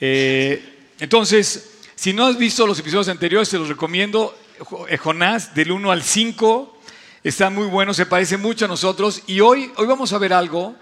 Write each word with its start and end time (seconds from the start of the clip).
Eh, 0.00 0.90
entonces, 0.98 1.78
si 1.94 2.12
no 2.12 2.26
has 2.26 2.36
visto 2.38 2.66
los 2.66 2.78
episodios 2.78 3.08
anteriores, 3.08 3.48
te 3.48 3.58
los 3.58 3.68
recomiendo. 3.68 4.36
Eh, 4.88 4.96
Jonás, 4.96 5.54
del 5.54 5.72
1 5.72 5.90
al 5.90 6.02
5, 6.02 6.78
está 7.22 7.50
muy 7.50 7.66
bueno, 7.66 7.94
se 7.94 8.06
parece 8.06 8.36
mucho 8.36 8.64
a 8.66 8.68
nosotros. 8.68 9.22
Y 9.26 9.40
hoy, 9.40 9.72
hoy 9.76 9.86
vamos 9.86 10.12
a 10.12 10.18
ver 10.18 10.32
algo, 10.32 10.74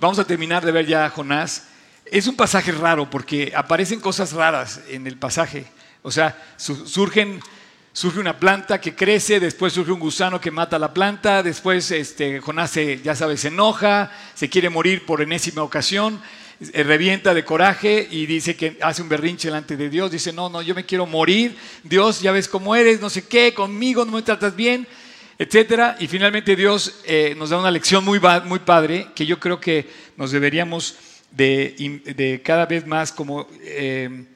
vamos 0.00 0.18
a 0.18 0.24
terminar 0.24 0.64
de 0.64 0.72
ver 0.72 0.86
ya 0.86 1.08
Jonás. 1.10 1.68
Es 2.04 2.26
un 2.26 2.36
pasaje 2.36 2.72
raro 2.72 3.08
porque 3.08 3.52
aparecen 3.54 4.00
cosas 4.00 4.32
raras 4.32 4.80
en 4.88 5.06
el 5.06 5.16
pasaje. 5.16 5.66
O 6.02 6.10
sea, 6.10 6.36
surgen 6.56 7.40
surge 7.94 8.18
una 8.18 8.38
planta 8.38 8.80
que 8.80 8.94
crece, 8.94 9.38
después 9.38 9.74
surge 9.74 9.92
un 9.92 10.00
gusano 10.00 10.40
que 10.40 10.50
mata 10.50 10.78
la 10.78 10.94
planta, 10.94 11.42
después 11.42 11.90
este, 11.90 12.40
Jonás 12.40 12.70
se, 12.70 13.02
ya 13.02 13.14
sabes, 13.14 13.40
se 13.40 13.48
enoja, 13.48 14.10
se 14.34 14.48
quiere 14.48 14.70
morir 14.70 15.04
por 15.04 15.20
enésima 15.20 15.62
ocasión, 15.62 16.18
revienta 16.72 17.34
de 17.34 17.44
coraje 17.44 18.06
y 18.10 18.26
dice 18.26 18.56
que 18.56 18.78
hace 18.80 19.02
un 19.02 19.08
berrinche 19.08 19.48
delante 19.48 19.76
de 19.76 19.88
Dios, 19.88 20.10
dice, 20.10 20.32
no, 20.32 20.48
no, 20.48 20.62
yo 20.62 20.74
me 20.74 20.84
quiero 20.86 21.06
morir, 21.06 21.56
Dios, 21.82 22.20
ya 22.20 22.32
ves 22.32 22.48
cómo 22.48 22.76
eres, 22.76 23.00
no 23.00 23.10
sé 23.10 23.26
qué, 23.26 23.52
conmigo 23.54 24.04
no 24.04 24.12
me 24.12 24.22
tratas 24.22 24.54
bien, 24.54 24.86
etcétera. 25.38 25.96
Y 25.98 26.06
finalmente 26.06 26.54
Dios 26.56 27.00
eh, 27.04 27.34
nos 27.36 27.50
da 27.50 27.58
una 27.58 27.70
lección 27.70 28.04
muy, 28.04 28.20
muy 28.44 28.58
padre 28.60 29.08
que 29.14 29.26
yo 29.26 29.40
creo 29.40 29.60
que 29.60 29.88
nos 30.16 30.30
deberíamos 30.30 30.96
de, 31.30 32.40
cada 32.44 32.66
vez 32.66 32.86
más 32.86 33.12
como 33.12 33.48
eh, 33.62 34.26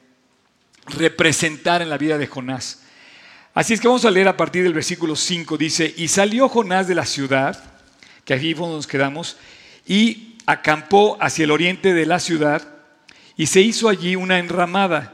representar 0.87 1.81
en 1.81 1.89
la 1.89 1.97
vida 1.97 2.17
de 2.17 2.27
Jonás. 2.27 2.83
Así 3.53 3.73
es 3.73 3.81
que 3.81 3.87
vamos 3.87 4.05
a 4.05 4.11
leer 4.11 4.27
a 4.27 4.37
partir 4.37 4.63
del 4.63 4.73
versículo 4.73 5.15
5. 5.15 5.57
Dice, 5.57 5.93
y 5.97 6.07
salió 6.09 6.47
Jonás 6.49 6.87
de 6.87 6.95
la 6.95 7.05
ciudad, 7.05 7.63
que 8.23 8.33
aquí 8.33 8.53
nos 8.53 8.85
quedamos, 8.85 9.37
y 9.87 10.26
acampó 10.47 11.17
hacia 11.21 11.43
el 11.43 11.51
oriente 11.51 11.93
de 11.93 12.07
la 12.07 12.19
ciudad, 12.19 12.67
y 13.35 13.45
se 13.45 13.61
hizo 13.61 13.87
allí 13.87 14.15
una 14.15 14.39
enramada, 14.39 15.13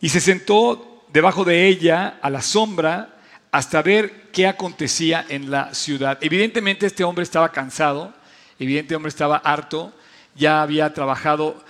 y 0.00 0.08
se 0.08 0.20
sentó 0.20 1.06
debajo 1.12 1.44
de 1.44 1.68
ella 1.68 2.18
a 2.20 2.30
la 2.30 2.42
sombra 2.42 3.20
hasta 3.52 3.82
ver 3.82 4.30
qué 4.32 4.48
acontecía 4.48 5.24
en 5.28 5.52
la 5.52 5.72
ciudad. 5.74 6.18
Evidentemente 6.20 6.86
este 6.86 7.04
hombre 7.04 7.22
estaba 7.22 7.52
cansado, 7.52 8.12
evidentemente 8.58 8.96
hombre 8.96 9.10
estaba 9.10 9.36
harto, 9.36 9.92
ya 10.34 10.62
había 10.62 10.92
trabajado 10.92 11.62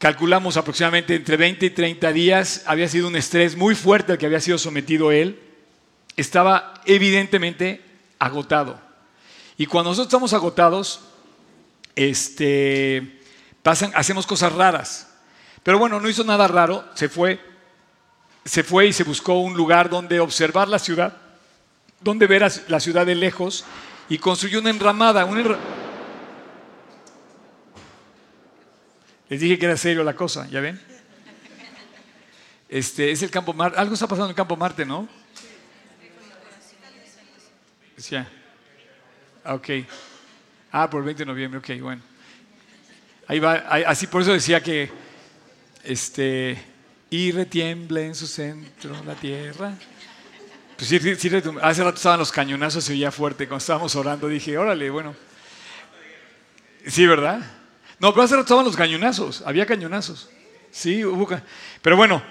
calculamos 0.00 0.56
aproximadamente 0.56 1.14
entre 1.14 1.36
20 1.36 1.66
y 1.66 1.70
30 1.70 2.12
días, 2.12 2.62
había 2.64 2.88
sido 2.88 3.06
un 3.06 3.16
estrés 3.16 3.54
muy 3.54 3.74
fuerte 3.74 4.12
al 4.12 4.18
que 4.18 4.24
había 4.24 4.40
sido 4.40 4.56
sometido 4.56 5.12
él, 5.12 5.38
estaba 6.16 6.72
evidentemente 6.86 7.82
agotado. 8.18 8.80
Y 9.58 9.66
cuando 9.66 9.90
nosotros 9.90 10.08
estamos 10.08 10.32
agotados, 10.32 11.00
este, 11.96 13.20
pasan, 13.62 13.92
hacemos 13.94 14.26
cosas 14.26 14.52
raras. 14.52 15.08
Pero 15.62 15.78
bueno, 15.78 16.00
no 16.00 16.08
hizo 16.08 16.24
nada 16.24 16.48
raro, 16.48 16.84
se 16.94 17.08
fue, 17.08 17.40
se 18.44 18.62
fue 18.62 18.86
y 18.86 18.92
se 18.92 19.04
buscó 19.04 19.34
un 19.34 19.54
lugar 19.54 19.90
donde 19.90 20.20
observar 20.20 20.68
la 20.68 20.78
ciudad, 20.78 21.16
donde 22.00 22.26
ver 22.26 22.50
la 22.68 22.80
ciudad 22.80 23.04
de 23.04 23.14
lejos 23.14 23.64
y 24.08 24.18
construyó 24.18 24.60
una 24.60 24.70
enramada, 24.70 25.24
una 25.24 25.58
Les 29.28 29.40
dije 29.40 29.58
que 29.58 29.66
era 29.66 29.76
serio 29.76 30.02
la 30.02 30.14
cosa, 30.14 30.48
¿ya 30.48 30.60
ven? 30.60 30.80
Este, 32.68 33.12
es 33.12 33.22
el 33.22 33.30
campo 33.30 33.52
Marte. 33.52 33.78
Algo 33.78 33.94
está 33.94 34.06
pasando 34.06 34.26
en 34.26 34.30
el 34.30 34.36
campo 34.36 34.56
Marte, 34.56 34.84
¿no? 34.84 35.08
Ya. 38.08 38.28
Ok. 39.44 39.68
Ah, 40.72 40.88
por 40.88 41.00
el 41.00 41.06
20 41.06 41.22
de 41.22 41.26
noviembre, 41.26 41.58
ok, 41.58 41.82
bueno. 41.82 42.02
Ahí 43.26 43.38
va, 43.38 43.54
así 43.86 44.06
por 44.06 44.22
eso 44.22 44.32
decía 44.32 44.60
que, 44.60 44.90
este, 45.84 46.58
y 47.10 47.32
retiemble 47.32 48.06
en 48.06 48.14
su 48.14 48.26
centro 48.26 48.94
la 49.04 49.14
tierra. 49.14 49.74
Pues 50.76 50.88
sí, 50.88 50.98
sí, 51.16 51.30
hace 51.60 51.84
rato 51.84 51.96
estaban 51.96 52.18
los 52.18 52.32
cañonazos, 52.32 52.84
se 52.84 52.92
oía 52.92 53.10
fuerte. 53.10 53.46
Cuando 53.46 53.58
estábamos 53.58 53.94
orando 53.96 54.28
dije, 54.28 54.56
órale, 54.56 54.90
bueno. 54.90 55.14
Sí, 56.86 57.06
¿verdad? 57.06 57.40
No, 57.98 58.12
pero 58.12 58.22
hace 58.22 58.34
rato 58.34 58.44
estaban 58.44 58.64
los 58.64 58.76
cañonazos, 58.76 59.42
había 59.44 59.66
cañonazos. 59.66 60.30
Sí, 60.70 61.04
hubo. 61.04 61.28
Pero 61.82 61.96
bueno, 61.96 62.22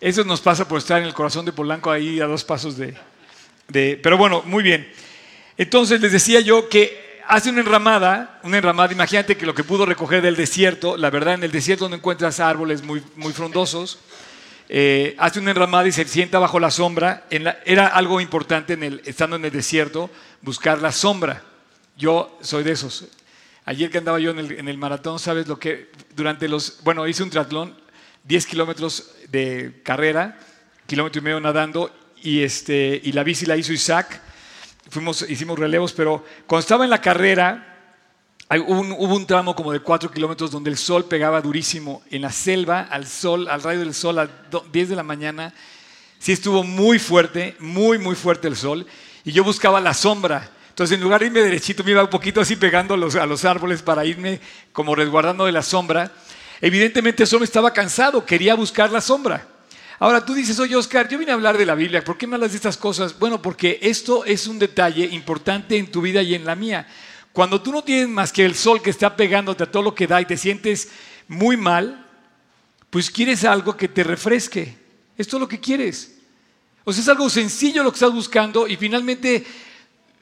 eso 0.00 0.22
nos 0.24 0.40
pasa 0.40 0.68
por 0.68 0.78
estar 0.78 1.00
en 1.00 1.08
el 1.08 1.14
corazón 1.14 1.44
de 1.46 1.52
Polanco 1.52 1.90
ahí 1.90 2.20
a 2.20 2.26
dos 2.26 2.44
pasos 2.44 2.76
de, 2.76 2.94
de. 3.68 3.98
Pero 4.02 4.18
bueno, 4.18 4.42
muy 4.44 4.62
bien. 4.62 4.90
Entonces 5.56 6.00
les 6.00 6.12
decía 6.12 6.40
yo 6.40 6.68
que 6.68 7.05
hace 7.28 7.50
una 7.50 7.60
enramada, 7.60 8.40
una 8.42 8.58
enramada, 8.58 8.92
imagínate 8.92 9.36
que 9.36 9.46
lo 9.46 9.54
que 9.54 9.64
pudo 9.64 9.86
recoger 9.86 10.22
del 10.22 10.36
desierto, 10.36 10.96
la 10.96 11.10
verdad 11.10 11.34
en 11.34 11.44
el 11.44 11.50
desierto 11.50 11.88
no 11.88 11.96
encuentras 11.96 12.40
árboles 12.40 12.82
muy, 12.82 13.02
muy 13.16 13.32
frondosos, 13.32 13.98
eh, 14.68 15.14
hace 15.18 15.38
una 15.38 15.50
enramada 15.50 15.86
y 15.86 15.92
se 15.92 16.04
sienta 16.04 16.38
bajo 16.38 16.58
la 16.58 16.70
sombra. 16.70 17.26
era 17.30 17.86
algo 17.86 18.20
importante 18.20 18.72
en 18.72 18.82
el, 18.82 19.02
estando 19.04 19.36
en 19.36 19.44
el 19.44 19.52
desierto, 19.52 20.10
buscar 20.42 20.80
la 20.80 20.92
sombra. 20.92 21.42
Yo 21.96 22.36
soy 22.40 22.64
de 22.64 22.72
esos. 22.72 23.06
Ayer 23.64 23.90
que 23.90 23.98
andaba 23.98 24.18
yo 24.18 24.30
en 24.30 24.68
el, 24.68 24.78
maratón, 24.78 25.18
¿sabes 25.18 25.48
lo 25.48 25.58
que? 25.58 25.90
Durante 26.14 26.48
los. 26.48 26.78
Bueno, 26.84 27.06
hice 27.06 27.22
un 27.22 27.30
triatlón, 27.30 27.76
10 28.24 28.46
kilómetros 28.46 29.12
de 29.28 29.80
carrera, 29.82 30.38
kilómetro 30.86 31.20
y 31.20 31.24
medio 31.24 31.40
nadando, 31.40 31.90
y, 32.22 32.42
este, 32.42 33.00
y 33.02 33.12
la 33.12 33.24
bici 33.24 33.46
la 33.46 33.56
hizo 33.56 33.72
Isaac. 33.72 34.20
Fuimos, 34.88 35.28
hicimos 35.28 35.58
relevos, 35.58 35.92
pero 35.92 36.24
cuando 36.46 36.60
estaba 36.60 36.84
en 36.84 36.90
la 36.90 37.00
carrera, 37.00 37.76
un, 38.50 38.92
hubo 38.92 39.16
un 39.16 39.26
tramo 39.26 39.56
como 39.56 39.72
de 39.72 39.80
4 39.80 40.10
kilómetros 40.10 40.50
donde 40.50 40.70
el 40.70 40.76
sol 40.76 41.06
pegaba 41.06 41.40
durísimo 41.40 42.02
en 42.10 42.22
la 42.22 42.30
selva, 42.30 42.82
al 42.82 43.06
sol, 43.06 43.48
al 43.48 43.62
rayo 43.62 43.80
del 43.80 43.94
sol, 43.94 44.18
a 44.20 44.28
10 44.72 44.88
de 44.88 44.96
la 44.96 45.02
mañana. 45.02 45.52
Sí 46.18 46.32
estuvo 46.32 46.62
muy 46.62 46.98
fuerte, 46.98 47.56
muy, 47.58 47.98
muy 47.98 48.14
fuerte 48.14 48.46
el 48.46 48.56
sol. 48.56 48.86
Y 49.24 49.32
yo 49.32 49.42
buscaba 49.42 49.80
la 49.80 49.92
sombra. 49.92 50.50
Entonces, 50.68 50.96
en 50.96 51.02
lugar 51.02 51.20
de 51.20 51.26
irme 51.26 51.40
derechito, 51.40 51.82
me 51.82 51.90
iba 51.90 52.04
un 52.04 52.10
poquito 52.10 52.40
así 52.40 52.54
pegando 52.54 52.96
los, 52.96 53.16
a 53.16 53.26
los 53.26 53.44
árboles 53.44 53.82
para 53.82 54.04
irme 54.04 54.40
como 54.72 54.94
resguardando 54.94 55.46
de 55.46 55.52
la 55.52 55.62
sombra. 55.62 56.12
Evidentemente, 56.60 57.24
eso 57.24 57.38
me 57.38 57.44
estaba 57.44 57.72
cansado, 57.72 58.24
quería 58.24 58.54
buscar 58.54 58.92
la 58.92 59.00
sombra. 59.00 59.55
Ahora 59.98 60.24
tú 60.24 60.34
dices, 60.34 60.58
oye 60.58 60.76
Oscar, 60.76 61.08
yo 61.08 61.18
vine 61.18 61.30
a 61.30 61.34
hablar 61.34 61.56
de 61.56 61.64
la 61.64 61.74
Biblia, 61.74 62.04
¿por 62.04 62.18
qué 62.18 62.26
me 62.26 62.34
hablas 62.34 62.50
de 62.50 62.56
estas 62.56 62.76
cosas? 62.76 63.18
Bueno, 63.18 63.40
porque 63.40 63.78
esto 63.80 64.24
es 64.24 64.46
un 64.46 64.58
detalle 64.58 65.06
importante 65.06 65.76
en 65.76 65.90
tu 65.90 66.02
vida 66.02 66.22
y 66.22 66.34
en 66.34 66.44
la 66.44 66.54
mía. 66.54 66.86
Cuando 67.32 67.62
tú 67.62 67.72
no 67.72 67.82
tienes 67.82 68.08
más 68.08 68.32
que 68.32 68.44
el 68.44 68.54
sol 68.54 68.82
que 68.82 68.90
está 68.90 69.16
pegándote 69.16 69.64
a 69.64 69.70
todo 69.70 69.82
lo 69.82 69.94
que 69.94 70.06
da 70.06 70.20
y 70.20 70.26
te 70.26 70.36
sientes 70.36 70.88
muy 71.28 71.56
mal, 71.56 72.06
pues 72.90 73.10
quieres 73.10 73.44
algo 73.44 73.76
que 73.76 73.88
te 73.88 74.04
refresque. 74.04 74.76
Esto 75.16 75.36
es 75.36 75.40
lo 75.40 75.48
que 75.48 75.60
quieres. 75.60 76.14
O 76.84 76.92
sea, 76.92 77.02
es 77.02 77.08
algo 77.08 77.28
sencillo 77.28 77.82
lo 77.82 77.90
que 77.90 77.96
estás 77.96 78.12
buscando 78.12 78.68
y 78.68 78.76
finalmente 78.76 79.44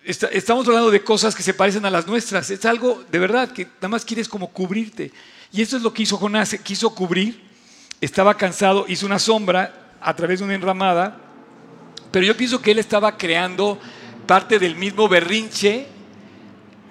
estamos 0.04 0.66
hablando 0.66 0.90
de 0.90 1.02
cosas 1.04 1.34
que 1.34 1.42
se 1.42 1.54
parecen 1.54 1.84
a 1.84 1.90
las 1.90 2.06
nuestras. 2.06 2.50
Es 2.50 2.64
algo 2.64 3.04
de 3.10 3.18
verdad 3.18 3.52
que 3.52 3.64
nada 3.66 3.88
más 3.88 4.04
quieres 4.04 4.28
como 4.28 4.48
cubrirte. 4.50 5.12
Y 5.52 5.62
eso 5.62 5.76
es 5.76 5.82
lo 5.82 5.92
que 5.92 6.02
hizo 6.02 6.16
Jonás. 6.16 6.56
Quiso 6.62 6.94
cubrir, 6.94 7.43
estaba 8.00 8.36
cansado, 8.36 8.84
hizo 8.88 9.06
una 9.06 9.18
sombra 9.18 9.96
a 10.00 10.14
través 10.14 10.40
de 10.40 10.44
una 10.44 10.54
enramada. 10.54 11.18
Pero 12.10 12.26
yo 12.26 12.36
pienso 12.36 12.60
que 12.60 12.70
él 12.70 12.78
estaba 12.78 13.16
creando 13.16 13.78
parte 14.26 14.58
del 14.58 14.76
mismo 14.76 15.08
berrinche, 15.08 15.86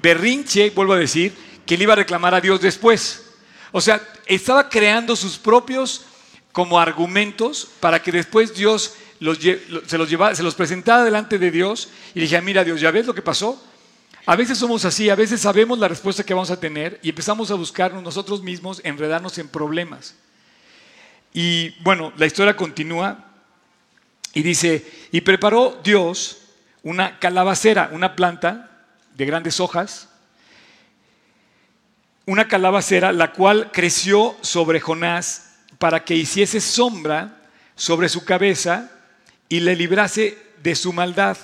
berrinche, 0.01 0.69
vuelvo 0.71 0.93
a 0.93 0.97
decir, 0.97 1.33
que 1.65 1.75
él 1.75 1.83
iba 1.83 1.93
a 1.93 1.97
reclamar 1.97 2.35
a 2.35 2.41
Dios 2.41 2.61
después. 2.61 3.31
O 3.71 3.81
sea, 3.81 4.01
estaba 4.25 4.69
creando 4.69 5.15
sus 5.15 5.37
propios 5.37 6.05
como 6.51 6.79
argumentos 6.79 7.67
para 7.79 8.01
que 8.01 8.11
después 8.11 8.53
Dios 8.53 8.95
se, 9.87 9.97
los 9.97 10.09
se 10.37 10.43
los 10.43 10.55
presentaba 10.55 11.03
delante 11.03 11.39
de 11.39 11.51
Dios 11.51 11.89
y 12.13 12.19
dije, 12.21 12.39
mira 12.41 12.63
Dios, 12.63 12.81
¿ya 12.81 12.91
ves 12.91 13.05
lo 13.05 13.15
que 13.15 13.21
pasó? 13.21 13.61
A 14.25 14.35
veces 14.35 14.57
somos 14.57 14.85
así, 14.85 15.09
a 15.09 15.15
veces 15.15 15.41
sabemos 15.41 15.79
la 15.79 15.87
respuesta 15.87 16.23
que 16.23 16.33
vamos 16.33 16.51
a 16.51 16.59
tener 16.59 16.99
y 17.01 17.09
empezamos 17.09 17.51
a 17.51 17.55
buscarnos 17.55 18.03
nosotros 18.03 18.41
mismos, 18.41 18.79
enredarnos 18.83 19.37
en 19.37 19.49
problemas. 19.49 20.15
Y 21.33 21.71
bueno, 21.81 22.13
la 22.17 22.27
historia 22.27 22.55
continúa 22.55 23.25
y 24.33 24.43
dice, 24.43 24.85
y 25.11 25.21
preparó 25.21 25.79
Dios 25.83 26.37
una 26.83 27.19
calabacera, 27.19 27.89
una 27.91 28.15
planta 28.15 28.69
de 29.15 29.25
grandes 29.25 29.59
hojas, 29.59 30.09
una 32.25 32.47
calabacera, 32.47 33.11
la 33.11 33.33
cual 33.33 33.71
creció 33.73 34.37
sobre 34.41 34.79
Jonás 34.79 35.55
para 35.77 36.05
que 36.05 36.15
hiciese 36.15 36.61
sombra 36.61 37.41
sobre 37.75 38.09
su 38.09 38.23
cabeza 38.23 38.91
y 39.49 39.59
le 39.59 39.75
librase 39.75 40.37
de 40.61 40.75
su 40.75 40.93
maldad, 40.93 41.37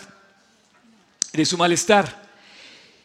de 1.33 1.45
su 1.45 1.57
malestar. 1.57 2.24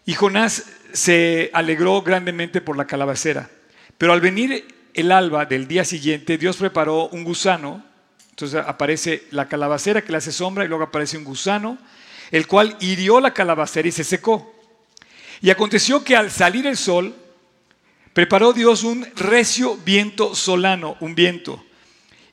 Y 0.07 0.15
Jonás 0.15 0.65
se 0.93 1.51
alegró 1.53 2.03
grandemente 2.03 2.61
por 2.61 2.77
la 2.77 2.87
calabacera. 2.87 3.51
Pero 3.99 4.13
al 4.13 4.21
venir 4.21 4.67
el 4.95 5.13
alba 5.13 5.45
del 5.47 5.69
día 5.69 5.85
siguiente, 5.85 6.39
Dios 6.39 6.57
preparó 6.57 7.09
un 7.09 7.25
gusano. 7.25 7.85
Entonces 8.31 8.63
aparece 8.67 9.25
la 9.31 9.49
calabacera 9.49 10.03
que 10.03 10.11
le 10.11 10.19
hace 10.19 10.33
sombra 10.33 10.65
y 10.65 10.69
luego 10.69 10.85
aparece 10.85 11.17
un 11.17 11.25
gusano, 11.25 11.79
el 12.31 12.47
cual 12.47 12.77
hirió 12.81 13.21
la 13.21 13.35
calabacera 13.35 13.87
y 13.87 13.93
se 13.93 14.05
secó. 14.05 14.55
Y 15.41 15.51
aconteció 15.51 16.03
que 16.03 16.17
al 16.17 16.31
salir 16.31 16.67
el 16.67 16.77
sol, 16.77 17.15
Preparó 18.15 18.53
Dios 18.53 18.85
un 18.85 19.05
recio 19.17 19.77
viento 19.85 20.37
solano, 20.37 20.97
un 21.01 21.17
viento. 21.17 21.63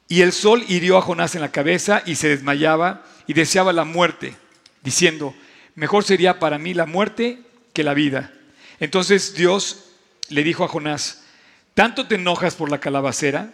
Y 0.07 0.21
el 0.21 0.31
sol 0.31 0.63
hirió 0.67 0.95
a 0.95 1.01
Jonás 1.01 1.33
en 1.33 1.41
la 1.41 1.51
cabeza 1.51 2.03
y 2.05 2.15
se 2.15 2.29
desmayaba 2.29 3.03
y 3.25 3.33
deseaba 3.33 3.73
la 3.73 3.83
muerte, 3.83 4.35
diciendo, 4.83 5.33
mejor 5.73 6.03
sería 6.03 6.37
para 6.37 6.59
mí 6.59 6.75
la 6.75 6.85
muerte 6.85 7.39
que 7.73 7.83
la 7.83 7.95
vida. 7.95 8.31
Entonces 8.79 9.33
Dios 9.33 9.85
le 10.29 10.43
dijo 10.43 10.63
a 10.63 10.67
Jonás, 10.67 11.20
¿tanto 11.73 12.07
te 12.07 12.15
enojas 12.15 12.55
por 12.55 12.69
la 12.69 12.79
calabacera? 12.79 13.51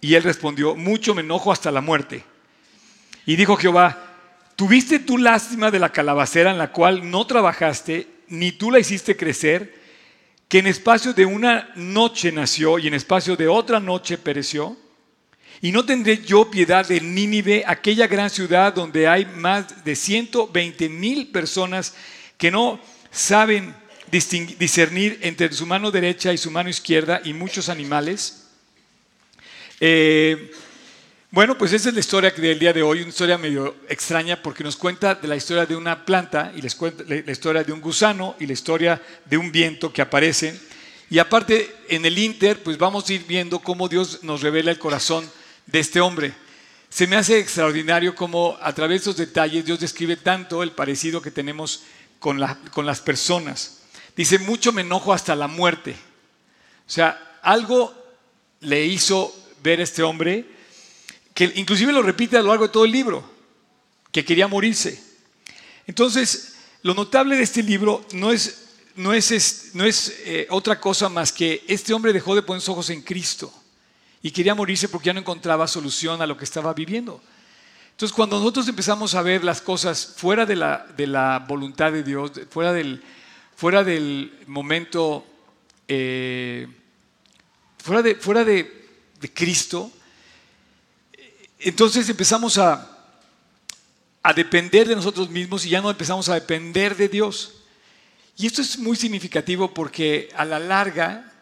Y 0.00 0.14
él 0.14 0.22
respondió, 0.22 0.74
mucho 0.74 1.14
me 1.14 1.22
enojo 1.22 1.50
hasta 1.50 1.70
la 1.70 1.80
muerte. 1.80 2.24
Y 3.26 3.36
dijo 3.36 3.56
Jehová, 3.56 4.16
¿tuviste 4.56 4.98
tú 4.98 5.16
lástima 5.16 5.70
de 5.70 5.78
la 5.78 5.92
calabacera 5.92 6.50
en 6.50 6.58
la 6.58 6.72
cual 6.72 7.10
no 7.10 7.26
trabajaste, 7.26 8.08
ni 8.28 8.52
tú 8.52 8.70
la 8.70 8.78
hiciste 8.78 9.16
crecer, 9.16 9.82
que 10.48 10.58
en 10.58 10.66
espacio 10.66 11.14
de 11.14 11.24
una 11.24 11.70
noche 11.74 12.30
nació 12.32 12.78
y 12.78 12.86
en 12.88 12.94
espacio 12.94 13.34
de 13.36 13.48
otra 13.48 13.80
noche 13.80 14.18
pereció? 14.18 14.76
Y 15.62 15.72
no 15.72 15.86
tendré 15.86 16.18
yo 16.18 16.50
piedad 16.50 16.86
de 16.86 17.00
Nínive, 17.00 17.64
aquella 17.66 18.06
gran 18.06 18.28
ciudad 18.28 18.74
donde 18.74 19.08
hay 19.08 19.24
más 19.24 19.84
de 19.84 19.96
120 19.96 20.88
mil 20.90 21.28
personas 21.28 21.94
que 22.36 22.50
no 22.50 22.78
saben 23.10 23.74
discernir 24.14 25.18
entre 25.22 25.52
su 25.52 25.66
mano 25.66 25.90
derecha 25.90 26.32
y 26.32 26.38
su 26.38 26.50
mano 26.50 26.68
izquierda 26.68 27.20
y 27.24 27.32
muchos 27.32 27.68
animales. 27.68 28.44
Eh, 29.80 30.52
bueno, 31.32 31.58
pues 31.58 31.72
esa 31.72 31.88
es 31.88 31.94
la 31.94 32.00
historia 32.00 32.30
del 32.30 32.60
día 32.60 32.72
de 32.72 32.80
hoy, 32.80 33.00
una 33.00 33.08
historia 33.08 33.36
medio 33.36 33.74
extraña 33.88 34.40
porque 34.40 34.62
nos 34.62 34.76
cuenta 34.76 35.16
de 35.16 35.26
la 35.26 35.34
historia 35.34 35.66
de 35.66 35.74
una 35.74 36.04
planta 36.04 36.52
y 36.54 36.62
les 36.62 36.76
cuenta 36.76 37.02
la 37.08 37.32
historia 37.32 37.64
de 37.64 37.72
un 37.72 37.80
gusano 37.80 38.36
y 38.38 38.46
la 38.46 38.52
historia 38.52 39.02
de 39.24 39.36
un 39.36 39.50
viento 39.50 39.92
que 39.92 40.00
aparece. 40.00 40.60
Y 41.10 41.18
aparte, 41.18 41.74
en 41.88 42.06
el 42.06 42.16
Inter, 42.16 42.62
pues 42.62 42.78
vamos 42.78 43.08
a 43.08 43.12
ir 43.12 43.24
viendo 43.26 43.58
cómo 43.58 43.88
Dios 43.88 44.20
nos 44.22 44.42
revela 44.42 44.70
el 44.70 44.78
corazón 44.78 45.28
de 45.66 45.80
este 45.80 46.00
hombre. 46.00 46.32
Se 46.88 47.08
me 47.08 47.16
hace 47.16 47.40
extraordinario 47.40 48.14
cómo 48.14 48.56
a 48.62 48.72
través 48.72 49.00
de 49.00 49.10
esos 49.10 49.16
detalles 49.16 49.64
Dios 49.64 49.80
describe 49.80 50.16
tanto 50.16 50.62
el 50.62 50.70
parecido 50.70 51.20
que 51.20 51.32
tenemos 51.32 51.82
con, 52.20 52.38
con 52.70 52.86
las 52.86 53.00
personas. 53.00 53.83
Dice, 54.16 54.38
mucho 54.38 54.72
me 54.72 54.82
enojo 54.82 55.12
hasta 55.12 55.34
la 55.34 55.48
muerte. 55.48 55.96
O 56.86 56.90
sea, 56.90 57.38
algo 57.42 57.94
le 58.60 58.84
hizo 58.86 59.34
ver 59.62 59.80
a 59.80 59.82
este 59.82 60.02
hombre, 60.02 60.46
que 61.32 61.52
inclusive 61.56 61.92
lo 61.92 62.02
repite 62.02 62.36
a 62.36 62.42
lo 62.42 62.48
largo 62.48 62.66
de 62.66 62.72
todo 62.72 62.84
el 62.84 62.92
libro, 62.92 63.24
que 64.12 64.24
quería 64.24 64.46
morirse. 64.46 65.02
Entonces, 65.86 66.56
lo 66.82 66.94
notable 66.94 67.36
de 67.36 67.42
este 67.42 67.62
libro 67.62 68.04
no 68.12 68.30
es, 68.30 68.68
no 68.96 69.12
es, 69.12 69.70
no 69.74 69.84
es 69.84 70.20
eh, 70.24 70.46
otra 70.50 70.80
cosa 70.80 71.08
más 71.08 71.32
que 71.32 71.64
este 71.66 71.92
hombre 71.92 72.12
dejó 72.12 72.34
de 72.34 72.42
poner 72.42 72.60
sus 72.60 72.70
ojos 72.70 72.90
en 72.90 73.02
Cristo 73.02 73.52
y 74.22 74.30
quería 74.30 74.54
morirse 74.54 74.88
porque 74.88 75.06
ya 75.06 75.12
no 75.12 75.20
encontraba 75.20 75.66
solución 75.66 76.22
a 76.22 76.26
lo 76.26 76.36
que 76.36 76.44
estaba 76.44 76.72
viviendo. 76.72 77.20
Entonces, 77.90 78.14
cuando 78.14 78.38
nosotros 78.38 78.68
empezamos 78.68 79.14
a 79.14 79.22
ver 79.22 79.44
las 79.44 79.60
cosas 79.60 80.14
fuera 80.16 80.46
de 80.46 80.56
la, 80.56 80.86
de 80.96 81.06
la 81.06 81.44
voluntad 81.46 81.92
de 81.92 82.02
Dios, 82.02 82.32
fuera 82.50 82.72
del, 82.72 83.02
fuera 83.56 83.84
del 83.84 84.32
momento, 84.46 85.26
eh, 85.88 86.66
fuera, 87.78 88.02
de, 88.02 88.14
fuera 88.16 88.44
de, 88.44 88.82
Cristo, 89.32 89.90
entonces 91.58 92.08
empezamos 92.10 92.58
a, 92.58 93.08
a 94.22 94.32
depender 94.34 94.86
de 94.86 94.96
nosotros 94.96 95.30
mismos 95.30 95.64
y 95.64 95.70
ya 95.70 95.80
no 95.80 95.90
empezamos 95.90 96.28
a 96.28 96.34
depender 96.34 96.94
de 96.94 97.08
Dios. 97.08 97.62
Y 98.36 98.46
esto 98.46 98.60
es 98.60 98.78
muy 98.78 98.96
significativo 98.96 99.72
porque 99.72 100.28
a 100.36 100.44
la 100.44 100.58
larga 100.58 101.32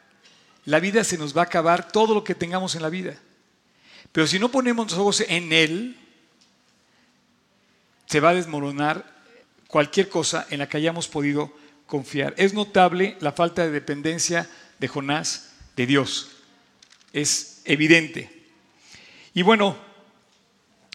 la 0.65 0.79
vida 0.79 1.03
se 1.03 1.19
nos 1.19 1.37
va 1.37 1.43
a 1.43 1.45
acabar 1.47 1.91
todo 1.91 2.15
lo 2.15 2.23
que 2.23 2.37
tengamos 2.37 2.77
en 2.77 2.83
la 2.83 2.91
vida. 2.91 3.19
Pero 4.13 4.27
si 4.27 4.39
no 4.39 4.51
ponemos 4.51 4.91
los 4.91 5.01
ojos 5.01 5.25
en 5.27 5.53
Él, 5.53 5.97
se 8.07 8.21
va 8.21 8.31
a 8.31 8.35
desmoronar 8.35 9.11
cualquier 9.67 10.09
cosa 10.09 10.47
en 10.51 10.61
la 10.61 10.69
que 10.69 10.77
hayamos 10.77 11.09
podido 11.09 11.53
confiar. 11.93 12.33
Es 12.39 12.55
notable 12.55 13.19
la 13.21 13.33
falta 13.33 13.67
de 13.67 13.71
dependencia 13.71 14.49
de 14.79 14.89
Jonás 14.89 15.51
de 15.77 15.85
Dios. 15.85 16.31
Es 17.13 17.61
evidente. 17.67 18.47
Y 19.35 19.43
bueno, 19.43 19.77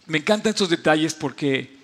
me 0.06 0.18
encantan 0.18 0.50
estos 0.50 0.68
detalles 0.68 1.14
porque 1.14 1.76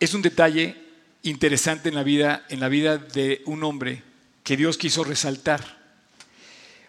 es 0.00 0.14
un 0.14 0.22
detalle 0.22 0.74
interesante 1.22 1.88
en 1.88 1.94
la 1.94 2.02
vida, 2.02 2.44
en 2.48 2.58
la 2.58 2.68
vida 2.68 2.98
de 2.98 3.42
un 3.46 3.62
hombre 3.62 4.02
que 4.42 4.56
Dios 4.56 4.78
quiso 4.78 5.04
resaltar. 5.04 5.78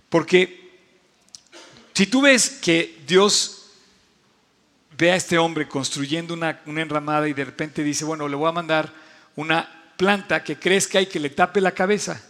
Porque 0.10 0.80
si 1.94 2.08
tú 2.08 2.22
ves 2.22 2.50
que 2.50 3.04
Dios 3.06 3.68
ve 4.98 5.12
a 5.12 5.16
este 5.16 5.38
hombre 5.38 5.68
construyendo 5.68 6.34
una, 6.34 6.60
una, 6.66 6.82
enramada 6.82 7.30
y 7.30 7.34
de 7.34 7.46
repente 7.46 7.84
dice, 7.84 8.04
bueno, 8.04 8.28
le 8.28 8.36
voy 8.36 8.50
a 8.50 8.52
mandar 8.52 8.92
una 9.36 9.77
planta 9.98 10.44
que 10.44 10.58
crezca 10.58 11.02
y 11.02 11.08
que 11.08 11.20
le 11.20 11.32
tape 11.32 11.60
la 11.60 11.72
cabeza. 11.72 12.22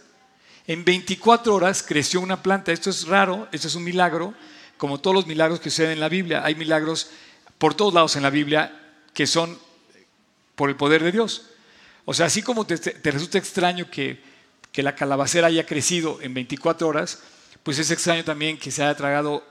En 0.66 0.84
24 0.84 1.54
horas 1.54 1.82
creció 1.82 2.20
una 2.20 2.42
planta. 2.42 2.72
Esto 2.72 2.90
es 2.90 3.06
raro, 3.06 3.48
esto 3.52 3.68
es 3.68 3.74
un 3.74 3.84
milagro, 3.84 4.34
como 4.76 4.98
todos 4.98 5.14
los 5.14 5.26
milagros 5.26 5.60
que 5.60 5.70
suceden 5.70 5.92
en 5.92 6.00
la 6.00 6.08
Biblia. 6.08 6.44
Hay 6.44 6.54
milagros 6.54 7.10
por 7.58 7.74
todos 7.74 7.94
lados 7.94 8.16
en 8.16 8.22
la 8.22 8.30
Biblia 8.30 8.74
que 9.14 9.26
son 9.26 9.58
por 10.54 10.68
el 10.68 10.76
poder 10.76 11.02
de 11.02 11.12
Dios. 11.12 11.50
O 12.04 12.14
sea, 12.14 12.26
así 12.26 12.42
como 12.42 12.66
te, 12.66 12.76
resulta 13.10 13.38
extraño 13.38 13.90
que, 13.90 14.26
la 14.74 14.94
calabacera 14.94 15.48
haya 15.48 15.66
crecido 15.66 16.20
en 16.22 16.34
24 16.34 16.86
horas, 16.86 17.20
pues 17.64 17.80
es 17.80 17.90
extraño 17.90 18.22
también 18.22 18.56
que 18.56 18.70
se 18.70 18.84
haya 18.84 18.94
tragado 18.94 19.44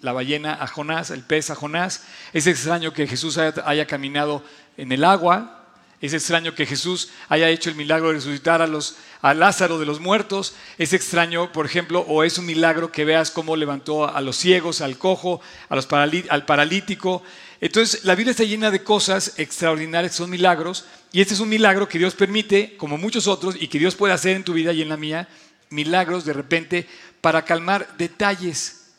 la 0.00 0.12
ballena 0.12 0.60
a 0.60 0.66
Jonás, 0.66 1.10
el 1.10 1.22
pez 1.22 1.50
a 1.50 1.54
Jonás. 1.54 2.02
Es 2.32 2.48
extraño 2.48 2.92
que 2.92 3.06
Jesús 3.06 3.38
haya 3.38 3.86
caminado 3.86 4.42
en 4.76 4.90
el 4.90 5.04
agua, 5.04 5.61
es 6.02 6.12
extraño 6.14 6.54
que 6.56 6.66
Jesús 6.66 7.10
haya 7.28 7.48
hecho 7.48 7.70
el 7.70 7.76
milagro 7.76 8.08
de 8.08 8.14
resucitar 8.14 8.60
a, 8.60 8.66
los, 8.66 8.96
a 9.20 9.34
Lázaro 9.34 9.78
de 9.78 9.86
los 9.86 10.00
muertos. 10.00 10.54
Es 10.76 10.92
extraño, 10.92 11.52
por 11.52 11.64
ejemplo, 11.64 12.00
o 12.00 12.24
es 12.24 12.38
un 12.38 12.46
milagro 12.46 12.90
que 12.90 13.04
veas 13.04 13.30
cómo 13.30 13.54
levantó 13.54 14.12
a 14.12 14.20
los 14.20 14.36
ciegos, 14.36 14.80
al 14.80 14.98
cojo, 14.98 15.40
a 15.68 15.76
los 15.76 15.86
al 16.28 16.44
paralítico. 16.44 17.22
Entonces, 17.60 18.04
la 18.04 18.16
Biblia 18.16 18.32
está 18.32 18.42
llena 18.42 18.72
de 18.72 18.82
cosas 18.82 19.34
extraordinarias, 19.36 20.16
son 20.16 20.28
milagros. 20.28 20.86
Y 21.12 21.20
este 21.20 21.34
es 21.34 21.40
un 21.40 21.48
milagro 21.48 21.88
que 21.88 21.98
Dios 21.98 22.16
permite, 22.16 22.76
como 22.76 22.98
muchos 22.98 23.28
otros, 23.28 23.54
y 23.56 23.68
que 23.68 23.78
Dios 23.78 23.94
puede 23.94 24.12
hacer 24.12 24.34
en 24.34 24.42
tu 24.42 24.54
vida 24.54 24.72
y 24.72 24.82
en 24.82 24.88
la 24.88 24.96
mía, 24.96 25.28
milagros 25.70 26.24
de 26.24 26.32
repente 26.32 26.88
para 27.20 27.44
calmar 27.44 27.96
detalles 27.96 28.90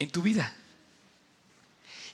en 0.00 0.10
tu 0.10 0.20
vida. 0.20 0.52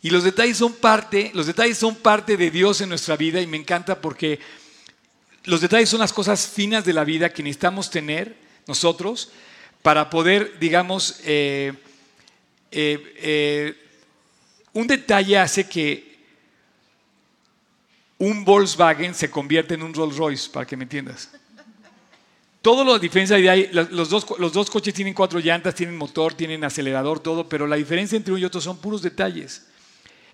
Y 0.00 0.10
los 0.10 0.22
detalles 0.22 0.56
son 0.56 0.74
parte, 0.74 1.30
los 1.34 1.46
detalles 1.46 1.78
son 1.78 1.96
parte 1.96 2.36
de 2.36 2.50
Dios 2.50 2.80
en 2.80 2.88
nuestra 2.88 3.16
vida 3.16 3.40
y 3.40 3.46
me 3.46 3.56
encanta 3.56 4.00
porque 4.00 4.38
los 5.44 5.60
detalles 5.60 5.88
son 5.88 6.00
las 6.00 6.12
cosas 6.12 6.46
finas 6.46 6.84
de 6.84 6.92
la 6.92 7.04
vida 7.04 7.32
que 7.32 7.42
necesitamos 7.42 7.90
tener 7.90 8.36
nosotros 8.66 9.30
para 9.82 10.10
poder, 10.10 10.58
digamos, 10.58 11.20
eh, 11.24 11.72
eh, 12.70 13.14
eh, 13.16 13.84
un 14.72 14.86
detalle 14.86 15.38
hace 15.38 15.68
que 15.68 16.18
un 18.18 18.44
Volkswagen 18.44 19.14
se 19.14 19.30
convierta 19.30 19.74
en 19.74 19.82
un 19.82 19.94
Rolls 19.94 20.16
Royce, 20.16 20.50
para 20.50 20.66
que 20.66 20.76
me 20.76 20.84
entiendas. 20.84 21.30
Todo 22.60 22.84
lo 22.84 22.98
diferencia 22.98 23.36
de 23.36 23.48
ahí, 23.48 23.70
los 23.72 24.10
dos, 24.10 24.26
los 24.38 24.52
dos 24.52 24.68
coches 24.68 24.92
tienen 24.92 25.14
cuatro 25.14 25.38
llantas, 25.38 25.74
tienen 25.74 25.96
motor, 25.96 26.34
tienen 26.34 26.64
acelerador, 26.64 27.20
todo, 27.20 27.48
pero 27.48 27.66
la 27.66 27.76
diferencia 27.76 28.16
entre 28.16 28.32
uno 28.32 28.40
y 28.40 28.44
otro 28.44 28.60
son 28.60 28.78
puros 28.78 29.00
detalles. 29.00 29.66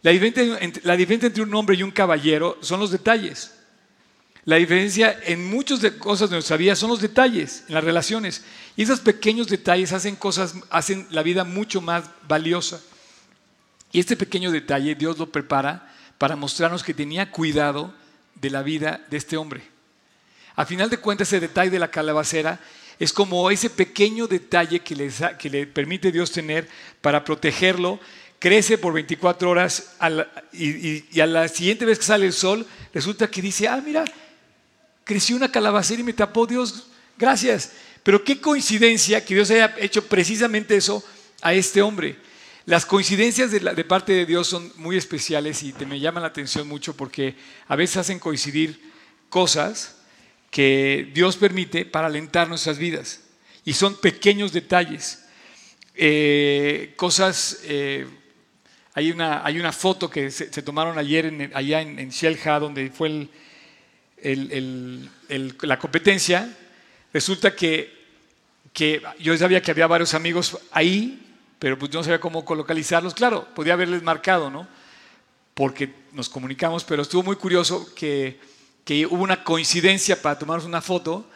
La 0.04 0.11
diferencia, 0.11 1.26
entre 1.26 1.42
un 1.42 1.54
hombre 1.54 1.76
y 1.76 1.82
un 1.82 1.90
caballero 1.90 2.58
son 2.61 2.78
los 2.78 2.90
detalles. 2.90 3.54
La 4.44 4.56
diferencia 4.56 5.18
en 5.25 5.49
muchas 5.49 5.80
de 5.80 5.96
cosas 5.96 6.28
de 6.28 6.37
nuestra 6.37 6.58
vida 6.58 6.76
son 6.76 6.90
los 6.90 7.00
detalles, 7.00 7.64
en 7.68 7.75
las 7.75 7.84
relaciones. 7.84 8.44
Y 8.76 8.82
esos 8.82 9.00
pequeños 9.00 9.49
detalles 9.49 9.94
hacen 9.94 10.14
cosas, 10.14 10.56
hacen 10.68 11.06
la 11.08 11.23
vida 11.23 11.44
mucho 11.44 11.80
más 11.80 12.04
valiosa. 12.28 12.82
Y 13.92 13.99
este 13.99 14.14
pequeño 14.14 14.50
detalle 14.50 14.94
Dios 14.94 15.16
lo 15.16 15.32
prepara 15.32 15.90
para 16.18 16.37
mostrarnos 16.37 16.84
que 16.84 16.92
tenía 16.92 17.30
cuidado 17.30 17.94
de 18.34 18.50
la 18.50 18.62
vida 18.62 19.00
de 19.08 19.16
este 19.16 19.38
hombre. 19.38 19.62
A 20.54 20.66
final 20.66 20.90
de 20.90 20.99
cuentas, 20.99 21.28
ese 21.28 21.40
detalle 21.40 21.70
de 21.70 21.78
la 21.78 21.90
calabacera 21.90 22.61
es 22.99 23.11
como 23.11 23.50
ese 23.50 23.70
pequeño 23.70 24.26
detalle 24.26 24.80
que 24.80 24.94
le, 24.94 25.11
que 25.38 25.49
le 25.49 25.66
permite 25.66 26.12
Dios 26.12 26.30
tener 26.30 26.68
para 27.00 27.25
protegerlo 27.25 27.99
crece 28.44 28.76
por 28.76 28.92
24 28.92 29.48
horas 29.48 29.96
y, 30.52 31.18
a 31.18 31.26
la 31.26 31.48
siguiente 31.48 31.86
vez 31.86 31.98
que 31.98 32.04
sale 32.04 32.26
el 32.26 32.34
sol, 32.34 32.66
resulta 32.92 33.30
que 33.30 33.40
dice, 33.40 33.68
ah, 33.68 33.82
mira, 33.82 34.04
creció 35.02 35.34
una 35.34 35.50
calabacera 35.50 36.02
y 36.02 36.04
me 36.04 36.12
tapó 36.12 36.46
Dios, 36.46 36.88
gracias. 37.16 37.72
Pero 38.02 38.22
qué 38.22 38.42
coincidencia 38.42 39.24
que 39.24 39.34
Dios 39.34 39.50
haya 39.50 39.74
hecho 39.78 40.04
precisamente 40.04 40.76
eso 40.76 41.02
a 41.40 41.54
este 41.54 41.80
hombre. 41.80 42.18
Las 42.66 42.84
coincidencias 42.84 43.50
de, 43.50 43.60
de 43.60 43.84
parte 43.84 44.12
de 44.12 44.26
Dios 44.26 44.46
son 44.46 44.70
muy 44.76 44.98
especiales 44.98 45.62
y 45.62 45.72
te 45.72 45.86
me 45.86 45.98
llaman 45.98 46.22
la 46.22 46.28
atención 46.28 46.68
mucho 46.68 46.94
porque 46.94 47.36
a 47.66 47.76
veces 47.76 47.96
hacen 47.96 48.18
coincidir 48.18 48.78
cosas 49.30 49.96
que 50.50 51.10
Dios 51.14 51.38
permite 51.38 51.86
para 51.86 52.08
alentar 52.08 52.46
nuestras 52.46 52.76
vidas. 52.76 53.20
Y 53.64 53.72
son 53.72 53.98
pequeños 53.98 54.52
detalles. 54.52 55.24
Eh, 55.94 56.92
cosas, 56.96 57.60
eh, 57.62 58.06
hay, 58.94 59.10
una, 59.10 59.44
hay 59.44 59.58
una 59.58 59.72
foto 59.72 60.08
que 60.08 60.30
se, 60.30 60.46
tomaron 60.62 60.96
ayer 60.98 61.50
allá 61.52 61.80
en, 61.80 61.98
en 61.98 62.10
Shelja, 62.10 62.60
donde 62.60 62.90
fue 62.90 63.28
la 64.22 65.78
competencia. 65.78 66.56
Resulta 67.12 67.56
que, 67.56 67.92
que 68.72 69.02
yo 69.18 69.36
sabía 69.36 69.60
que 69.60 69.72
había 69.72 69.88
varios 69.88 70.14
amigos 70.14 70.58
ahí, 70.70 71.20
pero 71.58 71.76
pues 71.76 71.92
no 71.92 72.04
sabía 72.04 72.20
cómo 72.20 72.44
localizarlos. 72.54 73.14
Claro, 73.14 73.48
podía 73.52 73.72
haberles 73.72 74.02
marcado, 74.02 74.48
¿no? 74.48 74.68
Porque 75.54 75.92
nos 76.12 76.28
comunicamos, 76.28 76.84
pero 76.84 77.02
estuvo 77.02 77.24
muy 77.24 77.36
curioso 77.36 77.92
que, 77.96 78.38
que 78.84 79.06
hubo 79.06 79.24
una 79.24 79.42
coincidencia 79.42 80.20
para 80.22 80.38
tomarnos 80.38 80.66
una 80.66 80.80
foto. 80.80 81.26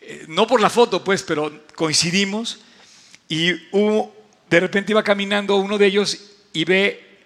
Eh, 0.00 0.24
no 0.26 0.48
por 0.48 0.60
la 0.60 0.68
foto, 0.70 1.04
pues, 1.04 1.22
pero 1.22 1.62
coincidimos 1.76 2.58
y 3.28 3.52
de 3.52 4.60
repente 4.60 4.92
iba 4.92 5.02
caminando 5.04 5.56
uno 5.56 5.78
de 5.78 5.86
ellos 5.86 6.31
y 6.52 6.64
ve, 6.64 7.18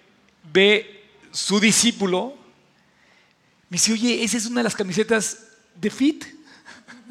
ve 0.52 1.04
su 1.32 1.60
discípulo. 1.60 2.36
Me 3.68 3.76
dice, 3.76 3.92
oye, 3.92 4.22
esa 4.22 4.36
es 4.36 4.46
una 4.46 4.60
de 4.60 4.64
las 4.64 4.74
camisetas 4.74 5.48
de 5.74 5.90
Fit. 5.90 6.24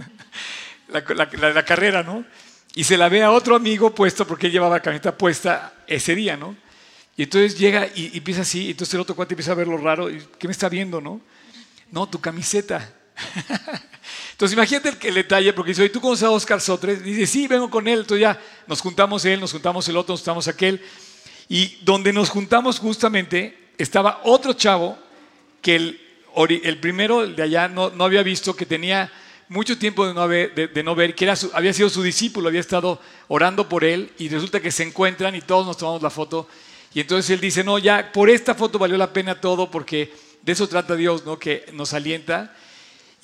la, 0.87 1.65
carrera, 1.65 2.03
¿no? 2.03 2.25
Y 2.73 2.83
se 2.83 2.97
la 2.97 3.09
ve 3.09 3.23
a 3.23 3.31
otro 3.31 3.55
amigo 3.55 3.93
puesto 3.93 4.25
porque 4.25 4.47
él 4.47 4.53
llevaba 4.53 4.77
la 4.77 4.81
camiseta 4.81 5.17
puesta 5.17 5.73
ese 5.87 6.15
día, 6.15 6.37
¿no? 6.37 6.55
Y 7.17 7.23
entonces 7.23 7.57
llega 7.57 7.87
y, 7.95 8.11
y 8.13 8.17
empieza 8.17 8.41
así, 8.41 8.65
y 8.65 8.71
entonces 8.71 8.93
el 8.93 8.99
otro 8.99 9.15
cuate 9.15 9.33
empieza 9.33 9.53
a 9.53 9.55
ver 9.55 9.67
lo 9.67 9.77
raro, 9.77 10.09
y, 10.09 10.21
¿qué 10.37 10.47
me 10.47 10.51
está 10.51 10.67
viendo, 10.67 10.99
no? 10.99 11.21
No, 11.91 12.09
tu 12.09 12.19
camiseta. 12.19 12.93
Entonces 14.31 14.53
imagínate 14.53 14.89
el, 14.89 14.97
el, 15.01 15.15
detalle, 15.15 15.53
porque 15.53 15.71
dice, 15.71 15.87
¿tú 15.89 16.01
conoces 16.01 16.23
a 16.23 16.31
Oscar 16.31 16.59
Sotres? 16.59 17.01
Dice, 17.01 17.25
sí, 17.25 17.47
vengo 17.47 17.69
con 17.69 17.87
él. 17.87 17.99
Entonces 17.99 18.21
ya 18.21 18.41
nos 18.67 18.81
juntamos 18.81 19.23
él, 19.23 19.39
nos 19.39 19.53
juntamos 19.53 19.87
el 19.87 19.95
otro, 19.95 20.11
nos 20.13 20.19
juntamos 20.19 20.47
aquel. 20.49 20.81
Y 21.47 21.77
donde 21.81 22.13
nos 22.13 22.29
juntamos 22.29 22.79
justamente 22.79 23.57
estaba 23.77 24.21
otro 24.23 24.53
chavo 24.53 24.97
que 25.61 25.75
el, 25.75 26.01
el 26.63 26.79
primero 26.79 27.27
de 27.27 27.43
allá 27.43 27.67
no, 27.67 27.89
no, 27.89 28.03
había 28.03 28.23
visto, 28.23 28.55
que 28.55 28.65
tenía 28.65 29.11
mucho 29.47 29.77
tiempo 29.77 30.07
de 30.07 30.13
no, 30.13 30.21
haber, 30.21 30.53
de, 30.55 30.83
no 30.83 30.95
ver, 30.95 31.13
que 31.15 31.25
era 31.25 31.35
había 31.53 31.73
sido 31.73 31.89
su 31.89 32.01
discípulo, 32.01 32.47
había 32.47 32.61
estado 32.61 32.99
orando 33.27 33.69
por 33.69 33.83
él 33.83 34.11
y 34.17 34.29
resulta 34.29 34.59
que 34.59 34.71
se 34.71 34.83
encuentran 34.83 35.35
y 35.35 35.41
todos 35.41 35.65
nos 35.65 35.77
tomamos 35.77 36.01
la 36.01 36.09
foto. 36.09 36.47
Y 36.93 37.01
entonces 37.01 37.29
él 37.29 37.41
dice, 37.41 37.63
no, 37.63 37.77
ya 37.77 38.11
por 38.11 38.29
esta 38.29 38.55
foto 38.55 38.79
valió 38.79 38.97
la 38.97 39.13
pena 39.13 39.39
todo 39.39 39.69
porque 39.69 40.13
de 40.41 40.51
eso 40.51 40.67
trata 40.67 40.95
Dios, 40.95 41.25
¿no? 41.25 41.37
Que 41.37 41.65
nos 41.73 41.93
alienta 41.93 42.55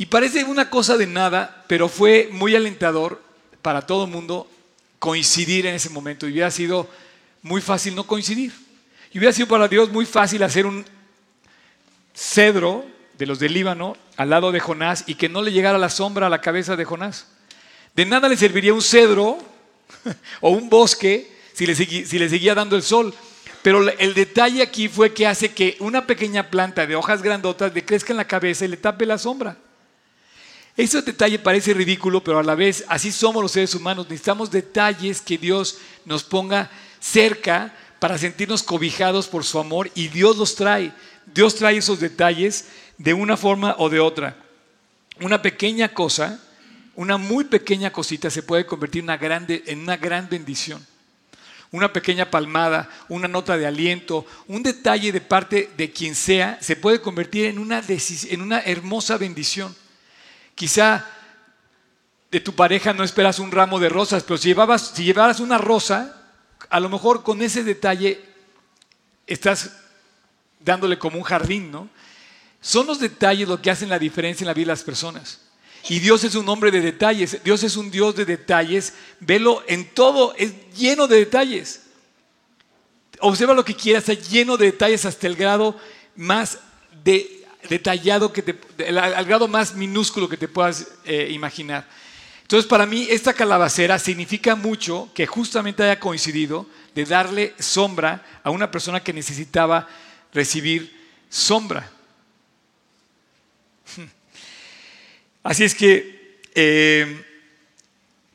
y 0.02 0.08
parece 0.08 0.44
una 0.46 0.68
cosa 0.68 0.98
de 0.98 1.06
nada, 1.06 1.64
pero 1.68 1.88
fue 1.88 2.28
muy 2.32 2.56
alentador 2.56 3.22
para 3.62 3.86
todo 3.86 4.06
el 4.06 4.10
mundo 4.10 4.50
coincidir 4.98 5.68
en 5.68 5.76
ese 5.76 5.92
momento. 5.92 6.28
Y 6.28 6.32
hubiera 6.32 6.50
sido 6.50 6.90
muy 7.42 7.62
fácil 7.62 7.96
no 7.96 8.06
coincidir. 8.06 8.54
Y 9.12 9.18
hubiera 9.18 9.34
sido 9.34 9.48
para 9.48 9.68
Dios 9.68 9.92
muy 9.92 10.06
fácil 10.06 10.44
hacer 10.44 10.66
un 10.66 10.86
cedro 12.14 12.86
de 13.18 13.26
los 13.26 13.40
del 13.40 13.54
Líbano 13.54 13.98
al 14.18 14.30
lado 14.30 14.52
de 14.52 14.60
Jonás 14.60 15.04
y 15.08 15.16
que 15.16 15.30
no 15.30 15.42
le 15.42 15.52
llegara 15.52 15.78
la 15.78 15.90
sombra 15.90 16.28
a 16.28 16.30
la 16.30 16.42
cabeza 16.42 16.76
de 16.76 16.86
Jonás. 16.86 17.28
De 17.96 18.06
nada 18.06 18.30
le 18.30 18.38
serviría 18.38 18.74
un 18.74 18.82
cedro 18.82 19.38
o 20.42 20.50
un 20.50 20.70
bosque 20.70 21.30
si 21.54 21.66
le, 21.66 21.76
seguía 21.76 22.56
dando 22.56 22.76
el 22.76 22.84
sol. 22.84 23.14
Pero 23.62 23.88
el 23.90 24.14
detalle 24.14 24.64
aquí 24.64 24.88
fue 24.88 25.14
que 25.14 25.28
hace 25.28 25.54
que 25.54 25.78
una 25.80 26.08
pequeña 26.08 26.50
planta 26.50 26.88
de 26.88 26.96
hojas 26.96 27.22
grandotas 27.22 27.74
le 27.74 27.86
crezca 27.86 28.12
en 28.12 28.18
la 28.18 28.26
cabeza 28.26 28.66
y 28.66 28.70
le 28.70 28.78
tape 28.78 29.06
la 29.06 29.20
sombra. 29.20 29.56
Ese 30.76 31.02
detalle 31.02 31.38
parece 31.38 31.74
ridículo, 31.74 32.24
pero 32.24 32.40
a 32.40 32.44
la 32.44 32.56
vez 32.56 32.84
así 32.88 33.12
somos 33.12 33.44
los 33.44 33.52
seres 33.52 33.76
humanos. 33.76 34.08
Necesitamos 34.10 34.50
detalles 34.50 35.22
que 35.22 35.38
Dios 35.38 35.78
nos 36.06 36.24
ponga 36.24 36.72
cerca 37.02 37.74
para 38.00 38.18
sentirnos 38.18 38.64
cobijados 38.64 39.28
por 39.28 39.44
su 39.44 39.60
amor 39.60 39.92
y 39.96 40.08
Dios 40.08 40.38
los 40.38 40.56
trae. 40.56 40.94
Dios 41.34 41.56
trae 41.56 41.78
esos 41.78 42.00
detalles 42.00 42.68
de 42.98 43.14
una 43.14 43.36
forma 43.36 43.76
o 43.78 43.90
de 43.90 44.00
otra. 44.00 44.38
Una 45.20 45.42
pequeña 45.42 45.90
cosa, 45.90 46.40
una 46.96 47.18
muy 47.18 47.44
pequeña 47.44 47.92
cosita 47.92 48.30
se 48.30 48.44
puede 48.44 48.66
convertir 48.66 49.00
en 49.00 49.06
una, 49.06 49.18
grande, 49.18 49.64
en 49.68 49.80
una 49.82 49.98
gran 49.98 50.30
bendición. 50.30 50.86
Una 51.72 51.94
pequeña 51.94 52.30
palmada, 52.30 52.90
una 53.08 53.28
nota 53.28 53.58
de 53.58 53.66
aliento, 53.66 54.26
un 54.48 54.62
detalle 54.62 55.12
de 55.12 55.22
parte 55.22 55.70
de 55.78 55.92
quien 55.92 56.16
sea, 56.16 56.58
se 56.62 56.76
puede 56.76 57.02
convertir 57.02 57.46
en 57.46 57.60
una, 57.60 57.82
en 57.88 58.42
una 58.42 58.60
hermosa 58.60 59.18
bendición. 59.18 59.74
Quizá 60.54 61.06
de 62.30 62.40
tu 62.40 62.54
pareja 62.54 62.94
no 62.94 63.04
esperas 63.04 63.40
un 63.40 63.52
ramo 63.52 63.80
de 63.80 63.90
rosas, 63.90 64.24
pero 64.24 64.38
si, 64.38 64.50
llevabas, 64.50 64.92
si 64.94 65.04
llevaras 65.04 65.40
una 65.40 65.58
rosa, 65.58 66.21
a 66.72 66.80
lo 66.80 66.90
mejor 66.90 67.22
con 67.22 67.42
ese 67.42 67.64
detalle 67.64 68.24
estás 69.28 69.72
dándole 70.60 70.98
como 70.98 71.18
un 71.18 71.24
jardín, 71.24 71.70
¿no? 71.70 71.90
Son 72.62 72.88
los 72.88 73.00
detalles 73.00 73.48
lo 73.48 73.62
que 73.62 73.70
hacen 73.70 73.90
la 73.90 74.00
diferencia 74.00 74.46
en 74.46 74.48
la 74.48 74.54
vida 74.54 74.68
de 74.68 74.74
las 74.74 74.84
personas. 74.84 75.42
Y 75.90 76.00
Dios 76.00 76.24
es 76.24 76.34
un 76.36 76.48
hombre 76.48 76.72
de 76.72 76.80
detalles, 76.80 77.44
Dios 77.44 77.64
es 77.64 77.76
un 77.76 77.92
Dios 77.92 78.16
de 78.16 78.24
detalles, 78.24 78.94
velo 79.20 79.64
en 79.68 79.94
todo, 79.94 80.34
es 80.38 80.54
lleno 80.78 81.08
de 81.08 81.18
detalles. 81.18 81.82
Observa 83.20 83.54
lo 83.54 83.66
que 83.66 83.76
quieras, 83.76 84.08
está 84.08 84.30
lleno 84.30 84.56
de 84.56 84.68
detalles 84.68 85.06
hasta 85.06 85.28
el 85.28 85.36
grado 85.36 85.78
más 86.16 86.60
de 87.04 87.46
detallado, 87.68 88.32
que 88.32 88.44
te, 88.44 88.88
al 88.98 89.26
grado 89.26 89.50
más 89.50 89.76
minúsculo 89.76 90.30
que 90.30 90.38
te 90.38 90.48
puedas 90.48 90.88
eh, 91.04 91.28
imaginar. 91.32 91.86
Entonces, 92.52 92.68
para 92.68 92.86
mí, 92.86 93.08
esta 93.10 93.32
calabacera 93.32 93.98
significa 93.98 94.58
mucho 94.58 95.10
que 95.14 95.26
justamente 95.26 95.84
haya 95.84 96.02
coincidido 96.02 96.68
de 96.94 97.06
darle 97.06 97.54
sombra 97.58 98.26
a 98.44 98.50
una 98.50 98.70
persona 98.70 99.02
que 99.02 99.14
necesitaba 99.14 99.88
recibir 100.34 100.94
sombra. 101.30 101.90
Así 105.44 105.64
es 105.64 105.74
que, 105.74 106.42
eh, 106.54 107.24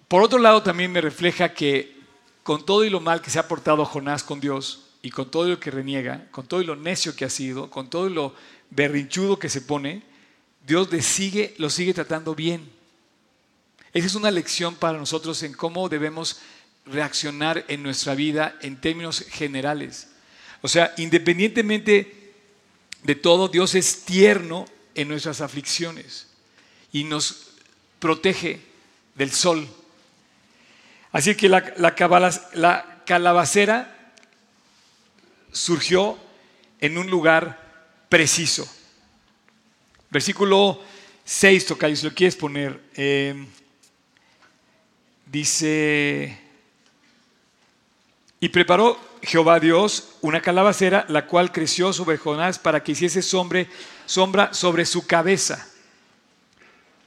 por 0.08 0.22
otro 0.22 0.38
lado, 0.38 0.62
también 0.62 0.90
me 0.90 1.02
refleja 1.02 1.52
que 1.52 1.94
con 2.42 2.64
todo 2.64 2.86
y 2.86 2.88
lo 2.88 3.00
mal 3.00 3.20
que 3.20 3.28
se 3.28 3.38
ha 3.38 3.46
portado 3.46 3.84
Jonás 3.84 4.24
con 4.24 4.40
Dios, 4.40 4.92
y 5.02 5.10
con 5.10 5.30
todo 5.30 5.46
lo 5.46 5.60
que 5.60 5.70
reniega, 5.70 6.26
con 6.30 6.46
todo 6.46 6.62
lo 6.62 6.74
necio 6.74 7.14
que 7.14 7.26
ha 7.26 7.30
sido, 7.30 7.68
con 7.68 7.90
todo 7.90 8.08
lo 8.08 8.34
berrinchudo 8.70 9.38
que 9.38 9.50
se 9.50 9.60
pone, 9.60 10.02
Dios 10.66 10.90
le 10.90 11.02
sigue, 11.02 11.54
lo 11.58 11.68
sigue 11.68 11.92
tratando 11.92 12.34
bien. 12.34 12.75
Esa 13.92 14.06
es 14.06 14.14
una 14.14 14.30
lección 14.30 14.74
para 14.74 14.98
nosotros 14.98 15.42
en 15.42 15.52
cómo 15.52 15.88
debemos 15.88 16.38
reaccionar 16.86 17.64
en 17.68 17.82
nuestra 17.82 18.14
vida 18.14 18.56
en 18.62 18.80
términos 18.80 19.24
generales. 19.30 20.08
O 20.62 20.68
sea, 20.68 20.92
independientemente 20.96 22.32
de 23.02 23.14
todo, 23.14 23.48
Dios 23.48 23.74
es 23.74 24.04
tierno 24.04 24.66
en 24.94 25.08
nuestras 25.08 25.40
aflicciones 25.40 26.28
y 26.92 27.04
nos 27.04 27.52
protege 27.98 28.60
del 29.14 29.32
sol. 29.32 29.68
Así 31.12 31.34
que 31.34 31.48
la, 31.48 31.72
la 31.76 33.04
calabacera 33.04 34.12
surgió 35.52 36.18
en 36.80 36.98
un 36.98 37.08
lugar 37.08 38.04
preciso. 38.08 38.68
Versículo 40.10 40.80
6, 41.24 41.66
Tocayo, 41.66 41.96
si 41.96 42.06
lo 42.06 42.14
quieres 42.14 42.36
poner. 42.36 42.80
Eh, 42.94 43.46
dice, 45.26 46.38
y 48.40 48.48
preparó 48.48 48.98
Jehová 49.22 49.60
Dios 49.60 50.16
una 50.20 50.40
calabacera, 50.40 51.04
la 51.08 51.26
cual 51.26 51.52
creció 51.52 51.92
sobre 51.92 52.16
Jonás 52.16 52.58
para 52.58 52.82
que 52.82 52.92
hiciese 52.92 53.22
sombra 53.22 54.54
sobre 54.54 54.86
su 54.86 55.06
cabeza. 55.06 55.68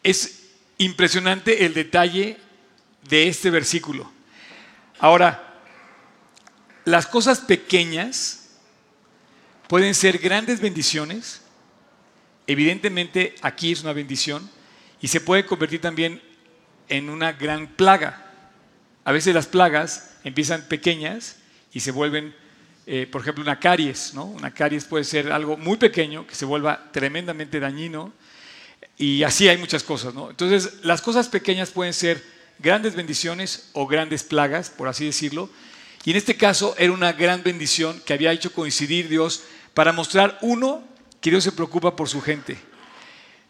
Es 0.03 0.49
impresionante 0.77 1.65
el 1.65 1.73
detalle 1.73 2.37
de 3.07 3.27
este 3.27 3.49
versículo. 3.49 4.11
Ahora, 4.99 5.61
las 6.85 7.07
cosas 7.07 7.39
pequeñas 7.39 8.49
pueden 9.67 9.93
ser 9.93 10.17
grandes 10.17 10.59
bendiciones. 10.59 11.41
Evidentemente 12.47 13.35
aquí 13.41 13.71
es 13.71 13.81
una 13.81 13.93
bendición 13.93 14.49
y 14.99 15.07
se 15.07 15.21
puede 15.21 15.45
convertir 15.45 15.79
también 15.79 16.21
en 16.89 17.09
una 17.09 17.33
gran 17.33 17.67
plaga. 17.67 18.25
A 19.05 19.11
veces 19.11 19.33
las 19.33 19.47
plagas 19.47 20.17
empiezan 20.23 20.63
pequeñas 20.63 21.37
y 21.71 21.79
se 21.79 21.91
vuelven, 21.91 22.35
eh, 22.85 23.07
por 23.09 23.21
ejemplo, 23.21 23.43
una 23.43 23.59
caries. 23.59 24.13
Una 24.13 24.53
caries 24.53 24.85
puede 24.85 25.03
ser 25.03 25.31
algo 25.31 25.57
muy 25.57 25.77
pequeño 25.77 26.27
que 26.27 26.35
se 26.35 26.45
vuelva 26.45 26.91
tremendamente 26.91 27.59
dañino 27.59 28.11
y 28.97 29.23
así 29.23 29.47
hay 29.47 29.57
muchas 29.57 29.83
cosas. 29.83 30.13
Entonces, 30.13 30.83
las 30.83 31.01
cosas 31.01 31.29
pequeñas 31.29 31.71
pueden 31.71 31.93
ser 31.93 32.23
grandes 32.59 32.95
bendiciones 32.95 33.69
o 33.73 33.87
grandes 33.87 34.23
plagas, 34.23 34.69
por 34.69 34.87
así 34.87 35.05
decirlo. 35.05 35.49
Y 36.03 36.11
en 36.11 36.17
este 36.17 36.35
caso 36.35 36.75
era 36.77 36.91
una 36.91 37.13
gran 37.13 37.43
bendición 37.43 38.01
que 38.05 38.13
había 38.13 38.31
hecho 38.31 38.53
coincidir 38.53 39.07
Dios 39.07 39.43
para 39.73 39.93
mostrar, 39.93 40.37
uno, 40.41 40.83
que 41.21 41.29
Dios 41.29 41.43
se 41.43 41.51
preocupa 41.51 41.95
por 41.95 42.09
su 42.09 42.21
gente. 42.21 42.57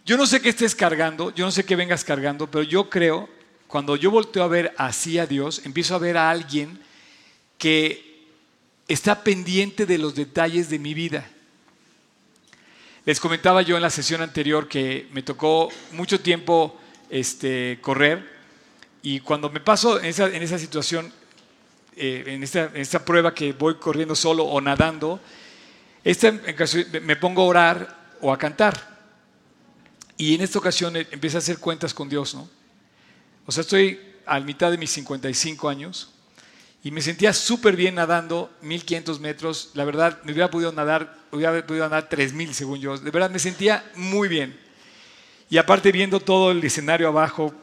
Yo 0.10 0.18
no 0.18 0.26
sé 0.26 0.42
qué 0.42 0.50
estés 0.50 0.74
cargando, 0.74 1.32
yo 1.36 1.46
no 1.46 1.52
sé 1.52 1.64
qué 1.64 1.76
vengas 1.76 2.04
cargando, 2.04 2.50
pero 2.50 2.64
yo 2.64 2.90
creo 2.90 3.30
cuando 3.68 3.96
yo 3.96 4.10
volteo 4.10 4.42
a 4.42 4.48
ver 4.48 4.74
así 4.76 5.20
a 5.20 5.28
Dios, 5.28 5.62
empiezo 5.66 5.94
a 5.94 6.00
ver 6.00 6.18
a 6.18 6.32
alguien 6.32 6.80
que 7.60 8.26
está 8.88 9.24
pendiente 9.24 9.86
de 9.86 10.00
los 10.00 10.16
detalles 10.16 10.68
de 10.72 10.80
mi 10.80 10.96
vida. 10.96 11.30
Les 13.06 13.20
comentaba 13.20 13.62
yo 13.62 13.76
en 13.76 13.84
la 13.84 13.92
sesión 13.92 14.24
anterior 14.24 14.68
que 14.68 15.08
me 15.12 15.22
tocó 15.22 15.70
mucho 15.92 16.20
tiempo 16.20 16.76
este, 17.12 17.78
correr 17.80 18.28
y 19.04 19.20
cuando 19.20 19.52
me 19.52 19.60
paso 19.60 20.00
en 20.00 20.08
esa, 20.08 20.58
situación, 20.58 21.14
eh, 21.96 22.24
en, 22.26 22.42
esta, 22.42 23.06
prueba 23.06 23.36
que 23.36 23.54
voy 23.54 23.76
corriendo 23.76 24.16
solo 24.16 24.44
o 24.46 24.60
nadando, 24.60 25.20
esta, 26.04 26.32
me 27.04 27.16
pongo 27.16 27.44
a 27.44 27.46
orar 27.46 28.16
o 28.22 28.34
a 28.34 28.40
cantar. 28.40 28.99
Y 30.20 30.36
en 30.36 30.42
esta 30.42 30.60
ocasión 30.60 30.98
eh, 30.98 31.08
empiezo 31.12 31.38
a 31.38 31.40
hacer 31.40 31.60
cuentas 31.60 31.94
con 31.94 32.10
Dios, 32.10 32.36
¿no? 32.36 32.50
O 33.46 33.52
sea, 33.54 33.62
estoy 33.62 34.00
a 34.26 34.38
mitad 34.42 34.70
de 34.70 34.78
mis 34.78 34.92
55 34.92 35.70
años 35.70 36.10
y 36.84 36.92
me 36.92 37.02
sentía 37.02 37.32
súper 37.32 37.78
bien 37.78 37.96
nadando 37.96 38.52
1500 38.62 39.20
metros. 39.22 39.72
La 39.76 39.86
verdad, 39.86 40.20
me 40.26 40.34
hubiera 40.34 40.52
podido 40.52 40.74
nadar, 40.74 41.18
hubiera 41.32 41.66
podido 41.66 41.86
nadar 41.86 42.10
3000 42.10 42.54
según 42.54 42.82
yo. 42.82 42.98
De 42.98 43.12
verdad, 43.12 43.30
me 43.32 43.40
sentía 43.40 43.90
muy 43.96 44.28
bien. 44.28 44.60
Y 45.50 45.58
aparte 45.58 45.90
viendo 45.92 46.20
todo 46.20 46.52
el 46.52 46.62
escenario 46.64 47.08
abajo, 47.08 47.54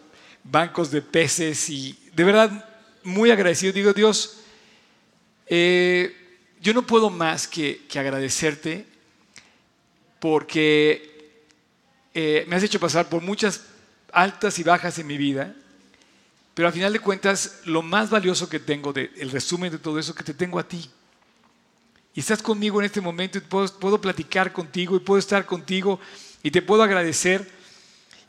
bancos 0.43 0.91
de 0.91 1.03
peces 1.03 1.69
y 1.69 1.97
de 2.15 2.25
verdad 2.25 2.69
muy 3.03 3.31
agradecido. 3.31 3.75
Digo, 3.75 3.93
Dios, 3.93 4.39
eh, 5.47 6.41
yo 6.63 6.73
no 6.73 6.87
puedo 6.87 7.11
más 7.11 7.47
que, 7.47 7.83
agradecerte 7.95 8.87
porque 10.19 11.16
eh, 12.17 12.45
me 12.49 12.57
has 12.57 12.63
hecho 12.65 12.81
pasar 12.81 13.09
por 13.09 13.23
muchas 13.23 13.63
altas 14.13 14.59
y 14.59 14.65
bajas 14.65 14.99
en 14.99 15.07
mi 15.07 15.17
vida 15.17 15.55
pero 16.57 16.69
al 16.69 16.73
final 16.73 16.91
de 16.91 17.01
cuentas, 17.01 17.61
lo 17.67 17.83
más 17.83 18.09
valioso 18.09 18.49
que 18.49 18.59
tengo, 18.59 18.91
de, 18.91 19.13
el 19.19 19.31
resumen 19.31 19.71
de 19.71 19.77
todo 19.77 19.99
eso, 19.99 20.15
que 20.15 20.25
te 20.25 20.33
tengo 20.33 20.59
a 20.59 20.67
ti. 20.67 20.91
Y 22.15 22.21
estás 22.21 22.41
conmigo 22.41 22.81
en 22.81 22.87
este 22.87 23.03
momento 23.03 23.37
y 23.37 23.43
puedo, 23.43 24.01
platicar 24.01 24.55
contigo 24.55 24.97
y 24.97 25.01
puedo 25.01 25.19
estar 25.19 25.45
contigo 25.45 26.01
y 26.43 26.51
te 26.51 26.63
puedo 26.63 26.83
agradecer. 26.83 27.47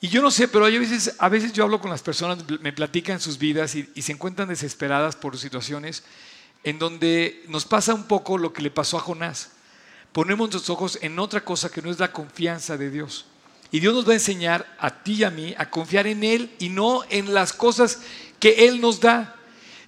Y 0.02 0.10
yo 0.10 0.22
no 0.22 0.30
sé, 0.30 0.50
pero 0.50 0.66
a 0.66 0.70
veces, 0.70 1.16
a 1.20 1.30
veces 1.30 1.54
yo 1.54 1.64
hablo 1.64 1.80
con 1.80 1.90
las 1.90 2.02
personas, 2.02 2.40
me 2.60 2.74
platican 2.74 3.22
sus 3.22 3.38
vidas 3.38 3.76
y, 3.76 4.02
se 4.02 4.12
encuentran 4.12 4.50
desesperadas 4.50 5.16
por 5.16 5.38
situaciones 5.38 6.04
en 6.66 6.80
donde 6.80 7.46
nos 7.48 7.64
pasa 7.64 7.94
un 7.94 8.10
poco 8.10 8.38
lo 8.38 8.52
que 8.52 8.62
le 8.62 8.72
pasó 8.72 8.98
a 8.98 9.00
Jonás. 9.00 9.52
Ponemos 10.12 10.50
nuestros 10.52 10.70
ojos 10.70 11.00
en 11.02 11.18
otra 11.18 11.46
cosa 11.46 11.70
que 11.70 11.82
no 11.82 11.90
es 11.90 12.00
la 12.00 12.12
confianza 12.12 12.76
de 12.76 12.90
Dios. 12.90 13.26
Y 13.72 13.80
Dios 13.80 13.94
nos 13.94 14.08
va 14.08 14.12
a 14.12 14.16
enseñar 14.16 14.66
a 14.80 15.04
ti 15.04 15.14
y 15.14 15.24
a 15.24 15.30
mí 15.30 15.54
a 15.58 15.70
confiar 15.70 16.08
en 16.08 16.24
Él 16.24 16.52
y 16.60 16.70
no 16.70 17.04
en 17.10 17.34
las 17.34 17.54
cosas 17.54 18.02
que 18.40 18.68
Él 18.68 18.80
nos 18.80 19.00
da. 19.00 19.36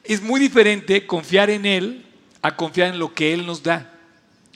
Es 0.03 0.21
muy 0.21 0.39
diferente 0.39 1.05
confiar 1.05 1.49
en 1.49 1.65
Él 1.65 2.05
a 2.41 2.55
confiar 2.55 2.89
en 2.89 2.99
lo 2.99 3.13
que 3.13 3.33
Él 3.33 3.45
nos 3.45 3.63
da. 3.63 3.93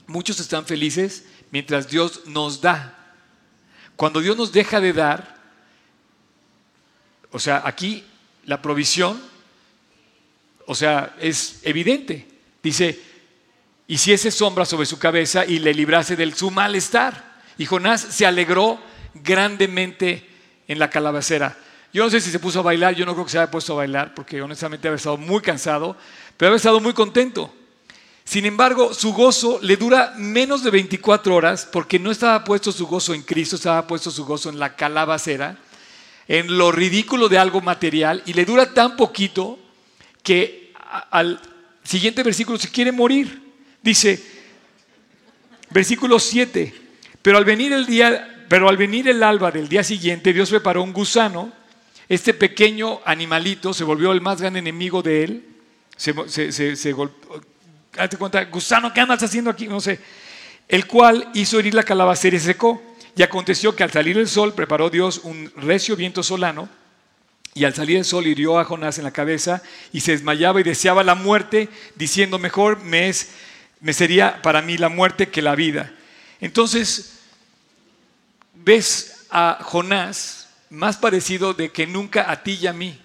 Muchos 0.06 0.40
están 0.40 0.66
felices 0.66 1.24
mientras 1.50 1.88
Dios 1.88 2.22
nos 2.26 2.60
da. 2.60 3.14
Cuando 3.96 4.20
Dios 4.20 4.36
nos 4.36 4.52
deja 4.52 4.80
de 4.80 4.92
dar, 4.92 5.36
o 7.30 7.38
sea, 7.38 7.62
aquí 7.64 8.04
la 8.44 8.60
provisión, 8.60 9.20
o 10.66 10.74
sea, 10.74 11.14
es 11.20 11.60
evidente. 11.62 12.28
Dice, 12.62 13.00
y 13.86 13.98
si 13.98 14.12
ese 14.12 14.30
sombra 14.30 14.64
sobre 14.64 14.86
su 14.86 14.98
cabeza 14.98 15.44
y 15.44 15.58
le 15.58 15.74
librase 15.74 16.16
del 16.16 16.34
su 16.34 16.50
malestar. 16.50 17.34
Y 17.58 17.66
Jonás 17.66 18.00
se 18.00 18.26
alegró 18.26 18.80
grandemente 19.14 20.28
en 20.68 20.78
la 20.78 20.90
calabacera. 20.90 21.56
Yo 21.92 22.02
no 22.02 22.10
sé 22.10 22.20
si 22.20 22.30
se 22.30 22.40
puso 22.40 22.58
a 22.58 22.62
bailar, 22.62 22.94
yo 22.94 23.06
no 23.06 23.12
creo 23.14 23.24
que 23.24 23.30
se 23.30 23.38
haya 23.38 23.50
puesto 23.50 23.72
a 23.74 23.76
bailar, 23.76 24.14
porque 24.14 24.42
honestamente 24.42 24.88
había 24.88 24.96
estado 24.96 25.16
muy 25.16 25.40
cansado, 25.40 25.96
pero 26.36 26.48
había 26.48 26.56
estado 26.56 26.80
muy 26.80 26.92
contento. 26.92 27.54
Sin 28.24 28.46
embargo, 28.46 28.92
su 28.94 29.12
gozo 29.12 29.60
le 29.62 29.76
dura 29.76 30.14
menos 30.16 30.64
de 30.64 30.70
24 30.70 31.34
horas, 31.34 31.68
porque 31.70 31.98
no 31.98 32.10
estaba 32.10 32.42
puesto 32.42 32.72
su 32.72 32.86
gozo 32.86 33.14
en 33.14 33.22
Cristo, 33.22 33.56
estaba 33.56 33.86
puesto 33.86 34.10
su 34.10 34.24
gozo 34.24 34.48
en 34.48 34.58
la 34.58 34.74
calabacera, 34.74 35.58
en 36.26 36.58
lo 36.58 36.72
ridículo 36.72 37.28
de 37.28 37.38
algo 37.38 37.60
material, 37.60 38.22
y 38.26 38.32
le 38.32 38.44
dura 38.44 38.72
tan 38.72 38.96
poquito 38.96 39.58
que 40.22 40.72
al 41.10 41.40
siguiente 41.84 42.22
versículo 42.22 42.58
se 42.58 42.70
quiere 42.70 42.90
morir. 42.90 43.40
Dice, 43.82 44.20
versículo 45.70 46.18
7, 46.18 46.74
pero 47.22 47.38
al 47.38 47.44
venir 47.44 47.72
el 47.72 47.86
día 47.86 48.33
pero 48.48 48.68
al 48.68 48.76
venir 48.76 49.08
el 49.08 49.22
alba 49.22 49.50
del 49.50 49.68
día 49.68 49.82
siguiente, 49.82 50.32
Dios 50.32 50.50
preparó 50.50 50.82
un 50.82 50.92
gusano. 50.92 51.52
Este 52.08 52.34
pequeño 52.34 53.00
animalito 53.04 53.72
se 53.72 53.84
volvió 53.84 54.12
el 54.12 54.20
más 54.20 54.40
gran 54.40 54.56
enemigo 54.56 55.02
de 55.02 55.24
él. 55.24 55.44
Se, 55.96 56.14
se, 56.28 56.76
se, 56.76 56.94
Date 57.92 58.16
cuenta, 58.16 58.44
gusano, 58.44 58.92
¿qué 58.92 59.00
andas 59.00 59.22
haciendo 59.22 59.50
aquí? 59.50 59.66
No 59.66 59.80
sé. 59.80 60.00
El 60.68 60.86
cual 60.86 61.30
hizo 61.34 61.58
herir 61.58 61.74
la 61.74 61.82
calabacera 61.82 62.36
y 62.36 62.40
se 62.40 62.46
secó. 62.46 62.82
Y 63.16 63.22
aconteció 63.22 63.76
que 63.76 63.84
al 63.84 63.92
salir 63.92 64.18
el 64.18 64.28
sol, 64.28 64.54
preparó 64.54 64.90
Dios 64.90 65.20
un 65.22 65.52
recio 65.56 65.94
viento 65.94 66.22
solano. 66.22 66.68
Y 67.54 67.64
al 67.64 67.74
salir 67.74 67.98
el 67.98 68.04
sol 68.04 68.26
hirió 68.26 68.58
a 68.58 68.64
Jonás 68.64 68.98
en 68.98 69.04
la 69.04 69.12
cabeza 69.12 69.62
y 69.92 70.00
se 70.00 70.10
desmayaba 70.12 70.60
y 70.60 70.64
deseaba 70.64 71.04
la 71.04 71.14
muerte, 71.14 71.68
diciendo, 71.94 72.40
mejor 72.40 72.82
me, 72.82 73.08
es, 73.08 73.30
me 73.80 73.92
sería 73.92 74.42
para 74.42 74.60
mí 74.60 74.76
la 74.76 74.88
muerte 74.88 75.28
que 75.28 75.40
la 75.40 75.54
vida. 75.54 75.92
Entonces, 76.40 77.13
ves 78.64 79.26
a 79.30 79.58
Jonás 79.62 80.48
más 80.70 80.96
parecido 80.96 81.54
de 81.54 81.70
que 81.70 81.86
nunca 81.86 82.30
a 82.30 82.42
ti 82.42 82.58
y 82.60 82.66
a 82.66 82.72
mí. 82.72 83.00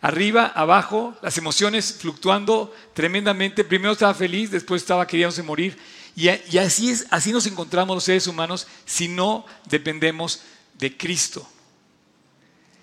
Arriba, 0.00 0.46
abajo, 0.46 1.14
las 1.22 1.36
emociones 1.36 1.94
fluctuando 2.00 2.74
tremendamente. 2.94 3.64
Primero 3.64 3.92
estaba 3.92 4.14
feliz, 4.14 4.50
después 4.50 4.82
estaba 4.82 5.06
queriéndose 5.06 5.42
morir. 5.42 5.76
Y, 6.16 6.28
así, 6.58 6.90
es, 6.90 7.06
así 7.10 7.32
nos 7.32 7.46
encontramos 7.46 7.96
los 7.96 8.04
seres 8.04 8.26
humanos 8.26 8.66
si 8.84 9.08
no 9.08 9.44
dependemos 9.66 10.42
de 10.78 10.96
Cristo. 10.96 11.46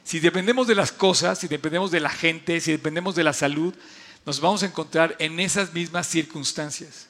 Si 0.04 0.20
dependemos 0.20 0.68
de 0.68 0.76
las 0.76 0.92
cosas, 0.92 1.40
si 1.40 1.48
dependemos 1.48 1.92
de 1.92 2.00
la 2.00 2.10
gente, 2.10 2.62
si 2.62 2.72
dependemos 2.72 3.16
de 3.16 3.24
la 3.24 3.34
salud, 3.34 3.74
nos 4.26 4.40
vamos 4.40 4.64
a 4.64 4.68
encontrar 4.68 5.16
en 5.20 5.40
esas 5.40 5.74
mismas 5.74 6.08
circunstancias. 6.08 7.08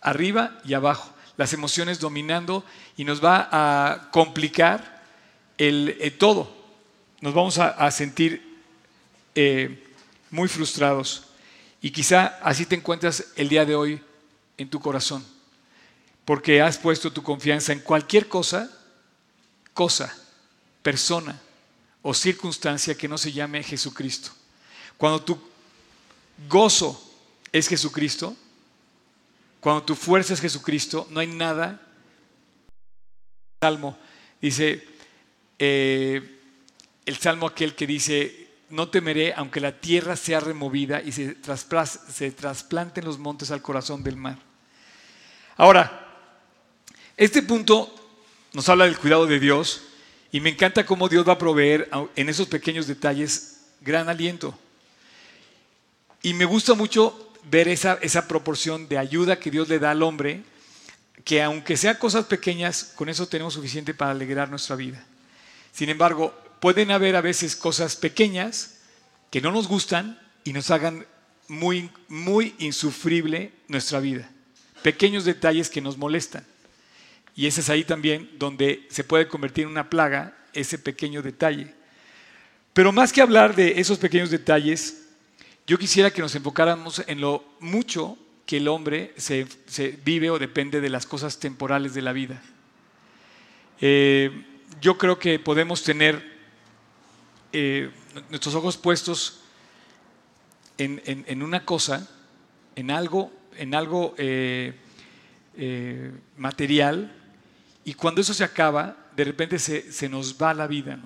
Arriba 0.00 0.60
y 0.64 0.74
abajo 0.74 1.12
las 1.36 1.52
emociones 1.52 1.98
dominando 1.98 2.64
y 2.96 3.04
nos 3.04 3.22
va 3.24 3.48
a 3.50 4.10
complicar 4.10 5.02
el, 5.58 5.96
eh, 6.00 6.10
todo. 6.10 6.54
Nos 7.20 7.34
vamos 7.34 7.58
a, 7.58 7.90
sentir 7.90 8.60
eh, 9.34 9.86
muy 10.30 10.48
frustrados. 10.48 11.24
Y 11.80 11.90
quizá 11.90 12.38
así 12.42 12.66
te 12.66 12.74
encuentras 12.74 13.26
el 13.36 13.48
día 13.48 13.64
de 13.64 13.74
hoy 13.74 14.00
en 14.58 14.68
tu 14.68 14.80
corazón, 14.80 15.24
porque 16.24 16.60
has 16.60 16.78
puesto 16.78 17.12
tu 17.12 17.22
confianza 17.22 17.72
en 17.72 17.80
cualquier 17.80 18.28
cosa, 18.28 18.70
cosa, 19.72 20.16
persona 20.82 21.40
o 22.02 22.12
circunstancia 22.12 22.96
que 22.96 23.08
no 23.08 23.16
se 23.16 23.32
llame 23.32 23.62
Jesucristo. 23.62 24.30
Cuando 24.96 25.22
tu 25.22 25.38
gozo 26.48 27.00
es 27.52 27.68
Jesucristo, 27.68 28.36
cuando 29.62 29.84
tu 29.84 29.94
fuerza 29.94 30.34
es 30.34 30.40
Jesucristo, 30.40 31.06
no 31.10 31.20
hay 31.20 31.28
nada. 31.28 31.80
Salmo 33.62 33.96
dice, 34.40 34.84
eh, 35.56 36.40
el 37.06 37.16
salmo 37.18 37.46
aquel 37.46 37.76
que 37.76 37.86
dice, 37.86 38.48
no 38.70 38.88
temeré 38.88 39.32
aunque 39.34 39.60
la 39.60 39.78
tierra 39.78 40.16
sea 40.16 40.40
removida 40.40 41.00
y 41.00 41.12
se, 41.12 41.36
se 42.08 42.32
trasplanten 42.32 43.04
los 43.04 43.20
montes 43.20 43.52
al 43.52 43.62
corazón 43.62 44.02
del 44.02 44.16
mar. 44.16 44.36
Ahora, 45.56 46.08
este 47.16 47.40
punto 47.40 47.94
nos 48.54 48.68
habla 48.68 48.86
del 48.86 48.98
cuidado 48.98 49.26
de 49.26 49.38
Dios 49.38 49.84
y 50.32 50.40
me 50.40 50.50
encanta 50.50 50.84
cómo 50.84 51.08
Dios 51.08 51.28
va 51.28 51.34
a 51.34 51.38
proveer 51.38 51.88
en 52.16 52.28
esos 52.28 52.48
pequeños 52.48 52.88
detalles 52.88 53.60
gran 53.80 54.08
aliento. 54.08 54.58
Y 56.20 56.34
me 56.34 56.46
gusta 56.46 56.74
mucho 56.74 57.31
ver 57.50 57.68
esa, 57.68 57.98
esa 58.02 58.28
proporción 58.28 58.88
de 58.88 58.98
ayuda 58.98 59.38
que 59.38 59.50
Dios 59.50 59.68
le 59.68 59.78
da 59.78 59.90
al 59.90 60.02
hombre, 60.02 60.42
que 61.24 61.42
aunque 61.42 61.76
sean 61.76 61.96
cosas 61.96 62.26
pequeñas, 62.26 62.92
con 62.96 63.08
eso 63.08 63.26
tenemos 63.26 63.54
suficiente 63.54 63.94
para 63.94 64.10
alegrar 64.10 64.50
nuestra 64.50 64.76
vida. 64.76 65.04
Sin 65.72 65.88
embargo, 65.88 66.34
pueden 66.60 66.90
haber 66.90 67.16
a 67.16 67.20
veces 67.20 67.56
cosas 67.56 67.96
pequeñas 67.96 68.78
que 69.30 69.40
no 69.40 69.50
nos 69.50 69.68
gustan 69.68 70.20
y 70.44 70.52
nos 70.52 70.70
hagan 70.70 71.06
muy, 71.48 71.90
muy 72.08 72.54
insufrible 72.58 73.52
nuestra 73.68 74.00
vida. 74.00 74.30
Pequeños 74.82 75.24
detalles 75.24 75.70
que 75.70 75.80
nos 75.80 75.96
molestan. 75.96 76.44
Y 77.34 77.46
ese 77.46 77.60
es 77.62 77.70
ahí 77.70 77.84
también 77.84 78.30
donde 78.38 78.86
se 78.90 79.04
puede 79.04 79.28
convertir 79.28 79.64
en 79.64 79.70
una 79.70 79.88
plaga 79.88 80.36
ese 80.52 80.78
pequeño 80.78 81.22
detalle. 81.22 81.74
Pero 82.72 82.92
más 82.92 83.12
que 83.12 83.22
hablar 83.22 83.54
de 83.54 83.80
esos 83.80 83.98
pequeños 83.98 84.30
detalles, 84.30 85.01
yo 85.66 85.78
quisiera 85.78 86.10
que 86.10 86.22
nos 86.22 86.34
enfocáramos 86.34 87.02
en 87.06 87.20
lo 87.20 87.44
mucho 87.60 88.18
que 88.46 88.58
el 88.58 88.68
hombre 88.68 89.14
se, 89.16 89.46
vive 90.04 90.30
o 90.30 90.38
depende 90.38 90.80
de 90.80 90.90
las 90.90 91.06
cosas 91.06 91.38
temporales 91.38 91.94
de 91.94 92.02
la 92.02 92.12
vida. 92.12 92.42
Eh, 93.80 94.44
yo 94.80 94.98
creo 94.98 95.18
que 95.18 95.38
podemos 95.38 95.82
tener 95.82 96.22
eh, 97.52 97.90
nuestros 98.30 98.54
ojos 98.54 98.76
puestos 98.76 99.40
en, 100.78 101.42
una 101.42 101.64
cosa, 101.64 102.08
en 102.74 102.90
algo, 102.90 103.32
en 103.56 103.74
algo 103.74 104.14
eh, 104.18 104.72
material, 106.36 107.12
y 107.84 107.94
cuando 107.94 108.20
eso 108.20 108.34
se 108.34 108.44
acaba, 108.44 108.96
de 109.16 109.24
repente 109.24 109.58
se, 109.58 110.08
nos 110.08 110.40
va 110.40 110.54
la 110.54 110.66
vida. 110.66 110.98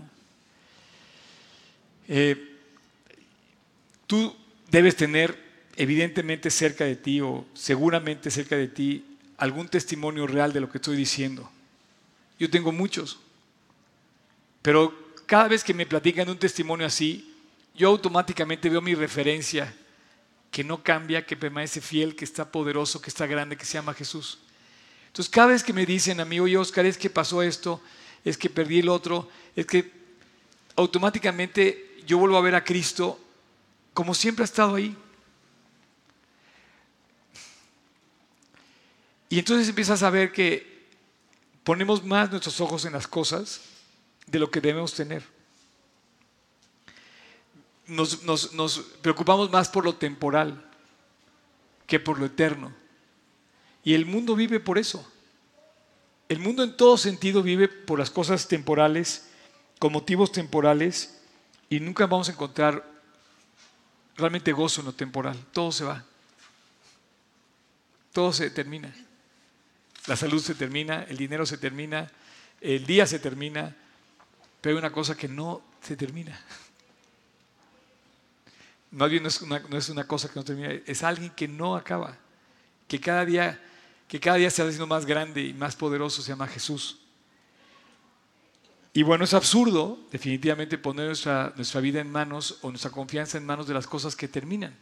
Eh, 2.08 2.56
tú 4.06 4.34
debes 4.70 4.96
tener 4.96 5.44
evidentemente 5.76 6.50
cerca 6.50 6.84
de 6.84 6.96
ti 6.96 7.20
o 7.20 7.46
seguramente 7.54 8.30
cerca 8.30 8.56
de 8.56 8.68
ti 8.68 9.04
algún 9.36 9.68
testimonio 9.68 10.26
real 10.26 10.52
de 10.52 10.60
lo 10.60 10.70
que 10.70 10.78
estoy 10.78 10.96
diciendo. 10.96 11.50
Yo 12.38 12.50
tengo 12.50 12.72
muchos, 12.72 13.18
pero 14.62 15.12
cada 15.26 15.48
vez 15.48 15.62
que 15.62 15.74
me 15.74 15.86
platican 15.86 16.28
un 16.28 16.38
testimonio 16.38 16.86
así, 16.86 17.34
yo 17.74 17.88
automáticamente 17.88 18.70
veo 18.70 18.80
mi 18.80 18.94
referencia 18.94 19.74
que 20.50 20.64
no 20.64 20.82
cambia, 20.82 21.26
que 21.26 21.36
permanece 21.36 21.80
fiel, 21.80 22.16
que 22.16 22.24
está 22.24 22.50
poderoso, 22.50 23.02
que 23.02 23.10
está 23.10 23.26
grande, 23.26 23.56
que 23.56 23.66
se 23.66 23.74
llama 23.74 23.92
Jesús. 23.92 24.38
Entonces, 25.08 25.30
cada 25.30 25.48
vez 25.48 25.62
que 25.62 25.72
me 25.72 25.84
dicen 25.84 26.20
a 26.20 26.24
mí, 26.24 26.40
oye 26.40 26.56
Oscar, 26.56 26.86
es 26.86 26.96
que 26.96 27.10
pasó 27.10 27.42
esto, 27.42 27.82
es 28.24 28.38
que 28.38 28.48
perdí 28.48 28.78
el 28.78 28.88
otro, 28.88 29.28
es 29.54 29.66
que 29.66 29.90
automáticamente 30.76 31.96
yo 32.06 32.18
vuelvo 32.18 32.36
a 32.38 32.42
ver 32.42 32.54
a 32.54 32.64
Cristo 32.64 33.20
como 33.96 34.12
siempre 34.12 34.42
ha 34.42 34.44
estado 34.44 34.74
ahí. 34.74 34.94
Y 39.30 39.38
entonces 39.38 39.70
empiezas 39.70 40.02
a 40.02 40.10
ver 40.10 40.32
que 40.32 40.86
ponemos 41.64 42.04
más 42.04 42.30
nuestros 42.30 42.60
ojos 42.60 42.84
en 42.84 42.92
las 42.92 43.08
cosas 43.08 43.62
de 44.26 44.38
lo 44.38 44.50
que 44.50 44.60
debemos 44.60 44.92
tener. 44.92 45.24
Nos, 47.86 48.22
nos, 48.52 48.78
preocupamos 49.00 49.50
más 49.50 49.70
por 49.70 49.86
lo 49.86 49.94
temporal 49.94 50.62
que 51.86 51.98
por 51.98 52.18
lo 52.18 52.26
eterno. 52.26 52.74
Y 53.82 53.94
el 53.94 54.04
mundo 54.04 54.36
vive 54.36 54.60
por 54.60 54.76
eso. 54.76 55.10
El 56.28 56.40
mundo 56.40 56.62
en 56.62 56.76
todo 56.76 56.98
sentido 56.98 57.42
vive 57.42 57.66
por 57.66 57.98
las 57.98 58.10
cosas 58.10 58.46
temporales, 58.46 59.30
con 59.78 59.90
motivos 59.90 60.32
temporales, 60.32 61.18
y 61.70 61.80
nunca 61.80 62.06
vamos 62.06 62.28
a 62.28 62.32
encontrar 62.32 62.95
realmente 64.16 64.52
gozo 64.52 64.80
en 64.80 64.86
lo 64.86 64.92
temporal. 64.92 65.36
Todo 65.52 65.72
se 65.72 65.84
va. 65.84 66.04
Todo 68.12 68.32
se 68.32 68.50
termina. 68.50 68.94
La 70.06 70.16
salud 70.16 70.42
se 70.42 70.54
termina, 70.54 71.02
el 71.04 71.16
dinero 71.16 71.44
se 71.44 71.58
termina, 71.58 72.10
el 72.60 72.86
día 72.86 73.06
se 73.06 73.18
termina, 73.18 73.74
pero 74.60 74.76
hay 74.76 74.78
una 74.78 74.92
cosa 74.92 75.16
que 75.16 75.28
no 75.28 75.62
se 75.82 75.96
termina. 75.96 76.40
Más 78.92 79.10
no 79.10 79.28
es 79.28 79.42
una, 79.42 79.58
no 79.58 79.76
es 79.76 79.88
una 79.88 80.06
cosa 80.06 80.28
que 80.28 80.36
no 80.36 80.44
termina, 80.44 80.70
es 80.86 81.02
alguien 81.02 81.30
que 81.30 81.48
no 81.48 81.76
acaba, 81.76 82.16
que 82.88 83.00
cada 83.00 83.24
día, 83.24 83.60
que 84.08 84.20
cada 84.20 84.36
día 84.36 84.50
se 84.50 84.62
va 84.62 84.68
haciendo 84.68 84.86
más 84.86 85.04
grande 85.04 85.42
y 85.42 85.52
más 85.52 85.74
poderoso, 85.74 86.22
se 86.22 86.28
llama 86.28 86.46
Jesús. 86.46 87.00
Y 88.96 89.02
bueno, 89.02 89.24
es 89.24 89.34
absurdo 89.34 89.98
definitivamente 90.10 90.78
poner 90.78 91.08
nuestra, 91.08 91.80
vida 91.82 92.00
en 92.00 92.10
manos 92.10 92.60
o 92.62 92.70
nuestra 92.70 92.90
confianza 92.90 93.36
en 93.36 93.44
manos 93.44 93.66
de 93.66 93.74
las 93.74 93.86
cosas 93.86 94.16
que 94.16 94.26
terminan. 94.26 94.74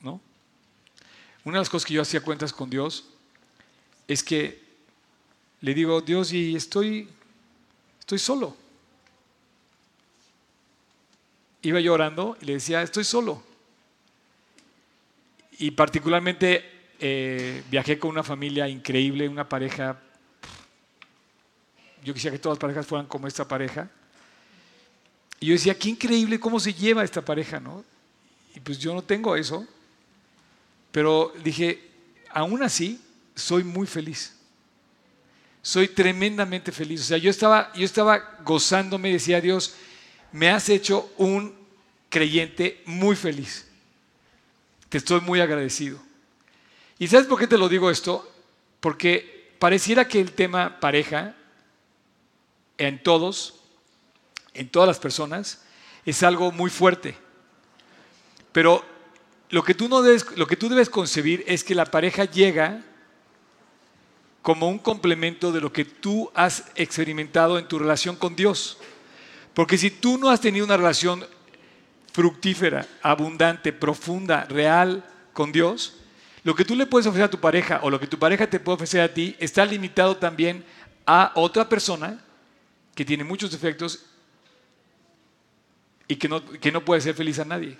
¿No? 0.00 0.20
Una 1.44 1.58
de 1.58 1.60
las 1.60 1.70
cosas 1.70 1.86
que 1.86 1.94
yo 1.94 2.02
hacía 2.02 2.22
cuentas 2.22 2.52
con 2.52 2.70
Dios 2.70 3.10
es 4.08 4.24
que 4.24 4.60
le 5.60 5.72
digo, 5.72 6.00
Dios, 6.00 6.32
y 6.32 6.56
estoy, 6.56 7.08
estoy 8.00 8.18
solo. 8.18 8.56
Iba 11.62 11.78
llorando 11.78 12.36
y 12.40 12.46
le 12.46 12.54
decía, 12.54 12.82
estoy 12.82 13.04
solo. 13.04 13.44
Y 15.60 15.70
particularmente 15.70 16.68
eh, 16.98 17.62
viajé 17.70 17.96
con 18.00 18.10
una 18.10 18.24
familia 18.24 18.68
increíble, 18.68 19.28
una 19.28 19.48
pareja. 19.48 20.00
Yo 22.02 22.14
quisiera 22.14 22.36
que 22.36 22.42
todas 22.42 22.56
las 22.56 22.60
parejas 22.60 22.86
fueran 22.86 23.06
como 23.06 23.26
esta 23.26 23.46
pareja. 23.46 23.88
Y 25.38 25.46
yo 25.46 25.52
decía, 25.54 25.78
qué 25.78 25.88
increíble 25.88 26.38
cómo 26.38 26.60
se 26.60 26.74
lleva 26.74 27.04
esta 27.04 27.22
pareja, 27.22 27.60
¿no? 27.60 27.84
Y 28.54 28.60
pues 28.60 28.78
yo 28.78 28.94
no 28.94 29.02
tengo 29.02 29.36
eso. 29.36 29.66
Pero 30.92 31.32
dije, 31.42 31.88
aún 32.30 32.62
así, 32.62 33.00
soy 33.34 33.64
muy 33.64 33.86
feliz. 33.86 34.34
Soy 35.62 35.88
tremendamente 35.88 36.72
feliz. 36.72 37.02
O 37.02 37.04
sea, 37.04 37.18
yo 37.18 37.30
estaba, 37.30 37.72
yo 37.74 37.84
estaba 37.84 38.38
gozándome, 38.44 39.12
decía 39.12 39.40
Dios, 39.40 39.74
me 40.32 40.50
has 40.50 40.68
hecho 40.68 41.12
un 41.16 41.54
creyente 42.08 42.82
muy 42.86 43.16
feliz. 43.16 43.66
Te 44.88 44.98
estoy 44.98 45.20
muy 45.20 45.40
agradecido. 45.40 45.98
¿Y 46.98 47.06
sabes 47.08 47.26
por 47.26 47.38
qué 47.38 47.46
te 47.46 47.58
lo 47.58 47.68
digo 47.68 47.90
esto? 47.90 48.30
Porque 48.80 49.54
pareciera 49.58 50.08
que 50.08 50.20
el 50.20 50.32
tema 50.32 50.80
pareja 50.80 51.36
en 52.80 53.02
todos, 53.02 53.60
en 54.54 54.70
todas 54.70 54.88
las 54.88 54.98
personas, 54.98 55.62
es 56.06 56.22
algo 56.22 56.50
muy 56.50 56.70
fuerte. 56.70 57.14
Pero 58.52 58.82
lo 59.50 59.62
que 59.62 59.74
tú, 59.74 59.88
no 59.88 60.00
debes, 60.00 60.26
lo 60.36 60.46
que 60.46 60.56
tú 60.56 60.70
debes 60.70 60.88
concebir 60.88 61.44
es 61.46 61.62
que 61.62 61.74
la 61.74 61.84
pareja 61.84 62.24
llega 62.24 62.82
como 64.40 64.68
un 64.68 64.78
complemento 64.78 65.52
de 65.52 65.60
lo 65.60 65.70
que 65.72 65.84
tú 65.84 66.30
has 66.34 66.64
experimentado 66.74 67.58
en 67.58 67.68
tu 67.68 67.78
relación 67.78 68.16
con 68.16 68.34
Dios. 68.34 68.78
Porque 69.52 69.76
si 69.76 69.90
tú 69.90 70.16
no 70.16 70.30
has 70.30 70.40
tenido 70.40 70.64
una 70.64 70.78
relación 70.78 71.26
fructífera, 72.14 72.86
abundante, 73.02 73.74
profunda, 73.74 74.46
real 74.46 75.04
con 75.34 75.52
Dios, 75.52 75.98
lo 76.44 76.54
que 76.54 76.64
tú 76.64 76.74
le 76.74 76.86
puedes 76.86 77.06
ofrecer 77.06 77.26
a 77.26 77.30
tu 77.30 77.40
pareja 77.40 77.80
o 77.82 77.90
lo 77.90 78.00
que 78.00 78.06
tu 78.06 78.18
pareja 78.18 78.48
te 78.48 78.58
puede 78.58 78.76
ofrecer 78.76 79.02
a 79.02 79.12
ti 79.12 79.36
está 79.38 79.66
limitado 79.66 80.16
también 80.16 80.64
a 81.04 81.32
otra 81.34 81.68
persona 81.68 82.24
que 83.00 83.04
tiene 83.06 83.24
muchos 83.24 83.50
defectos 83.50 84.04
y 86.06 86.16
que 86.16 86.28
no, 86.28 86.44
que 86.44 86.70
no 86.70 86.84
puede 86.84 87.00
ser 87.00 87.14
feliz 87.14 87.38
a 87.38 87.46
nadie. 87.46 87.78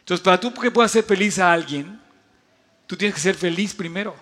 Entonces, 0.00 0.22
para 0.22 0.38
tú 0.38 0.52
que 0.52 0.70
puedas 0.70 0.92
ser 0.92 1.04
feliz 1.04 1.38
a 1.38 1.50
alguien, 1.50 1.98
tú 2.86 2.98
tienes 2.98 3.14
que 3.14 3.20
ser 3.22 3.34
feliz 3.34 3.72
primero. 3.72 4.14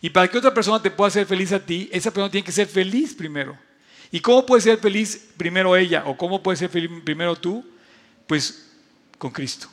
Y 0.00 0.08
para 0.08 0.26
que 0.26 0.38
otra 0.38 0.54
persona 0.54 0.80
te 0.80 0.90
pueda 0.90 1.08
hacer 1.08 1.26
feliz 1.26 1.52
a 1.52 1.60
ti, 1.60 1.90
esa 1.92 2.10
persona 2.10 2.30
tiene 2.30 2.46
que 2.46 2.50
ser 2.50 2.66
feliz 2.66 3.14
primero. 3.14 3.58
¿Y 4.10 4.20
cómo 4.20 4.46
puede 4.46 4.62
ser 4.62 4.78
feliz 4.78 5.28
primero 5.36 5.76
ella 5.76 6.04
o 6.06 6.16
cómo 6.16 6.42
puede 6.42 6.56
ser 6.56 6.70
feliz 6.70 6.90
primero 7.04 7.36
tú? 7.36 7.62
Pues 8.26 8.70
con 9.18 9.32
Cristo. 9.32 9.68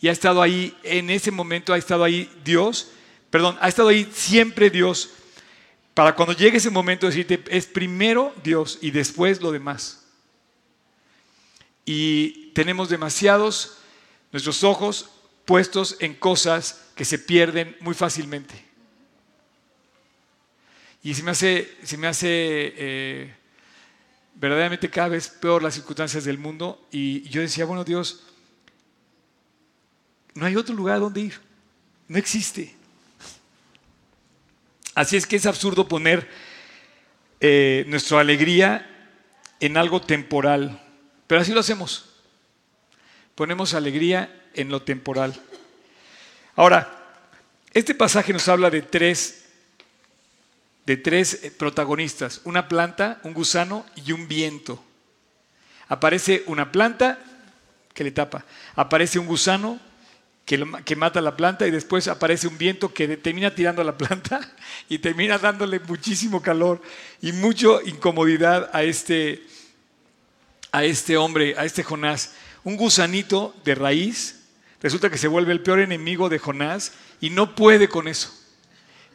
Y 0.00 0.08
ha 0.08 0.12
estado 0.12 0.40
ahí, 0.40 0.74
en 0.82 1.10
ese 1.10 1.30
momento 1.30 1.74
ha 1.74 1.76
estado 1.76 2.02
ahí 2.02 2.32
Dios, 2.42 2.92
perdón, 3.28 3.58
ha 3.60 3.68
estado 3.68 3.90
ahí 3.90 4.08
siempre 4.10 4.70
Dios, 4.70 5.10
para 5.94 6.14
cuando 6.14 6.32
llegue 6.32 6.58
ese 6.58 6.70
momento 6.70 7.06
decirte, 7.06 7.42
es 7.48 7.66
primero 7.66 8.32
Dios 8.42 8.78
y 8.80 8.90
después 8.90 9.40
lo 9.40 9.52
demás 9.52 10.00
y 11.92 12.52
tenemos 12.52 12.88
demasiados 12.88 13.78
nuestros 14.30 14.62
ojos 14.62 15.10
puestos 15.44 15.96
en 15.98 16.14
cosas 16.14 16.84
que 16.94 17.04
se 17.04 17.18
pierden 17.18 17.76
muy 17.80 17.94
fácilmente. 17.94 18.54
Y 21.02 21.14
se 21.14 21.24
me 21.24 21.32
hace, 21.32 21.76
se 21.82 21.96
me 21.96 22.06
hace 22.06 22.28
eh, 22.30 23.34
verdaderamente 24.36 24.88
cada 24.88 25.08
vez 25.08 25.28
peor 25.28 25.64
las 25.64 25.74
circunstancias 25.74 26.24
del 26.24 26.38
mundo. 26.38 26.86
Y 26.92 27.28
yo 27.28 27.40
decía, 27.40 27.64
bueno 27.64 27.82
Dios, 27.82 28.22
no 30.34 30.46
hay 30.46 30.54
otro 30.54 30.76
lugar 30.76 31.00
donde 31.00 31.22
ir. 31.22 31.40
No 32.06 32.18
existe. 32.18 32.76
Así 35.00 35.16
es 35.16 35.26
que 35.26 35.36
es 35.36 35.46
absurdo 35.46 35.88
poner 35.88 36.28
eh, 37.40 37.86
nuestra 37.88 38.20
alegría 38.20 38.86
en 39.58 39.78
algo 39.78 40.02
temporal. 40.02 40.78
Pero 41.26 41.40
así 41.40 41.52
lo 41.52 41.60
hacemos. 41.60 42.10
Ponemos 43.34 43.72
alegría 43.72 44.30
en 44.52 44.68
lo 44.68 44.82
temporal. 44.82 45.34
Ahora, 46.54 47.16
este 47.72 47.94
pasaje 47.94 48.34
nos 48.34 48.46
habla 48.48 48.68
de 48.68 48.82
tres, 48.82 49.46
de 50.84 50.98
tres 50.98 51.44
eh, 51.44 51.50
protagonistas, 51.50 52.42
una 52.44 52.68
planta, 52.68 53.20
un 53.22 53.32
gusano 53.32 53.86
y 54.04 54.12
un 54.12 54.28
viento. 54.28 54.84
Aparece 55.88 56.44
una 56.46 56.70
planta 56.70 57.18
que 57.94 58.04
le 58.04 58.10
tapa, 58.10 58.44
aparece 58.76 59.18
un 59.18 59.26
gusano 59.26 59.80
que, 60.50 60.66
que, 60.84 60.96
mata 60.96 61.20
la 61.20 61.36
planta 61.36 61.64
y 61.64 61.70
después 61.70 62.08
aparece 62.08 62.48
un 62.48 62.58
viento 62.58 62.92
que 62.92 63.16
termina 63.16 63.54
tirando 63.54 63.82
a 63.82 63.84
la 63.84 63.96
planta 63.98 64.40
y 64.88 64.98
termina 64.98 65.38
dándole 65.38 65.78
muchísimo 65.78 66.42
calor 66.42 66.82
y 67.22 67.30
mucha 67.30 67.68
incomodidad 67.86 68.68
a 68.72 68.82
este, 68.82 69.44
a 70.72 70.82
este 70.82 71.16
hombre, 71.16 71.54
a 71.56 71.64
este 71.64 71.84
Jonás, 71.84 72.32
un 72.64 72.76
gusanito 72.76 73.54
de 73.64 73.76
raíz, 73.76 74.40
resulta 74.82 75.08
que 75.08 75.18
se 75.18 75.28
vuelve 75.28 75.52
el 75.52 75.60
peor 75.60 75.78
enemigo 75.78 76.28
de 76.28 76.40
Jonás 76.40 76.94
y 77.20 77.30
no 77.30 77.54
puede 77.54 77.88
con 77.88 78.08
eso. 78.08 78.36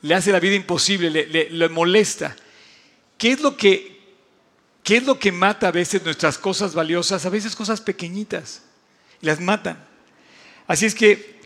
Le 0.04 0.16
hace 0.16 0.32
la 0.32 0.40
vida 0.40 0.56
imposible, 0.56 1.10
le, 1.10 1.68
molesta. 1.68 2.34
¿Qué 3.18 3.34
es 3.34 3.42
lo 3.42 3.58
que 3.58 3.94
¿Qué 4.84 4.98
es 4.98 5.04
lo 5.04 5.20
que 5.20 5.34
mata 5.34 5.68
a 5.68 5.72
veces 5.72 6.02
nuestras 6.06 6.38
cosas 6.38 6.76
valiosas? 6.76 7.26
A 7.26 7.30
veces 7.30 7.58
cosas 7.58 7.82
pequeñitas. 7.82 8.62
Las 9.20 9.42
matan. 9.42 9.84
Así 10.68 10.86
es 10.86 10.96
que 10.96 11.40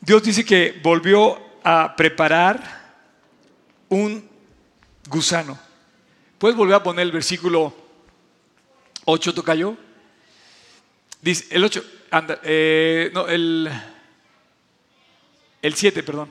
Dios 0.00 0.22
dice 0.22 0.44
que 0.44 0.80
volvió 0.82 1.38
a 1.62 1.94
preparar 1.96 2.78
un 3.88 4.28
gusano. 5.08 5.58
¿Puedes 6.38 6.56
volver 6.56 6.76
a 6.76 6.82
poner 6.82 7.02
el 7.02 7.12
versículo 7.12 7.74
8, 9.04 9.34
tocayo? 9.34 9.76
Dice, 11.20 11.46
el 11.50 11.64
8, 11.64 11.84
anda, 12.10 12.40
eh, 12.44 13.10
no, 13.12 13.26
el, 13.26 13.68
el 15.60 15.74
7, 15.74 16.02
perdón, 16.02 16.30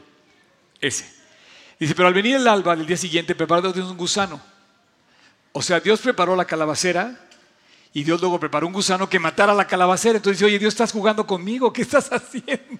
ese. 0.79 1.13
Dice, 1.79 1.93
pero 1.93 2.07
al 2.07 2.13
venir 2.13 2.37
el 2.37 2.47
alba 2.47 2.75
del 2.75 2.87
día 2.87 2.97
siguiente, 2.97 3.35
preparó 3.35 3.71
Dios 3.71 3.91
un 3.91 3.97
gusano. 3.97 4.41
O 5.51 5.61
sea, 5.61 5.79
Dios 5.79 5.99
preparó 6.01 6.35
la 6.35 6.45
calabacera 6.45 7.26
y 7.97 8.03
Dios 8.03 8.21
luego 8.21 8.39
preparó 8.39 8.67
un 8.67 8.73
gusano 8.73 9.09
que 9.09 9.17
matara 9.17 9.55
la 9.55 9.65
calabacera. 9.65 10.17
Entonces 10.17 10.37
dice, 10.37 10.45
oye, 10.45 10.59
Dios, 10.59 10.71
estás 10.71 10.91
jugando 10.91 11.25
conmigo, 11.25 11.73
¿qué 11.73 11.81
estás 11.81 12.07
haciendo? 12.11 12.79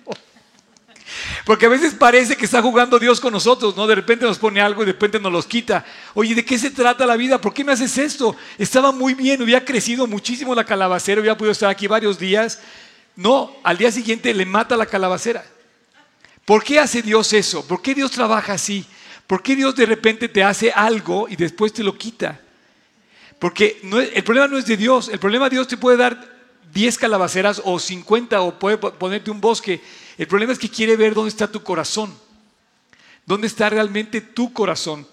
Porque 1.43 1.65
a 1.65 1.69
veces 1.69 1.95
parece 1.95 2.38
que 2.38 2.45
está 2.45 2.62
jugando 2.62 2.99
Dios 2.99 3.19
con 3.19 3.34
nosotros, 3.34 3.75
¿no? 3.75 3.88
De 3.88 3.95
repente 3.95 4.25
nos 4.25 4.38
pone 4.38 4.62
algo 4.62 4.84
y 4.84 4.86
de 4.86 4.91
repente 4.91 5.19
nos 5.19 5.32
los 5.32 5.47
quita. 5.47 5.84
Oye, 6.13 6.36
¿de 6.36 6.45
qué 6.45 6.60
se 6.60 6.69
trata 6.69 7.08
la 7.08 7.15
vida? 7.15 7.41
¿Por 7.41 7.51
qué 7.51 7.63
me 7.63 7.71
haces 7.71 7.97
esto? 7.97 8.36
Estaba 8.60 8.91
muy 8.91 9.15
bien, 9.15 9.41
había 9.41 9.65
crecido 9.65 10.06
muchísimo 10.06 10.53
la 10.53 10.63
calabacera, 10.63 11.19
había 11.19 11.36
podido 11.36 11.53
estar 11.53 11.71
aquí 11.71 11.88
varios 11.88 12.19
días. 12.19 12.60
No, 13.15 13.56
al 13.63 13.80
día 13.80 13.91
siguiente 13.91 14.32
le 14.36 14.45
mata 14.45 14.77
la 14.77 14.86
calabacera. 14.86 15.43
¿Por 16.45 16.63
qué 16.63 16.77
hace 16.80 17.01
Dios 17.01 17.34
eso? 17.34 17.67
¿Por 17.67 17.82
qué 17.82 17.95
Dios 17.95 18.12
trabaja 18.12 18.53
así? 18.53 18.86
¿Por 19.25 19.41
qué 19.41 19.56
Dios 19.56 19.75
de 19.75 19.88
repente 19.88 20.30
te 20.30 20.43
hace 20.43 20.71
algo 20.71 21.27
y 21.27 21.36
después 21.36 21.73
te 21.73 21.84
lo 21.84 21.97
quita? 21.97 22.39
Porque 23.39 23.80
el 24.15 24.23
problema 24.23 24.47
no 24.47 24.58
es 24.58 24.65
de 24.65 24.78
Dios, 24.78 25.10
el 25.10 25.19
problema 25.19 25.50
Dios 25.50 25.67
te 25.67 25.78
puede 25.78 25.97
dar 25.97 26.38
10 26.73 26.97
calabaceras 26.97 27.62
o 27.63 27.80
50 27.80 28.41
o 28.41 28.58
puede 28.60 28.78
ponerte 28.78 29.32
un 29.32 29.39
bosque 29.39 29.82
el 30.17 30.28
problema 30.28 30.52
es 30.52 30.60
que 30.60 30.69
quiere 30.69 30.95
ver 30.95 31.13
dónde 31.13 31.30
está 31.30 31.47
tu 31.47 31.62
corazón, 31.62 32.13
dónde 33.26 33.47
está 33.47 33.69
realmente 33.69 34.19
tu 34.19 34.52
corazón. 34.52 35.08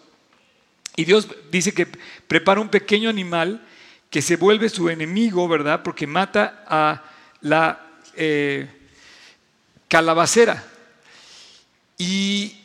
Y 0.96 1.04
Dios 1.04 1.28
dice 1.50 1.74
que 1.74 1.86
prepara 2.26 2.60
un 2.60 2.70
pequeño 2.70 3.10
animal 3.10 3.66
que 4.08 4.22
se 4.22 4.36
vuelve 4.36 4.68
su 4.68 4.88
enemigo, 4.88 5.46
¿verdad? 5.46 5.82
Porque 5.82 6.06
mata 6.06 6.64
a 6.66 7.02
la 7.42 7.86
eh, 8.14 8.70
calabacera. 9.88 10.64
Y 11.98 12.56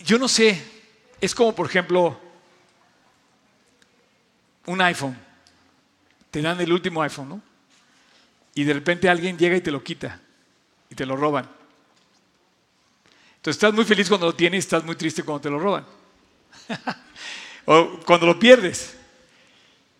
yo 0.00 0.18
no 0.18 0.26
sé, 0.26 0.60
es 1.20 1.34
como 1.34 1.54
por 1.54 1.66
ejemplo 1.66 2.18
un 4.66 4.80
iPhone. 4.80 5.16
Te 6.30 6.40
dan 6.40 6.60
el 6.60 6.72
último 6.72 7.02
iPhone, 7.02 7.28
¿no? 7.28 7.42
Y 8.54 8.64
de 8.64 8.74
repente 8.74 9.08
alguien 9.08 9.38
llega 9.38 9.56
y 9.56 9.60
te 9.60 9.70
lo 9.70 9.82
quita 9.82 10.20
y 10.90 10.94
te 10.94 11.06
lo 11.06 11.16
roban. 11.16 11.48
Entonces 13.36 13.56
estás 13.56 13.74
muy 13.74 13.84
feliz 13.84 14.08
cuando 14.08 14.26
lo 14.26 14.34
tienes 14.34 14.58
y 14.58 14.66
estás 14.66 14.84
muy 14.84 14.94
triste 14.94 15.22
cuando 15.22 15.40
te 15.40 15.50
lo 15.50 15.58
roban. 15.58 15.84
o 17.66 18.00
cuando 18.04 18.26
lo 18.26 18.38
pierdes. 18.38 18.96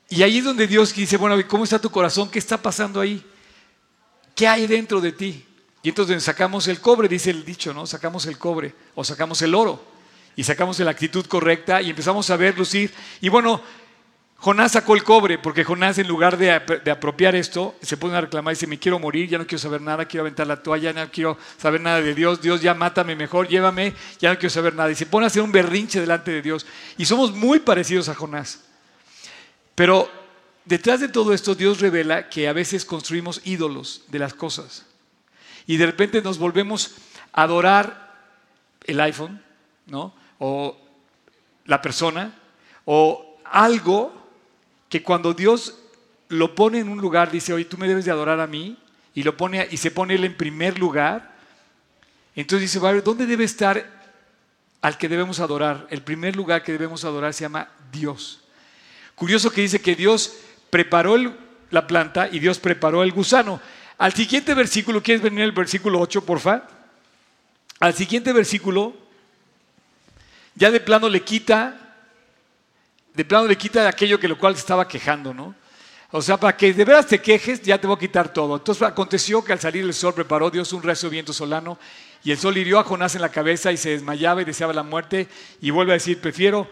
Y 0.09 0.22
ahí 0.22 0.38
es 0.38 0.44
donde 0.44 0.66
Dios 0.66 0.94
dice, 0.94 1.16
bueno, 1.16 1.37
¿cómo 1.48 1.64
está 1.64 1.81
tu 1.81 1.90
corazón? 1.90 2.31
¿Qué 2.31 2.38
está 2.38 2.61
pasando 2.61 3.01
ahí? 3.01 3.25
¿Qué 4.35 4.46
hay 4.46 4.66
dentro 4.66 5.01
de 5.01 5.12
ti? 5.12 5.44
Y 5.83 5.88
entonces 5.88 6.22
sacamos 6.22 6.68
el 6.68 6.81
cobre, 6.81 7.09
dice 7.09 7.31
el 7.31 7.44
dicho, 7.44 7.75
¿no? 7.75 7.87
Sacamos 7.87 8.27
el 8.27 8.38
cobre 8.38 8.75
o 8.94 9.03
sacamos 9.03 9.42
el 9.42 9.55
oro 9.55 9.83
y 10.37 10.44
sacamos 10.44 10.79
la 10.79 10.90
actitud 10.90 11.27
correcta 11.27 11.83
y 11.83 11.90
empezamos 11.90 12.31
a 12.31 12.37
ver, 12.37 12.57
lucir. 12.57 12.92
Y 13.20 13.29
bueno, 13.29 13.61
Jonás 14.42 14.72
sacó 14.72 14.96
el 14.96 15.05
cobre 15.05 15.38
porque 15.38 15.62
Jonás 15.62 15.98
en 15.98 16.09
lugar 16.09 16.37
de, 16.37 16.50
apropiar 16.50 17.37
esto 17.37 17.76
se 17.81 17.96
pone 17.96 18.16
a 18.16 18.22
reclamar 18.22 18.52
y 18.52 18.57
dice, 18.57 18.66
me 18.66 18.76
quiero 18.76 18.98
morir, 18.98 19.28
ya 19.28 19.38
no 19.38 19.46
quiero 19.46 19.61
saber 19.61 19.81
nada, 19.81 20.07
quiero 20.07 20.22
aventar 20.22 20.48
la 20.48 20.61
toalla, 20.61 20.90
ya 20.90 21.05
no 21.05 21.12
quiero 21.12 21.38
saber 21.57 21.81
nada 21.81 22.00
de 22.00 22.12
Dios, 22.12 22.42
Dios 22.42 22.61
ya 22.61 22.74
mátame 22.74 23.14
mejor, 23.14 23.46
llévame, 23.46 23.94
ya 24.18 24.33
no 24.33 24.38
quiero 24.40 24.50
saber 24.50 24.74
nada. 24.74 24.90
Y 24.90 24.96
se 24.96 25.07
pone 25.07 25.26
a 25.26 25.28
hacer 25.28 25.42
un 25.42 25.52
berrinche 25.52 26.00
delante 26.00 26.33
de 26.33 26.42
Dios. 26.42 26.66
Y 26.98 27.05
somos 27.05 27.31
muy 27.33 27.61
parecidos 27.61 28.09
a 28.09 28.16
Jonás. 28.16 28.64
Pero 29.76 30.11
detrás 30.64 30.98
de 30.98 31.09
todo 31.09 31.33
esto 31.33 31.55
Dios 31.55 31.78
revela 31.78 32.28
que 32.28 32.48
a 32.48 32.52
veces 32.52 32.85
construimos 32.85 33.42
ídolos 33.44 34.07
de 34.09 34.18
las 34.18 34.35
cosas. 34.35 34.87
Y 35.68 35.76
de 35.76 35.87
repente 35.87 36.20
nos 36.20 36.38
volvemos 36.38 36.96
a 37.33 37.44
adorar 37.44 38.26
el 38.87 38.98
iPhone, 39.02 39.40
¿no? 39.87 40.12
O 40.40 40.76
la 41.64 41.81
persona, 41.81 42.35
o 42.85 43.38
algo 43.44 44.20
que 44.92 45.02
cuando 45.02 45.33
Dios 45.33 45.78
lo 46.28 46.55
pone 46.55 46.78
en 46.78 46.90
un 46.90 47.00
lugar, 47.00 47.31
dice, 47.31 47.55
oye, 47.55 47.64
tú 47.64 47.78
me 47.78 47.88
debes 47.88 48.05
de 48.05 48.11
adorar 48.11 48.40
a 48.40 48.46
mí, 48.46 48.76
y, 49.14 49.22
lo 49.22 49.38
pone, 49.38 49.66
y 49.70 49.78
se 49.78 49.90
pone 49.90 50.16
él 50.16 50.24
en 50.24 50.37
primer 50.37 50.78
lugar, 50.78 51.33
entonces 52.37 52.70
dice, 52.70 53.00
¿dónde 53.02 53.24
debe 53.24 53.44
estar 53.44 53.87
al 54.83 54.98
que 54.98 55.09
debemos 55.09 55.40
adorar? 55.40 55.87
El 55.88 56.02
primer 56.02 56.37
lugar 56.37 56.62
que 56.62 56.72
debemos 56.72 57.07
adorar 57.07 57.33
se 57.33 57.40
llama 57.40 57.70
Dios. 57.90 58.40
Curioso 59.14 59.50
que 59.50 59.62
dice 59.62 59.81
que 59.81 59.94
Dios 59.94 60.35
preparó 60.68 61.16
la 61.70 61.87
planta 61.87 62.28
y 62.31 62.38
Dios 62.38 62.59
preparó 62.59 63.02
el 63.02 63.12
gusano. 63.12 63.62
Al 63.96 64.12
siguiente 64.12 64.52
versículo, 64.52 65.02
¿quieres 65.02 65.22
venir 65.22 65.40
el 65.40 65.52
versículo 65.52 66.00
8, 66.00 66.22
porfa? 66.26 66.64
Al 67.81 67.94
siguiente 67.94 68.31
versículo, 68.35 68.92
ya 70.55 70.70
de 70.70 70.81
plano 70.81 71.09
le 71.09 71.22
quita 71.22 71.81
de 73.14 73.25
plano 73.25 73.46
le 73.46 73.57
quita 73.57 73.88
aquello 73.88 74.18
que 74.18 74.29
lo 74.29 74.38
cual 74.38 74.55
estaba 74.55 74.88
quejando, 74.88 75.35
¿no? 75.35 75.55
O 76.11 76.20
sea, 76.20 76.38
para 76.38 76.57
que 76.57 76.72
de 76.75 76.85
veras 76.85 77.07
te 77.07 77.20
quejes, 77.20 77.62
ya 77.62 77.79
te 77.79 77.87
voy 77.87 77.96
a 77.96 77.98
quitar 77.98 78.33
todo. 78.33 78.57
Entonces 78.57 78.83
aconteció 78.83 79.42
que 79.42 79.53
al 79.53 79.61
salir 79.61 79.83
el 79.83 79.94
sol 79.94 80.12
preparó 80.12 80.51
Dios 80.51 80.72
un 80.75 80.83
recio 80.83 81.09
viento 81.09 81.33
solano 81.33 81.79
y 82.22 82.33
el 82.33 82.38
sol 82.38 82.57
hirió 82.59 82.79
a 82.79 82.85
Jonás 82.85 83.14
en 83.14 83.22
la 83.22 83.31
cabeza 83.31 83.72
y 83.72 83.79
se 83.79 83.90
desmayaba 83.90 84.42
y 84.42 84.44
deseaba 84.44 84.75
la 84.75 84.83
muerte 84.83 85.29
y 85.61 85.70
vuelve 85.70 85.92
a 85.92 85.94
decir, 85.94 86.20
prefiero 86.20 86.68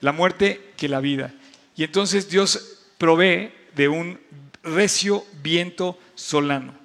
la 0.00 0.12
muerte 0.12 0.72
que 0.78 0.88
la 0.88 1.00
vida. 1.00 1.34
Y 1.76 1.84
entonces 1.84 2.28
Dios 2.28 2.80
provee 2.96 3.52
de 3.74 3.88
un 3.88 4.18
recio 4.62 5.24
viento 5.42 5.98
solano. 6.14 6.83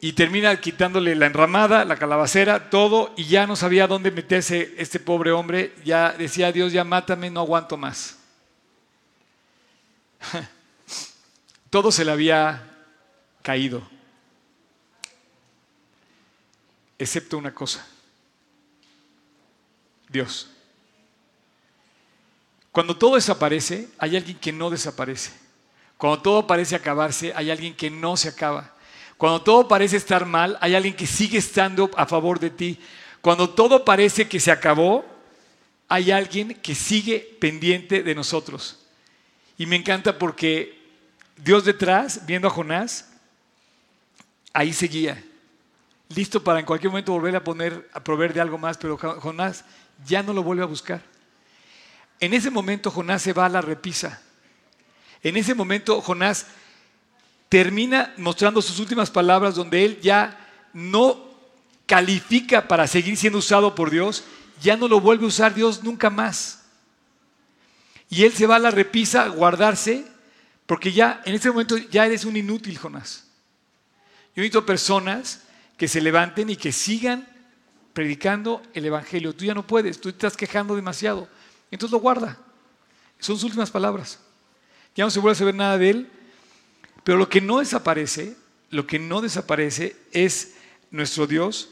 Y 0.00 0.12
termina 0.12 0.60
quitándole 0.60 1.14
la 1.16 1.26
enramada, 1.26 1.84
la 1.84 1.96
calabacera, 1.96 2.70
todo, 2.70 3.12
y 3.16 3.24
ya 3.24 3.46
no 3.46 3.56
sabía 3.56 3.86
dónde 3.86 4.10
meterse 4.10 4.74
este 4.78 5.00
pobre 5.00 5.32
hombre, 5.32 5.74
ya 5.84 6.12
decía 6.12 6.52
Dios, 6.52 6.72
ya 6.72 6.84
mátame, 6.84 7.30
no 7.30 7.40
aguanto 7.40 7.76
más. 7.76 8.16
Todo 11.70 11.92
se 11.92 12.04
le 12.04 12.12
había 12.12 12.64
caído, 13.42 13.82
excepto 16.98 17.36
una 17.36 17.54
cosa, 17.54 17.86
Dios. 20.08 20.50
Cuando 22.72 22.96
todo 22.96 23.16
desaparece, 23.16 23.88
hay 23.98 24.16
alguien 24.16 24.38
que 24.38 24.52
no 24.52 24.70
desaparece. 24.70 25.32
Cuando 25.96 26.22
todo 26.22 26.46
parece 26.46 26.76
acabarse, 26.76 27.32
hay 27.34 27.50
alguien 27.50 27.74
que 27.74 27.90
no 27.90 28.16
se 28.16 28.28
acaba. 28.28 28.72
Cuando 29.18 29.42
todo 29.42 29.66
parece 29.66 29.96
estar 29.96 30.24
mal, 30.24 30.56
hay 30.60 30.76
alguien 30.76 30.94
que 30.94 31.06
sigue 31.06 31.38
estando 31.38 31.90
a 31.96 32.06
favor 32.06 32.38
de 32.38 32.50
ti. 32.50 32.78
Cuando 33.20 33.50
todo 33.50 33.84
parece 33.84 34.28
que 34.28 34.38
se 34.38 34.52
acabó, 34.52 35.04
hay 35.88 36.12
alguien 36.12 36.54
que 36.54 36.76
sigue 36.76 37.36
pendiente 37.40 38.04
de 38.04 38.14
nosotros. 38.14 38.78
Y 39.58 39.66
me 39.66 39.74
encanta 39.74 40.18
porque 40.18 40.80
Dios 41.36 41.64
detrás, 41.64 42.26
viendo 42.26 42.46
a 42.46 42.52
Jonás, 42.52 43.10
ahí 44.52 44.72
seguía, 44.72 45.22
listo 46.10 46.44
para 46.44 46.60
en 46.60 46.66
cualquier 46.66 46.90
momento 46.92 47.12
volver 47.12 47.34
a 47.34 47.42
poner, 47.42 47.90
a 47.92 48.04
proveer 48.04 48.32
de 48.32 48.40
algo 48.40 48.56
más, 48.56 48.78
pero 48.78 48.96
Jonás 48.96 49.64
ya 50.06 50.22
no 50.22 50.32
lo 50.32 50.44
vuelve 50.44 50.62
a 50.62 50.66
buscar. 50.66 51.02
En 52.20 52.34
ese 52.34 52.50
momento 52.50 52.92
Jonás 52.92 53.22
se 53.22 53.32
va 53.32 53.46
a 53.46 53.48
la 53.48 53.62
repisa. 53.62 54.22
En 55.24 55.36
ese 55.36 55.56
momento 55.56 56.00
Jonás 56.00 56.46
termina 57.48 58.12
mostrando 58.16 58.60
sus 58.60 58.78
últimas 58.78 59.10
palabras 59.10 59.54
donde 59.54 59.84
él 59.84 60.00
ya 60.00 60.38
no 60.72 61.28
califica 61.86 62.68
para 62.68 62.86
seguir 62.86 63.16
siendo 63.16 63.38
usado 63.38 63.74
por 63.74 63.90
Dios, 63.90 64.24
ya 64.60 64.76
no 64.76 64.88
lo 64.88 65.00
vuelve 65.00 65.24
a 65.24 65.28
usar 65.28 65.54
Dios 65.54 65.82
nunca 65.82 66.10
más. 66.10 66.64
Y 68.10 68.24
él 68.24 68.32
se 68.32 68.46
va 68.46 68.56
a 68.56 68.60
la 68.60 68.70
repisa 68.70 69.24
a 69.24 69.28
guardarse, 69.28 70.06
porque 70.66 70.92
ya 70.92 71.22
en 71.24 71.34
este 71.34 71.48
momento 71.50 71.76
ya 71.76 72.06
eres 72.06 72.24
un 72.24 72.36
inútil, 72.36 72.76
Jonás. 72.76 73.24
Yo 74.34 74.42
necesito 74.42 74.66
personas 74.66 75.42
que 75.76 75.88
se 75.88 76.00
levanten 76.00 76.50
y 76.50 76.56
que 76.56 76.72
sigan 76.72 77.26
predicando 77.92 78.62
el 78.74 78.84
Evangelio. 78.84 79.34
Tú 79.34 79.44
ya 79.44 79.54
no 79.54 79.66
puedes, 79.66 80.00
tú 80.00 80.10
estás 80.10 80.36
quejando 80.36 80.76
demasiado. 80.76 81.28
Entonces 81.70 81.92
lo 81.92 82.00
guarda. 82.00 82.38
Son 83.18 83.36
sus 83.36 83.44
últimas 83.44 83.70
palabras. 83.70 84.18
Ya 84.94 85.04
no 85.04 85.10
se 85.10 85.20
vuelve 85.20 85.32
a 85.32 85.38
saber 85.38 85.54
nada 85.54 85.78
de 85.78 85.90
él 85.90 86.10
pero 87.08 87.16
lo 87.16 87.30
que 87.30 87.40
no 87.40 87.60
desaparece, 87.60 88.36
lo 88.68 88.86
que 88.86 88.98
no 88.98 89.22
desaparece 89.22 89.96
es 90.12 90.56
nuestro 90.90 91.26
Dios 91.26 91.70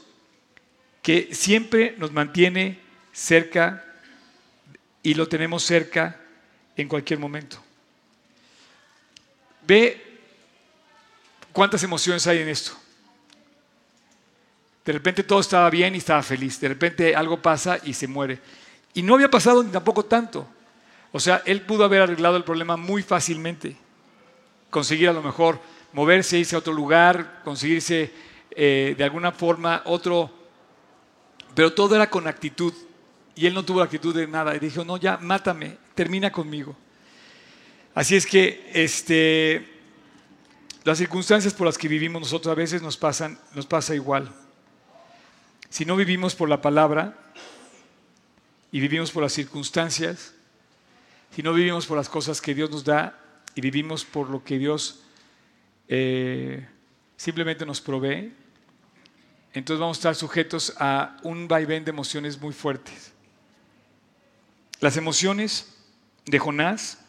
que 1.03 1.29
siempre 1.31 1.93
nos 1.99 2.11
mantiene 2.11 2.79
cerca 3.13 3.85
y 5.03 5.13
lo 5.13 5.27
tenemos 5.27 5.61
cerca 5.61 6.19
en 6.75 6.87
cualquier 6.87 7.19
momento. 7.19 7.61
Ve 9.67 10.01
cuántas 11.53 11.83
emociones 11.83 12.25
hay 12.25 12.39
en 12.39 12.49
esto. 12.49 12.71
De 14.83 14.91
repente 14.91 15.21
todo 15.21 15.41
estaba 15.41 15.69
bien 15.69 15.93
y 15.93 15.99
estaba 15.99 16.23
feliz. 16.23 16.59
De 16.59 16.69
repente 16.69 17.15
algo 17.15 17.39
pasa 17.39 17.77
y 17.83 17.93
se 17.93 18.07
muere. 18.07 18.39
Y 18.95 19.03
no 19.03 19.13
había 19.13 19.29
pasado 19.29 19.61
ni 19.61 19.69
tampoco 19.69 20.03
tanto. 20.03 20.47
O 21.11 21.19
sea, 21.19 21.43
él 21.45 21.61
pudo 21.61 21.83
haber 21.83 22.01
arreglado 22.01 22.37
el 22.37 22.43
problema 22.43 22.75
muy 22.75 23.03
fácilmente. 23.03 23.77
Conseguir 24.69 25.09
a 25.09 25.13
lo 25.13 25.21
mejor 25.21 25.59
moverse, 25.93 26.37
irse 26.37 26.55
a 26.55 26.59
otro 26.59 26.73
lugar, 26.73 27.41
conseguirse 27.43 28.11
eh, 28.51 28.95
de 28.97 29.03
alguna 29.03 29.31
forma 29.31 29.81
otro. 29.85 30.31
Pero 31.53 31.73
todo 31.73 31.95
era 31.95 32.09
con 32.09 32.27
actitud. 32.27 32.73
Y 33.35 33.45
él 33.45 33.53
no 33.53 33.63
tuvo 33.63 33.81
actitud 33.81 34.15
de 34.15 34.27
nada. 34.27 34.55
Y 34.55 34.59
dijo, 34.59 34.83
no, 34.83 34.97
ya, 34.97 35.17
mátame, 35.17 35.77
termina 35.95 36.31
conmigo. 36.31 36.75
Así 37.93 38.15
es 38.15 38.25
que 38.27 38.69
este, 38.73 39.67
las 40.83 40.99
circunstancias 40.99 41.53
por 41.53 41.65
las 41.65 41.77
que 41.77 41.87
vivimos 41.87 42.21
nosotros 42.21 42.51
a 42.51 42.55
veces 42.55 42.81
nos, 42.81 42.95
pasan, 42.95 43.39
nos 43.53 43.65
pasa 43.65 43.95
igual. 43.95 44.31
Si 45.69 45.83
no 45.83 45.95
vivimos 45.95 46.35
por 46.35 46.47
la 46.47 46.61
palabra 46.61 47.17
y 48.71 48.79
vivimos 48.79 49.11
por 49.11 49.23
las 49.23 49.33
circunstancias, 49.33 50.33
si 51.35 51.43
no 51.43 51.53
vivimos 51.53 51.85
por 51.85 51.97
las 51.97 52.07
cosas 52.07 52.39
que 52.39 52.55
Dios 52.55 52.69
nos 52.69 52.83
da 52.83 53.19
y 53.57 53.61
vivimos 53.61 54.05
por 54.05 54.29
lo 54.29 54.43
que 54.43 54.59
Dios 54.59 54.99
eh, 55.87 56.63
simplemente 57.15 57.65
nos 57.65 57.81
provee, 57.81 58.31
entonces 59.51 59.79
vamos 59.79 59.97
a 59.97 59.99
estar 59.99 60.15
sujetos 60.15 60.75
a 60.77 61.17
un 61.23 61.47
vaivén 61.47 61.83
de 61.83 61.89
emociones 61.89 62.39
muy 62.39 62.53
fuertes. 62.53 63.13
Las 64.79 64.95
emociones 64.95 65.75
de 66.27 66.37
Jonás 66.37 66.99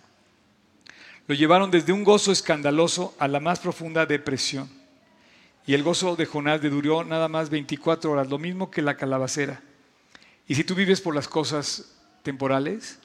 lo 1.27 1.35
llevaron 1.35 1.71
desde 1.71 1.93
un 1.93 2.03
gozo 2.03 2.33
escandaloso 2.33 3.15
a 3.19 3.29
la 3.29 3.41
más 3.41 3.61
profunda 3.61 4.07
depresión. 4.07 4.71
Y 5.67 5.75
el 5.75 5.83
gozo 5.83 6.17
de 6.17 6.25
Jonás 6.25 6.63
le 6.63 6.71
duró 6.71 7.05
nada 7.05 7.29
más 7.29 7.51
24 7.51 8.11
horas, 8.11 8.31
lo 8.31 8.39
mismo 8.39 8.71
que 8.71 8.81
la 8.81 8.97
calabacera. 8.97 9.61
Y 10.47 10.55
si 10.55 10.65
tú 10.65 10.75
vives 10.75 11.03
por 11.03 11.15
las 11.15 11.29
cosas 11.29 11.95
temporales, 12.23 12.99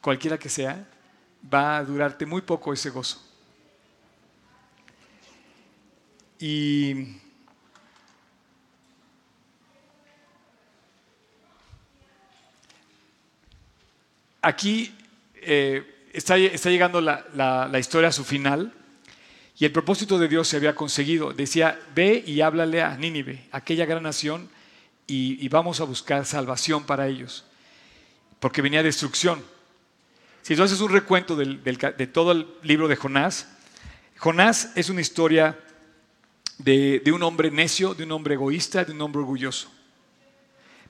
cualquiera 0.00 0.38
que 0.38 0.48
sea, 0.48 0.88
va 1.52 1.78
a 1.78 1.84
durarte 1.84 2.26
muy 2.26 2.42
poco 2.42 2.72
ese 2.72 2.90
gozo. 2.90 3.22
Y 6.38 7.16
aquí 14.42 14.94
eh, 15.36 16.08
está, 16.12 16.36
llegando 16.36 17.00
la 17.00 17.78
historia 17.78 18.08
a 18.08 18.12
su 18.12 18.24
final. 18.24 18.72
Y 19.56 19.64
el 19.64 19.72
propósito 19.72 20.18
de 20.18 20.28
Dios 20.28 20.48
se 20.48 20.56
había 20.56 20.74
conseguido. 20.74 21.32
Decía, 21.32 21.78
ve 21.94 22.22
y 22.26 22.40
háblale 22.40 22.82
a 22.82 22.96
Nínive, 22.96 23.46
aquella 23.52 23.86
gran 23.86 24.02
nación, 24.02 24.48
y, 25.06 25.48
vamos 25.48 25.80
a 25.80 25.84
buscar 25.84 26.24
salvación 26.24 26.84
para 26.84 27.06
ellos. 27.06 27.44
Porque 28.40 28.62
venía 28.62 28.82
destrucción. 28.82 29.44
Si 30.44 30.54
tú 30.54 30.62
haces 30.62 30.82
un 30.82 30.90
recuento 30.90 31.36
de 31.36 32.06
todo 32.06 32.32
el 32.32 32.46
libro 32.62 32.86
de 32.86 32.96
Jonás, 32.96 33.48
Jonás 34.18 34.72
es 34.74 34.90
una 34.90 35.00
historia 35.00 35.58
de, 36.58 37.02
un 37.14 37.22
hombre 37.22 37.50
necio, 37.50 37.94
de 37.94 38.04
un 38.04 38.12
hombre 38.12 38.34
egoísta, 38.34 38.84
de 38.84 38.92
un 38.92 39.00
hombre 39.00 39.22
orgulloso. 39.22 39.72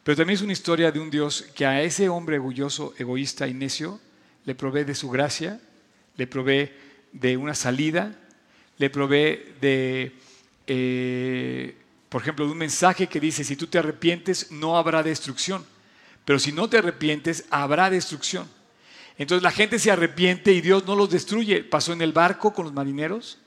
Pero 0.03 0.17
también 0.17 0.35
es 0.35 0.43
una 0.43 0.53
historia 0.53 0.91
de 0.91 0.99
un 0.99 1.09
Dios 1.09 1.47
que 1.55 1.65
a 1.65 1.81
ese 1.83 2.09
hombre 2.09 2.35
orgulloso, 2.35 2.95
egoísta 2.99 3.47
y 3.47 3.55
necio 3.55 4.01
le 4.45 4.57
provee 4.57 4.83
de 4.83 4.97
su 4.97 5.09
gracia, 5.09 5.61
le 6.17 6.27
provee 6.27 6.73
de 7.13 7.37
una 7.37 7.55
salida, 7.55 8.13
le 8.79 8.91
provee 8.91 9.55
de, 9.61 10.17
eh, 10.67 11.77
por 12.09 12.23
ejemplo, 12.23 12.45
de 12.45 12.51
un 12.51 12.59
mensaje 12.59 13.07
que 13.07 13.21
dice, 13.21 13.45
si 13.45 13.55
tú 13.55 13.69
te 13.69 13.79
arrepientes, 13.79 14.51
no 14.51 14.77
habrá 14.77 15.05
destrucción. 15.05 15.65
Pero 16.25 16.41
si 16.41 16.51
no 16.51 16.69
te 16.69 16.79
arrepientes, 16.79 17.45
habrá 17.51 17.89
destrucción. 17.89 18.49
Entonces 19.17 19.43
la 19.43 19.51
gente 19.51 19.79
se 19.79 19.91
arrepiente 19.91 20.53
y 20.53 20.61
Dios 20.61 20.87
no 20.87 20.97
los 20.97 21.11
destruye. 21.11 21.63
Pasó 21.63 21.93
en 21.93 22.03
el 22.03 22.13
barco 22.13 22.53
con 22.53 22.65
los 22.65 22.75
marineros, 22.75 23.39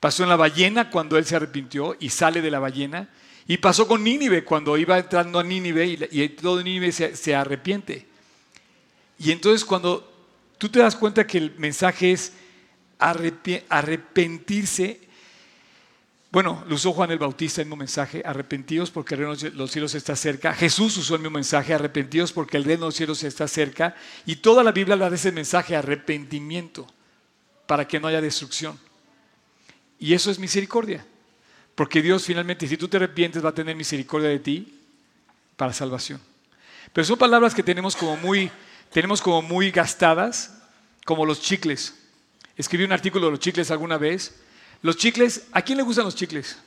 pasó 0.00 0.22
en 0.22 0.30
la 0.30 0.36
ballena 0.36 0.90
cuando 0.90 1.18
él 1.18 1.24
se 1.24 1.36
arrepintió 1.36 1.96
y 2.00 2.10
sale 2.10 2.40
de 2.40 2.50
la 2.50 2.58
ballena, 2.58 3.08
y 3.46 3.58
pasó 3.58 3.88
con 3.88 4.04
Nínive 4.04 4.44
cuando 4.44 4.76
iba 4.76 4.98
entrando 4.98 5.38
a 5.38 5.42
Nínive 5.42 6.08
y, 6.10 6.28
todo 6.28 6.62
Nínive 6.62 6.92
se, 6.92 7.16
se 7.16 7.34
arrepiente. 7.34 8.06
Y 9.18 9.32
entonces 9.32 9.64
cuando 9.64 10.12
tú 10.58 10.68
te 10.68 10.80
das 10.80 10.96
cuenta 10.96 11.26
que 11.26 11.38
el 11.38 11.54
mensaje 11.56 12.12
es 12.12 12.34
arrepentirse. 12.98 15.00
Bueno, 16.30 16.62
lo 16.68 16.74
usó 16.74 16.92
Juan 16.92 17.10
el 17.10 17.18
Bautista 17.18 17.62
en 17.62 17.72
un 17.72 17.78
mensaje, 17.78 18.22
arrepentidos 18.24 18.90
porque 18.90 19.14
el 19.14 19.20
reino 19.20 19.36
de 19.36 19.50
los 19.52 19.70
cielos 19.70 19.94
está 19.94 20.14
cerca. 20.14 20.52
Jesús 20.52 20.96
usó 20.98 21.14
el 21.14 21.22
mismo 21.22 21.36
mensaje, 21.36 21.72
arrepentidos 21.72 22.32
porque 22.32 22.58
el 22.58 22.64
reino 22.64 22.82
de 22.82 22.88
los 22.88 22.96
cielos 22.96 23.22
está 23.22 23.48
cerca. 23.48 23.96
Y 24.26 24.36
toda 24.36 24.62
la 24.62 24.72
Biblia 24.72 24.96
da 24.96 25.08
ese 25.08 25.32
mensaje, 25.32 25.74
arrepentimiento, 25.74 26.86
para 27.66 27.88
que 27.88 27.98
no 27.98 28.08
haya 28.08 28.20
destrucción. 28.20 28.78
Y 29.98 30.12
eso 30.12 30.30
es 30.30 30.38
misericordia. 30.38 31.04
Porque 31.74 32.02
Dios 32.02 32.24
finalmente, 32.24 32.68
si 32.68 32.76
tú 32.76 32.88
te 32.88 32.98
arrepientes, 32.98 33.42
va 33.42 33.50
a 33.50 33.54
tener 33.54 33.74
misericordia 33.74 34.28
de 34.28 34.38
ti 34.38 34.80
para 35.56 35.72
salvación. 35.72 36.20
Pero 36.92 37.06
son 37.06 37.16
palabras 37.16 37.54
que 37.54 37.62
tenemos 37.62 37.96
como 37.96 38.16
muy, 38.18 38.50
tenemos 38.92 39.22
como 39.22 39.40
muy 39.40 39.70
gastadas, 39.70 40.58
como 41.06 41.24
los 41.24 41.40
chicles. 41.40 41.94
Escribí 42.56 42.84
un 42.84 42.92
artículo 42.92 43.26
de 43.26 43.30
los 43.30 43.40
chicles 43.40 43.70
alguna 43.70 43.96
vez. 43.96 44.40
Los 44.82 44.96
chicles, 44.96 45.46
¿a 45.52 45.62
quién 45.62 45.78
le 45.78 45.84
gustan 45.84 46.04
los 46.04 46.14
chicles? 46.14 46.58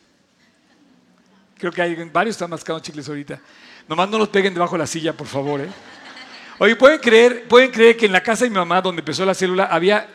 Creo 1.57 1.71
que 1.71 1.81
hay 1.81 1.95
varios 2.11 2.35
están 2.35 2.49
mascando 2.49 2.81
chicles 2.81 3.07
ahorita. 3.07 3.39
Nomás 3.87 4.09
no 4.09 4.17
los 4.17 4.29
peguen 4.29 4.53
debajo 4.53 4.73
de 4.73 4.79
la 4.79 4.87
silla, 4.87 5.13
por 5.15 5.27
favor. 5.27 5.61
¿eh? 5.61 5.69
Oye, 6.59 6.75
¿pueden 6.75 6.99
creer, 6.99 7.47
pueden 7.47 7.71
creer 7.71 7.95
que 7.95 8.05
en 8.05 8.11
la 8.11 8.21
casa 8.21 8.43
de 8.43 8.49
mi 8.49 8.55
mamá, 8.55 8.81
donde 8.81 9.01
empezó 9.01 9.25
la 9.25 9.33
célula, 9.33 9.65
había, 9.65 10.07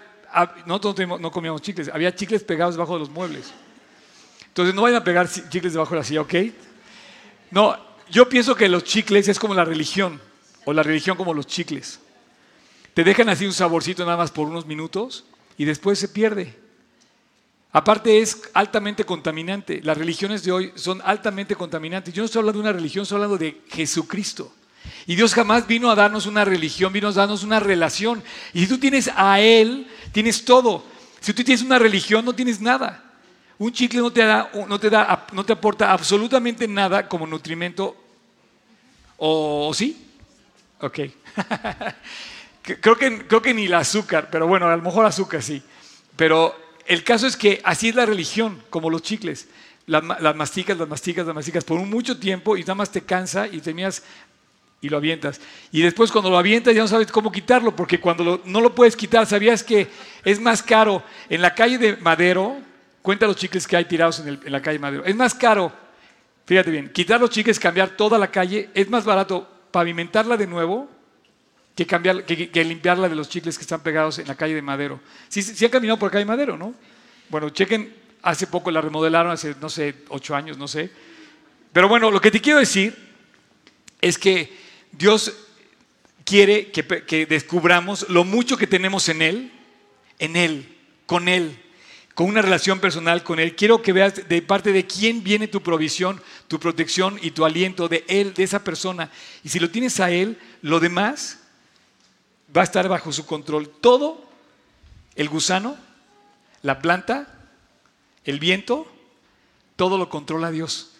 nosotros 0.66 1.20
no 1.20 1.30
comíamos 1.30 1.62
chicles, 1.62 1.88
había 1.92 2.14
chicles 2.14 2.42
pegados 2.42 2.74
debajo 2.74 2.94
de 2.94 3.00
los 3.00 3.10
muebles. 3.10 3.52
Entonces 4.48 4.74
no 4.74 4.82
vayan 4.82 5.00
a 5.00 5.04
pegar 5.04 5.28
chicles 5.28 5.72
debajo 5.72 5.94
de 5.94 6.00
la 6.00 6.04
silla, 6.04 6.20
¿ok? 6.22 6.34
No, 7.50 7.76
yo 8.10 8.28
pienso 8.28 8.54
que 8.54 8.68
los 8.68 8.84
chicles 8.84 9.28
es 9.28 9.38
como 9.38 9.54
la 9.54 9.64
religión, 9.64 10.20
o 10.64 10.72
la 10.72 10.82
religión 10.82 11.16
como 11.16 11.32
los 11.32 11.46
chicles. 11.46 12.00
Te 12.92 13.04
dejan 13.04 13.28
así 13.28 13.46
un 13.46 13.52
saborcito 13.52 14.04
nada 14.04 14.16
más 14.16 14.30
por 14.30 14.48
unos 14.48 14.66
minutos 14.66 15.24
y 15.58 15.64
después 15.64 15.98
se 15.98 16.08
pierde. 16.08 16.65
Aparte 17.72 18.20
es 18.20 18.42
altamente 18.54 19.04
contaminante. 19.04 19.80
Las 19.82 19.98
religiones 19.98 20.42
de 20.42 20.52
hoy 20.52 20.72
son 20.76 21.02
altamente 21.04 21.54
contaminantes. 21.54 22.14
Yo 22.14 22.22
no 22.22 22.26
estoy 22.26 22.40
hablando 22.40 22.60
de 22.60 22.68
una 22.68 22.72
religión, 22.72 23.02
estoy 23.02 23.16
hablando 23.16 23.36
de 23.36 23.62
Jesucristo. 23.68 24.52
Y 25.06 25.14
Dios 25.14 25.34
jamás 25.34 25.66
vino 25.66 25.90
a 25.90 25.94
darnos 25.94 26.26
una 26.26 26.44
religión, 26.44 26.92
vino 26.92 27.08
a 27.08 27.12
darnos 27.12 27.42
una 27.42 27.60
relación. 27.60 28.22
Y 28.52 28.60
si 28.60 28.66
tú 28.66 28.78
tienes 28.78 29.10
a 29.14 29.40
Él, 29.40 29.86
tienes 30.12 30.44
todo. 30.44 30.84
Si 31.20 31.32
tú 31.32 31.44
tienes 31.44 31.62
una 31.62 31.78
religión, 31.78 32.24
no 32.24 32.34
tienes 32.34 32.60
nada. 32.60 33.02
Un 33.58 33.72
chicle 33.72 34.00
no 34.00 34.12
te, 34.12 34.24
da, 34.24 34.50
no 34.68 34.78
te, 34.78 34.90
da, 34.90 35.26
no 35.32 35.44
te 35.44 35.52
aporta 35.52 35.92
absolutamente 35.92 36.68
nada 36.68 37.08
como 37.08 37.26
nutrimento. 37.26 37.96
¿O 39.16 39.72
sí? 39.74 40.06
Ok. 40.80 41.00
Creo 42.62 42.98
que, 42.98 43.24
creo 43.28 43.40
que 43.40 43.54
ni 43.54 43.66
el 43.66 43.74
azúcar, 43.74 44.28
pero 44.28 44.48
bueno, 44.48 44.66
a 44.66 44.76
lo 44.76 44.82
mejor 44.82 45.06
azúcar 45.06 45.40
sí. 45.40 45.62
Pero 46.16 46.65
el 46.86 47.04
caso 47.04 47.26
es 47.26 47.36
que 47.36 47.60
así 47.64 47.88
es 47.88 47.94
la 47.94 48.06
religión, 48.06 48.62
como 48.70 48.90
los 48.90 49.02
chicles. 49.02 49.48
Las, 49.86 50.02
masticas, 50.34 50.76
las 50.76 50.88
masticas, 50.88 51.26
las 51.26 51.34
masticas 51.34 51.62
por 51.62 51.78
mucho 51.78 52.18
tiempo 52.18 52.56
y 52.56 52.62
nada 52.62 52.74
más 52.74 52.90
te 52.90 53.02
cansa 53.02 53.46
y 53.46 53.60
terminas 53.60 54.02
y 54.80 54.88
lo 54.88 54.96
avientas. 54.96 55.40
Y 55.70 55.82
después 55.82 56.10
cuando 56.10 56.28
lo 56.28 56.38
avientas 56.38 56.74
ya 56.74 56.82
no 56.82 56.88
sabes 56.88 57.10
cómo 57.12 57.30
quitarlo, 57.30 57.74
porque 57.74 58.00
cuando 58.00 58.42
no 58.44 58.60
lo 58.60 58.74
puedes 58.74 58.96
quitar, 58.96 59.26
¿sabías 59.26 59.62
que 59.62 59.88
es 60.24 60.40
más 60.40 60.62
caro 60.62 61.04
en 61.28 61.40
la 61.40 61.54
calle 61.54 61.78
de 61.78 61.96
Madero? 61.98 62.56
Cuenta 63.00 63.26
los 63.26 63.36
chicles 63.36 63.66
que 63.66 63.76
hay 63.76 63.84
tirados 63.84 64.18
en, 64.18 64.28
en 64.28 64.52
la 64.52 64.60
calle 64.60 64.78
de 64.78 64.82
Madero. 64.82 65.04
Es 65.04 65.14
más 65.14 65.34
caro, 65.34 65.72
fíjate 66.46 66.72
bien, 66.72 66.90
quitar 66.92 67.20
los 67.20 67.30
chicles, 67.30 67.60
cambiar 67.60 67.90
toda 67.90 68.18
la 68.18 68.30
calle, 68.30 68.70
es 68.74 68.90
más 68.90 69.04
barato 69.04 69.48
pavimentarla 69.70 70.36
de 70.36 70.48
nuevo 70.48 70.88
que, 71.76 71.86
cambiar, 71.86 72.24
que, 72.24 72.64
limpiarla 72.64 73.08
de 73.08 73.14
los 73.14 73.28
chicles 73.28 73.58
que 73.58 73.62
están 73.62 73.82
pegados 73.82 74.18
en 74.18 74.26
la 74.26 74.34
calle 74.34 74.54
de 74.54 74.62
Madero. 74.62 74.98
Sí, 75.28 75.42
sí 75.42 75.62
han 75.62 75.70
caminado 75.70 75.98
por 75.98 76.08
la 76.08 76.12
calle 76.12 76.24
de 76.24 76.30
Madero, 76.30 76.56
¿no? 76.56 76.74
Bueno, 77.28 77.50
chequen, 77.50 77.94
hace 78.22 78.46
poco 78.46 78.70
la 78.70 78.80
remodelaron, 78.80 79.30
hace, 79.30 79.54
no 79.60 79.68
sé, 79.68 79.94
ocho 80.08 80.34
años, 80.34 80.56
no 80.56 80.66
sé. 80.66 80.90
Pero 81.74 81.88
bueno, 81.88 82.10
lo 82.10 82.20
que 82.20 82.30
te 82.30 82.40
quiero 82.40 82.58
decir 82.58 82.96
es 84.00 84.16
que 84.16 84.56
Dios 84.90 85.34
quiere 86.24 86.72
que 86.72 87.26
descubramos 87.26 88.08
lo 88.08 88.24
mucho 88.24 88.56
que 88.56 88.66
tenemos 88.66 89.10
en 89.10 89.20
Él, 89.20 89.52
en 90.18 90.36
Él, 90.36 90.78
con 91.04 91.28
Él, 91.28 91.58
con 92.14 92.26
una 92.26 92.40
relación 92.40 92.80
personal 92.80 93.22
con 93.22 93.38
Él. 93.38 93.54
Quiero 93.54 93.82
que 93.82 93.92
veas 93.92 94.26
de 94.26 94.40
parte 94.40 94.72
de 94.72 94.86
quién 94.86 95.22
viene 95.22 95.46
tu 95.46 95.62
provisión, 95.62 96.22
tu 96.48 96.58
protección 96.58 97.18
y 97.20 97.32
tu 97.32 97.44
aliento, 97.44 97.86
de 97.86 98.02
Él, 98.08 98.32
de 98.32 98.44
esa 98.44 98.64
persona. 98.64 99.10
Y 99.44 99.50
si 99.50 99.58
lo 99.58 99.68
tienes 99.68 100.00
a 100.00 100.10
Él, 100.10 100.38
lo 100.62 100.80
demás 100.80 101.40
va 102.56 102.62
a 102.62 102.64
estar 102.64 102.88
bajo 102.88 103.12
su 103.12 103.26
control. 103.26 103.68
Todo, 103.68 104.24
el 105.14 105.28
gusano, 105.28 105.76
la 106.62 106.80
planta, 106.80 107.28
el 108.24 108.38
viento, 108.38 108.86
todo 109.76 109.98
lo 109.98 110.08
controla 110.08 110.50
Dios. 110.50 110.92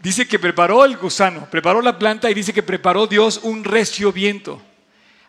Dice 0.00 0.28
que 0.28 0.38
preparó 0.38 0.84
el 0.84 0.98
gusano, 0.98 1.48
preparó 1.50 1.80
la 1.80 1.98
planta 1.98 2.30
y 2.30 2.34
dice 2.34 2.52
que 2.52 2.62
preparó 2.62 3.06
Dios 3.06 3.40
un 3.42 3.64
recio 3.64 4.12
viento. 4.12 4.60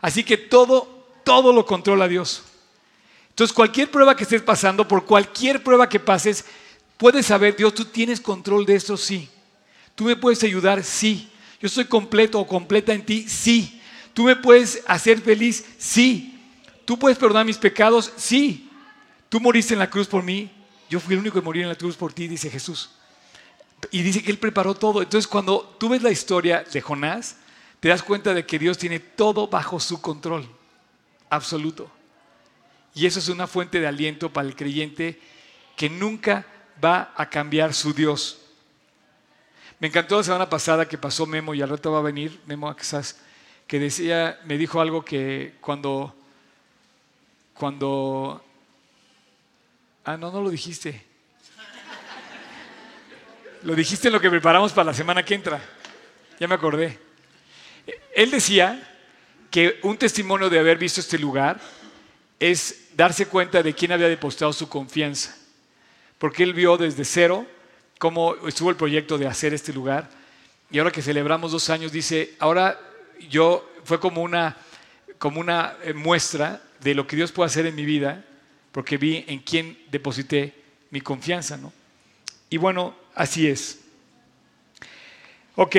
Así 0.02 0.24
que 0.24 0.38
todo, 0.38 1.08
todo 1.24 1.54
lo 1.54 1.66
controla 1.66 2.10
Dios. 2.10 2.44
Entonces 3.30 3.54
cualquier 3.54 3.90
prueba 3.90 4.16
que 4.16 4.24
estés 4.24 4.42
pasando, 4.42 4.88
por 4.88 5.06
cualquier 5.06 5.64
prueba 5.64 5.88
que 5.88 6.00
pases, 6.00 6.46
puedes 6.98 7.26
saber, 7.26 7.56
Dios, 7.56 7.74
tú 7.74 7.86
tienes 7.86 8.20
control 8.20 8.66
de 8.66 8.76
esto, 8.76 8.98
sí. 8.98 9.30
Tú 9.96 10.04
me 10.04 10.18
puedes 10.18 10.44
ayudar, 10.44 10.84
sí. 10.84 11.32
Yo 11.66 11.68
estoy 11.68 11.86
completo 11.86 12.40
o 12.40 12.46
completa 12.46 12.94
en 12.94 13.04
ti, 13.04 13.28
sí. 13.28 13.82
Tú 14.14 14.26
me 14.26 14.36
puedes 14.36 14.84
hacer 14.86 15.20
feliz, 15.20 15.66
sí. 15.80 16.40
Tú 16.86 17.00
puedes 17.00 17.18
perdonar 17.18 17.44
mis 17.44 17.58
pecados, 17.58 18.14
sí. 18.18 18.70
Tú 19.30 19.40
moriste 19.40 19.74
en 19.74 19.80
la 19.80 19.90
cruz 19.90 20.06
por 20.06 20.22
mí. 20.22 20.52
Yo 20.92 21.00
fui 21.00 21.16
el 21.16 21.22
único 21.22 21.40
que 21.40 21.44
morí 21.44 21.64
en 21.64 21.68
la 21.68 21.74
cruz 21.74 21.96
por 21.96 22.14
ti, 22.14 22.28
dice 22.28 22.52
Jesús. 22.52 22.92
Y 23.90 24.04
dice 24.04 24.22
que 24.22 24.30
Él 24.30 24.38
preparó 24.38 24.76
todo. 24.76 25.02
Entonces 25.02 25.28
cuando 25.28 25.76
tú 25.80 25.90
ves 25.90 26.04
la 26.04 26.12
historia 26.12 26.64
de 26.72 26.82
Jonás, 26.82 27.38
te 27.80 27.90
das 27.90 28.04
cuenta 28.04 28.36
de 28.36 28.46
que 28.46 28.60
Dios 28.60 28.78
tiene 28.78 29.00
todo 29.00 29.48
bajo 29.48 29.80
su 29.80 30.00
control, 30.02 30.48
absoluto. 31.32 31.90
Y 32.94 33.08
eso 33.08 33.18
es 33.18 33.28
una 33.28 33.48
fuente 33.48 33.80
de 33.80 33.88
aliento 33.88 34.32
para 34.32 34.48
el 34.48 34.56
creyente 34.56 35.20
que 35.76 35.90
nunca 35.90 36.46
va 36.84 37.12
a 37.18 37.28
cambiar 37.28 37.74
su 37.74 37.92
Dios. 37.92 38.45
Me 39.80 39.88
encantó 39.88 40.18
la 40.18 40.24
semana 40.24 40.50
pasada 40.50 40.88
que 40.88 40.98
pasó 40.98 41.26
Memo 41.26 41.54
y 41.54 41.62
al 41.62 41.70
rato 41.70 41.92
va 41.92 42.00
a 42.00 42.04
venir 42.04 42.40
Memo 42.46 42.70
Axas, 42.70 43.18
que 43.68 43.78
decía, 43.78 44.40
me 44.46 44.58
dijo 44.58 44.80
algo 44.80 45.04
que 45.04 45.56
cuando, 45.60 46.16
cuando, 47.54 48.44
ah, 50.06 50.16
no, 50.16 50.32
no 50.32 50.42
lo 50.42 50.50
dijiste. 50.50 51.04
Lo 53.64 53.76
dijiste 53.76 54.08
en 54.08 54.14
lo 54.14 54.22
que 54.22 54.30
preparamos 54.30 54.72
para 54.72 54.86
la 54.86 54.94
semana 54.94 55.26
que 55.26 55.34
entra. 55.34 55.60
Ya 56.40 56.48
me 56.48 56.56
acordé. 56.56 57.00
Él 58.16 58.32
decía 58.32 58.96
que 59.50 59.80
un 59.84 59.98
testimonio 59.98 60.50
de 60.50 60.60
haber 60.60 60.78
visto 60.78 61.02
este 61.02 61.18
lugar 61.18 61.60
es 62.40 62.90
darse 62.96 63.26
cuenta 63.26 63.64
de 63.64 63.74
quién 63.74 63.92
había 63.92 64.08
depositado 64.08 64.54
su 64.54 64.70
confianza. 64.70 65.36
Porque 66.18 66.44
él 66.44 66.54
vio 66.54 66.78
desde 66.78 67.04
cero 67.04 67.46
cómo 68.00 68.36
estuvo 68.48 68.70
el 68.70 68.76
proyecto 68.76 69.18
de 69.18 69.28
hacer 69.28 69.54
este 69.54 69.74
lugar. 69.74 70.10
Y 70.72 70.80
ahora 70.80 70.92
que 70.92 71.02
celebramos 71.02 71.52
dos 71.52 71.70
años, 71.70 71.92
dice, 71.92 72.36
ahora 72.40 72.80
yo 73.30 73.70
fue 73.84 74.00
como 74.00 74.22
una, 74.22 74.58
como 75.18 75.40
una 75.40 75.76
eh, 75.84 75.94
muestra 75.94 76.62
de 76.82 76.96
lo 76.96 77.08
que 77.08 77.16
Dios 77.16 77.32
puede 77.32 77.48
hacer 77.48 77.66
en 77.66 77.76
mi 77.76 77.86
vida, 77.86 78.26
porque 78.72 78.98
vi 78.98 79.24
en 79.28 79.40
quién 79.40 79.78
deposité 79.90 80.54
mi 80.92 81.02
confianza. 81.02 81.58
¿no? 81.58 81.72
Y 82.50 82.58
bueno, 82.58 82.96
Así 83.16 83.48
es. 83.48 83.80
Ok, 85.56 85.78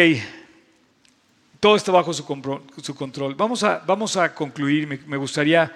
todo 1.60 1.76
está 1.76 1.92
bajo 1.92 2.14
su, 2.14 2.24
control. 2.24 3.34
Vamos 3.34 3.62
a, 3.62 3.78
vamos 3.86 4.16
a 4.16 4.34
concluir, 4.34 4.86
me, 5.06 5.16
gustaría 5.18 5.70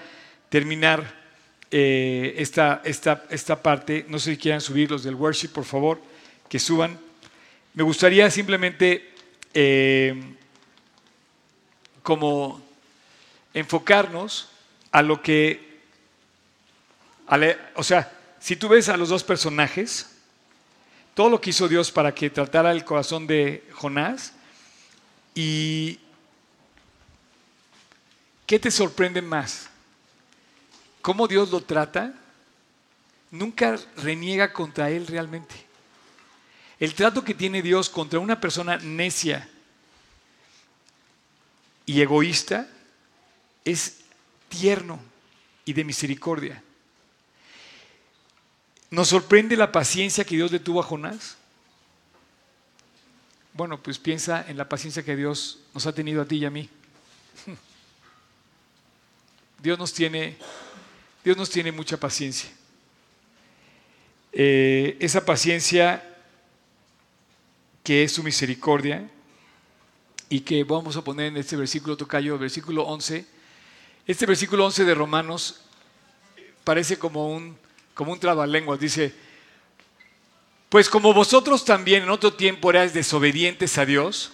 terminar 0.48 1.20
eh, 1.70 2.34
esta, 2.38 2.80
esta, 2.82 3.26
esta, 3.28 3.62
parte. 3.62 4.06
No 4.08 4.18
sé 4.18 4.32
si 4.32 4.38
quieran 4.38 4.62
subir 4.62 4.90
los 4.90 5.02
del 5.02 5.14
worship, 5.14 5.48
por 5.48 5.66
favor, 5.66 6.00
que 6.50 6.58
suban. 6.58 7.00
Me 7.72 7.82
gustaría 7.84 8.30
simplemente 8.30 9.14
eh, 9.54 10.34
como 12.02 12.60
enfocarnos 13.54 14.50
a 14.90 15.00
lo 15.00 15.22
que, 15.22 15.80
o 17.76 17.82
sea, 17.84 18.12
si 18.40 18.56
tú 18.56 18.68
ves 18.68 18.88
a 18.88 18.96
los 18.96 19.08
dos 19.08 19.22
personajes, 19.22 20.10
todo 21.14 21.30
lo 21.30 21.40
que 21.40 21.50
hizo 21.50 21.68
Dios 21.68 21.92
para 21.92 22.14
que 22.14 22.30
tratara 22.30 22.72
el 22.72 22.84
corazón 22.84 23.26
de 23.28 23.64
Jonás. 23.74 24.32
¿Y 25.34 26.00
qué 28.46 28.58
te 28.58 28.72
sorprende 28.72 29.22
más? 29.22 29.70
¿Cómo 31.00 31.28
Dios 31.28 31.50
lo 31.50 31.60
trata? 31.60 32.12
Nunca 33.30 33.78
reniega 33.96 34.52
contra 34.52 34.90
él 34.90 35.06
realmente. 35.06 35.69
El 36.80 36.94
trato 36.94 37.22
que 37.22 37.34
tiene 37.34 37.60
Dios 37.60 37.90
contra 37.90 38.18
una 38.18 38.40
persona 38.40 38.78
necia 38.78 39.46
y 41.84 42.00
egoísta 42.00 42.66
es 43.66 43.98
tierno 44.48 44.98
y 45.66 45.74
de 45.74 45.84
misericordia. 45.84 46.62
¿Nos 48.90 49.08
sorprende 49.08 49.56
la 49.56 49.70
paciencia 49.70 50.24
que 50.24 50.36
Dios 50.36 50.50
le 50.50 50.58
tuvo 50.58 50.80
a 50.80 50.84
Jonás? 50.84 51.36
Bueno, 53.52 53.80
pues 53.82 53.98
piensa 53.98 54.44
en 54.48 54.56
la 54.56 54.66
paciencia 54.66 55.02
que 55.02 55.16
Dios 55.16 55.58
nos 55.74 55.86
ha 55.86 55.92
tenido 55.92 56.22
a 56.22 56.24
ti 56.24 56.38
y 56.38 56.46
a 56.46 56.50
mí. 56.50 56.70
Dios 59.62 59.78
nos 59.78 59.92
tiene, 59.92 60.38
Dios 61.22 61.36
nos 61.36 61.50
tiene 61.50 61.72
mucha 61.72 61.98
paciencia. 61.98 62.48
Eh, 64.32 64.96
esa 65.00 65.24
paciencia 65.26 66.09
que 67.90 68.04
es 68.04 68.12
su 68.12 68.22
misericordia 68.22 69.10
y 70.28 70.42
que 70.42 70.62
vamos 70.62 70.96
a 70.96 71.02
poner 71.02 71.26
en 71.26 71.38
este 71.38 71.56
versículo 71.56 71.96
tocayo, 71.96 72.38
versículo 72.38 72.84
11. 72.84 73.26
Este 74.06 74.26
versículo 74.26 74.64
11 74.66 74.84
de 74.84 74.94
Romanos 74.94 75.62
parece 76.62 77.00
como 77.00 77.34
un 77.34 77.58
como 77.92 78.12
un 78.12 78.20
trabalenguas, 78.20 78.78
dice, 78.78 79.12
pues 80.68 80.88
como 80.88 81.12
vosotros 81.12 81.64
también 81.64 82.04
en 82.04 82.10
otro 82.10 82.32
tiempo 82.32 82.70
erais 82.70 82.94
desobedientes 82.94 83.76
a 83.76 83.84
Dios, 83.84 84.30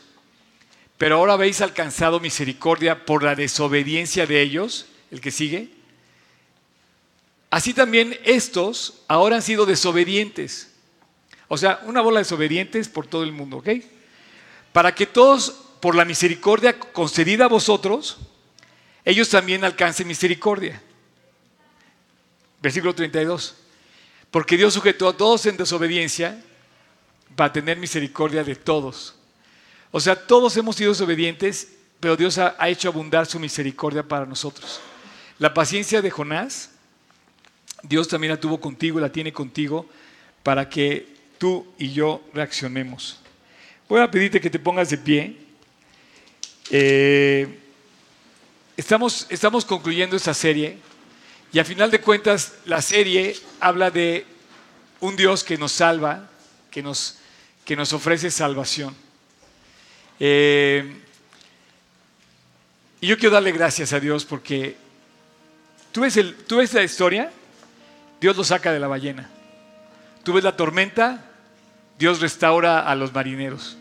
pero 0.98 1.16
ahora 1.16 1.32
habéis 1.32 1.62
alcanzado 1.62 2.20
misericordia 2.20 3.06
por 3.06 3.22
la 3.22 3.34
desobediencia 3.34 4.26
de 4.26 4.42
ellos, 4.42 4.84
el 5.10 5.22
que 5.22 5.30
sigue, 5.30 5.70
así 7.48 7.72
también 7.72 8.18
estos 8.22 9.00
ahora 9.08 9.36
han 9.36 9.42
sido 9.42 9.64
desobedientes. 9.64 10.75
O 11.48 11.56
sea, 11.56 11.80
una 11.84 12.00
bola 12.00 12.18
de 12.18 12.24
desobedientes 12.24 12.88
por 12.88 13.06
todo 13.06 13.22
el 13.22 13.32
mundo, 13.32 13.58
¿ok? 13.58 13.68
Para 14.72 14.94
que 14.94 15.06
todos, 15.06 15.50
por 15.80 15.94
la 15.94 16.04
misericordia 16.04 16.78
concedida 16.78 17.44
a 17.44 17.48
vosotros, 17.48 18.18
ellos 19.04 19.28
también 19.28 19.64
alcancen 19.64 20.08
misericordia. 20.08 20.82
Versículo 22.60 22.94
32. 22.94 23.54
Porque 24.30 24.56
Dios 24.56 24.74
sujetó 24.74 25.08
a 25.08 25.16
todos 25.16 25.46
en 25.46 25.56
desobediencia 25.56 26.42
para 27.36 27.52
tener 27.52 27.78
misericordia 27.78 28.42
de 28.42 28.56
todos. 28.56 29.14
O 29.92 30.00
sea, 30.00 30.16
todos 30.26 30.56
hemos 30.56 30.76
sido 30.76 30.90
desobedientes, 30.90 31.72
pero 32.00 32.16
Dios 32.16 32.38
ha, 32.38 32.56
ha 32.58 32.68
hecho 32.68 32.88
abundar 32.88 33.26
su 33.26 33.38
misericordia 33.38 34.02
para 34.02 34.26
nosotros. 34.26 34.80
La 35.38 35.54
paciencia 35.54 36.02
de 36.02 36.10
Jonás, 36.10 36.70
Dios 37.82 38.08
también 38.08 38.32
la 38.32 38.40
tuvo 38.40 38.60
contigo, 38.60 38.98
la 38.98 39.12
tiene 39.12 39.32
contigo, 39.32 39.86
para 40.42 40.68
que 40.68 41.15
tú 41.38 41.66
y 41.78 41.92
yo 41.92 42.22
reaccionemos. 42.32 43.20
Voy 43.88 44.00
a 44.00 44.10
pedirte 44.10 44.40
que 44.40 44.50
te 44.50 44.58
pongas 44.58 44.90
de 44.90 44.98
pie. 44.98 45.36
Eh, 46.70 47.58
estamos, 48.76 49.26
estamos 49.28 49.64
concluyendo 49.64 50.16
esta 50.16 50.34
serie. 50.34 50.78
Y 51.52 51.58
a 51.58 51.64
final 51.64 51.90
de 51.90 52.00
cuentas, 52.00 52.54
la 52.64 52.82
serie 52.82 53.36
habla 53.60 53.90
de 53.90 54.26
un 55.00 55.16
Dios 55.16 55.44
que 55.44 55.56
nos 55.56 55.72
salva, 55.72 56.28
que 56.70 56.82
nos, 56.82 57.18
que 57.64 57.76
nos 57.76 57.92
ofrece 57.92 58.30
salvación. 58.30 58.94
Eh, 60.18 61.02
y 63.00 63.06
yo 63.06 63.18
quiero 63.18 63.34
darle 63.34 63.52
gracias 63.52 63.92
a 63.92 64.00
Dios 64.00 64.24
porque 64.24 64.76
tú 65.92 66.00
ves, 66.00 66.16
el, 66.16 66.34
tú 66.34 66.56
ves 66.56 66.72
la 66.74 66.82
historia, 66.82 67.30
Dios 68.20 68.36
lo 68.36 68.42
saca 68.42 68.72
de 68.72 68.80
la 68.80 68.88
ballena. 68.88 69.30
Tú 70.26 70.32
ves 70.32 70.42
la 70.42 70.56
tormenta, 70.56 71.22
Dios 72.00 72.20
restaura 72.20 72.80
a 72.80 72.96
los 72.96 73.14
marineros. 73.14 73.76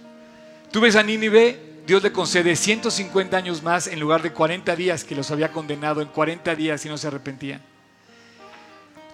Tú 0.70 0.80
ves 0.80 0.96
a 0.96 1.02
Nínive, 1.02 1.60
Dios 1.88 2.04
le 2.04 2.12
concede 2.12 2.56
150 2.56 3.36
años 3.36 3.64
más 3.64 3.88
en 3.88 4.00
lugar 4.00 4.22
de 4.22 4.32
40 4.32 4.76
días 4.76 5.04
que 5.04 5.16
los 5.16 5.32
había 5.32 5.52
condenado 5.52 6.04
en 6.04 6.08
40 6.08 6.54
días 6.54 6.86
y 6.86 6.90
no 6.90 7.00
se 7.00 7.08
arrepentían. 7.08 7.64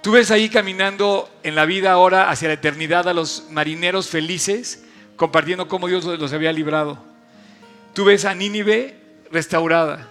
Tú 0.01 0.11
ves 0.11 0.29
ahí 0.29 0.49
caminando 0.49 1.29
en 1.41 1.55
la 1.55 1.63
vida 1.63 1.93
ahora 1.93 2.29
hacia 2.29 2.49
la 2.49 2.55
eternidad 2.55 3.07
a 3.07 3.13
los 3.13 3.45
marineros 3.49 4.09
felices, 4.09 4.84
compartiendo 5.15 5.69
cómo 5.69 5.88
Dios 5.88 6.03
los 6.03 6.34
había 6.34 6.51
librado. 6.51 7.01
Tú 7.93 8.03
ves 8.03 8.25
a 8.25 8.36
Nínive 8.36 8.99
restaurada. 9.32 10.05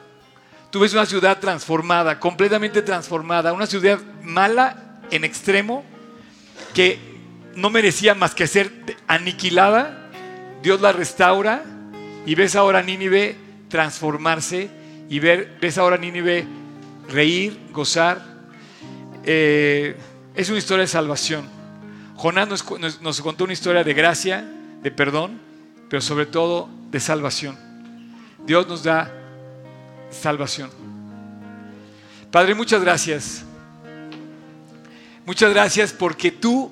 tú 0.70 0.80
ves 0.80 0.94
una 0.94 1.04
ciudad 1.04 1.38
transformada, 1.38 2.18
completamente 2.18 2.80
transformada, 2.80 3.52
una 3.52 3.66
ciudad 3.66 3.98
mala 4.22 5.02
en 5.10 5.24
extremo, 5.24 5.84
que 6.72 7.09
no 7.54 7.70
merecía 7.70 8.14
más 8.14 8.34
que 8.34 8.46
ser 8.46 8.72
aniquilada, 9.06 10.10
Dios 10.62 10.80
la 10.80 10.92
restaura 10.92 11.62
y 12.26 12.34
ves 12.34 12.56
ahora 12.56 12.80
a 12.80 12.82
Nínive 12.82 13.36
transformarse 13.68 14.68
y 15.08 15.18
ver, 15.18 15.56
ves 15.60 15.78
ahora 15.78 15.96
a 15.96 15.98
Nínive 15.98 16.46
reír, 17.08 17.58
gozar. 17.72 18.22
Eh, 19.24 19.96
es 20.34 20.48
una 20.48 20.58
historia 20.58 20.82
de 20.82 20.88
salvación. 20.88 21.48
Jonás 22.16 22.48
nos 23.00 23.20
contó 23.22 23.44
una 23.44 23.52
historia 23.52 23.82
de 23.82 23.94
gracia, 23.94 24.46
de 24.82 24.90
perdón, 24.90 25.40
pero 25.88 26.02
sobre 26.02 26.26
todo 26.26 26.68
de 26.90 27.00
salvación. 27.00 27.58
Dios 28.46 28.66
nos 28.68 28.82
da 28.82 29.10
salvación. 30.10 30.70
Padre, 32.30 32.54
muchas 32.54 32.82
gracias. 32.82 33.44
Muchas 35.26 35.50
gracias 35.50 35.92
porque 35.92 36.30
tú 36.30 36.70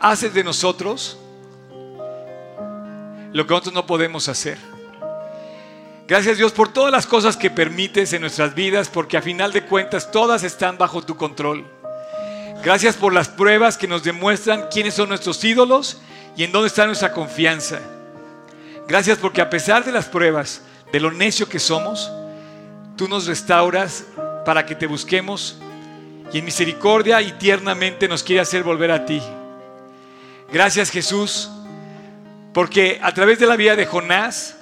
haces 0.00 0.34
de 0.34 0.44
nosotros 0.44 1.18
lo 3.32 3.46
que 3.46 3.50
nosotros 3.50 3.74
no 3.74 3.86
podemos 3.86 4.28
hacer. 4.28 4.58
Gracias 6.06 6.36
Dios 6.36 6.52
por 6.52 6.72
todas 6.72 6.92
las 6.92 7.06
cosas 7.06 7.36
que 7.36 7.50
permites 7.50 8.12
en 8.12 8.20
nuestras 8.20 8.54
vidas, 8.54 8.88
porque 8.88 9.16
a 9.16 9.22
final 9.22 9.52
de 9.52 9.64
cuentas 9.64 10.10
todas 10.10 10.44
están 10.44 10.76
bajo 10.78 11.02
tu 11.02 11.16
control. 11.16 11.64
Gracias 12.62 12.96
por 12.96 13.12
las 13.12 13.28
pruebas 13.28 13.76
que 13.76 13.88
nos 13.88 14.04
demuestran 14.04 14.68
quiénes 14.70 14.94
son 14.94 15.08
nuestros 15.08 15.42
ídolos 15.44 16.00
y 16.36 16.44
en 16.44 16.52
dónde 16.52 16.68
está 16.68 16.86
nuestra 16.86 17.12
confianza. 17.12 17.80
Gracias 18.86 19.18
porque 19.18 19.40
a 19.40 19.50
pesar 19.50 19.84
de 19.84 19.92
las 19.92 20.06
pruebas, 20.06 20.62
de 20.92 21.00
lo 21.00 21.10
necio 21.10 21.48
que 21.48 21.58
somos, 21.58 22.10
tú 22.96 23.08
nos 23.08 23.26
restauras 23.26 24.04
para 24.44 24.64
que 24.66 24.74
te 24.74 24.86
busquemos 24.86 25.56
y 26.32 26.38
en 26.38 26.44
misericordia 26.44 27.20
y 27.22 27.32
tiernamente 27.32 28.08
nos 28.08 28.22
quiere 28.22 28.40
hacer 28.42 28.62
volver 28.62 28.90
a 28.90 29.06
ti. 29.06 29.22
Gracias 30.52 30.90
Jesús, 30.90 31.50
porque 32.52 33.00
a 33.02 33.12
través 33.12 33.38
de 33.38 33.46
la 33.46 33.56
vida 33.56 33.76
de 33.76 33.86
Jonás 33.86 34.56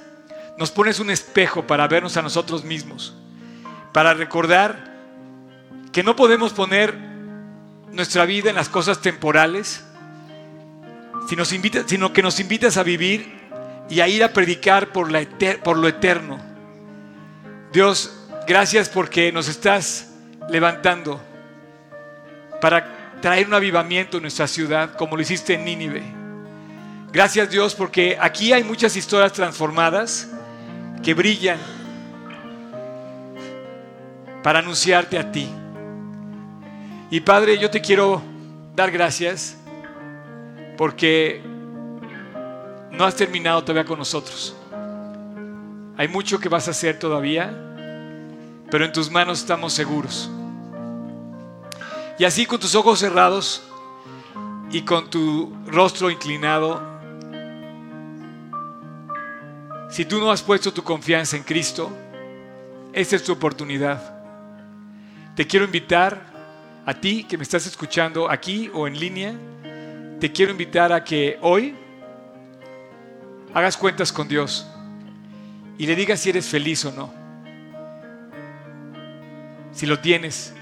nos 0.56 0.70
pones 0.70 1.00
un 1.00 1.10
espejo 1.10 1.66
para 1.66 1.88
vernos 1.88 2.16
a 2.16 2.22
nosotros 2.22 2.64
mismos, 2.64 3.14
para 3.92 4.14
recordar 4.14 4.92
que 5.92 6.02
no 6.02 6.16
podemos 6.16 6.52
poner 6.52 6.96
nuestra 7.90 8.24
vida 8.24 8.50
en 8.50 8.56
las 8.56 8.68
cosas 8.68 9.00
temporales, 9.00 9.84
sino, 11.28 11.44
sino 11.44 12.12
que 12.12 12.22
nos 12.22 12.40
invitas 12.40 12.76
a 12.76 12.82
vivir 12.82 13.40
y 13.88 14.00
a 14.00 14.08
ir 14.08 14.24
a 14.24 14.32
predicar 14.32 14.92
por, 14.92 15.10
la 15.12 15.26
por 15.62 15.76
lo 15.76 15.88
eterno. 15.88 16.38
Dios, 17.72 18.12
gracias 18.46 18.88
porque 18.88 19.32
nos 19.32 19.48
estás 19.48 20.10
levantando 20.48 21.22
para 22.60 23.01
traer 23.22 23.46
un 23.46 23.54
avivamiento 23.54 24.18
en 24.18 24.24
nuestra 24.24 24.46
ciudad, 24.46 24.94
como 24.96 25.16
lo 25.16 25.22
hiciste 25.22 25.54
en 25.54 25.64
Nínive. 25.64 26.02
Gracias 27.12 27.48
Dios 27.48 27.74
porque 27.74 28.18
aquí 28.20 28.52
hay 28.52 28.64
muchas 28.64 28.96
historias 28.96 29.32
transformadas 29.32 30.28
que 31.02 31.14
brillan 31.14 31.58
para 34.42 34.58
anunciarte 34.58 35.18
a 35.18 35.30
ti. 35.30 35.48
Y 37.10 37.20
Padre, 37.20 37.58
yo 37.58 37.70
te 37.70 37.80
quiero 37.80 38.20
dar 38.74 38.90
gracias 38.90 39.56
porque 40.76 41.40
no 42.90 43.04
has 43.04 43.14
terminado 43.14 43.62
todavía 43.62 43.84
con 43.84 43.98
nosotros. 43.98 44.56
Hay 45.96 46.08
mucho 46.08 46.40
que 46.40 46.48
vas 46.48 46.66
a 46.66 46.72
hacer 46.72 46.98
todavía, 46.98 47.54
pero 48.68 48.84
en 48.84 48.92
tus 48.92 49.10
manos 49.10 49.38
estamos 49.38 49.72
seguros. 49.74 50.28
Y 52.22 52.24
así 52.24 52.46
con 52.46 52.60
tus 52.60 52.76
ojos 52.76 53.00
cerrados 53.00 53.64
y 54.70 54.82
con 54.82 55.10
tu 55.10 55.52
rostro 55.66 56.08
inclinado, 56.08 56.80
si 59.90 60.04
tú 60.04 60.20
no 60.20 60.30
has 60.30 60.40
puesto 60.40 60.72
tu 60.72 60.84
confianza 60.84 61.36
en 61.36 61.42
Cristo, 61.42 61.90
esta 62.92 63.16
es 63.16 63.24
tu 63.24 63.32
oportunidad. 63.32 64.14
Te 65.34 65.48
quiero 65.48 65.64
invitar 65.64 66.24
a 66.86 66.94
ti 66.94 67.24
que 67.24 67.36
me 67.36 67.42
estás 67.42 67.66
escuchando 67.66 68.30
aquí 68.30 68.70
o 68.72 68.86
en 68.86 69.00
línea, 69.00 69.34
te 70.20 70.30
quiero 70.30 70.52
invitar 70.52 70.92
a 70.92 71.02
que 71.02 71.40
hoy 71.40 71.74
hagas 73.52 73.76
cuentas 73.76 74.12
con 74.12 74.28
Dios 74.28 74.64
y 75.76 75.86
le 75.86 75.96
digas 75.96 76.20
si 76.20 76.30
eres 76.30 76.46
feliz 76.46 76.84
o 76.84 76.92
no. 76.92 77.12
Si 79.72 79.86
lo 79.86 79.98
tienes 79.98 80.54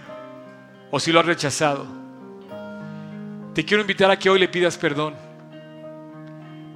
o 0.90 0.98
si 0.98 1.12
lo 1.12 1.20
has 1.20 1.26
rechazado. 1.26 1.86
Te 3.54 3.64
quiero 3.64 3.82
invitar 3.82 4.10
a 4.10 4.18
que 4.18 4.30
hoy 4.30 4.38
le 4.38 4.48
pidas 4.48 4.76
perdón. 4.76 5.14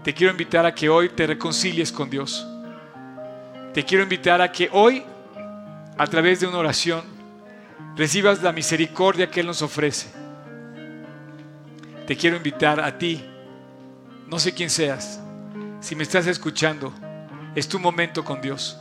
Te 0.03 0.13
quiero 0.13 0.33
invitar 0.33 0.67
a 0.67 0.75
que 0.75 0.89
hoy 0.89 1.09
te 1.09 1.27
reconcilies 1.27 1.91
con 1.91 2.11
Dios. 2.11 2.47
Te 3.73 3.85
quiero 3.85 4.03
invitar 4.03 4.41
a 4.43 4.53
que 4.53 4.69
hoy, 4.73 5.03
a 5.97 6.07
través 6.07 6.41
de 6.41 6.47
una 6.47 6.59
oración, 6.59 7.03
recibas 7.97 8.43
la 8.43 8.53
misericordia 8.53 9.31
que 9.31 9.41
Él 9.41 9.47
nos 9.47 9.63
ofrece. 9.63 10.09
Te 12.07 12.17
quiero 12.17 12.37
invitar 12.37 12.81
a 12.81 12.99
ti, 12.99 13.25
no 14.29 14.39
sé 14.39 14.53
quién 14.53 14.69
seas, 14.69 15.21
si 15.81 15.97
me 15.97 16.03
estás 16.03 16.27
escuchando, 16.27 16.93
es 17.55 17.69
tu 17.69 17.79
momento 17.79 18.25
con 18.25 18.41
Dios. 18.41 18.79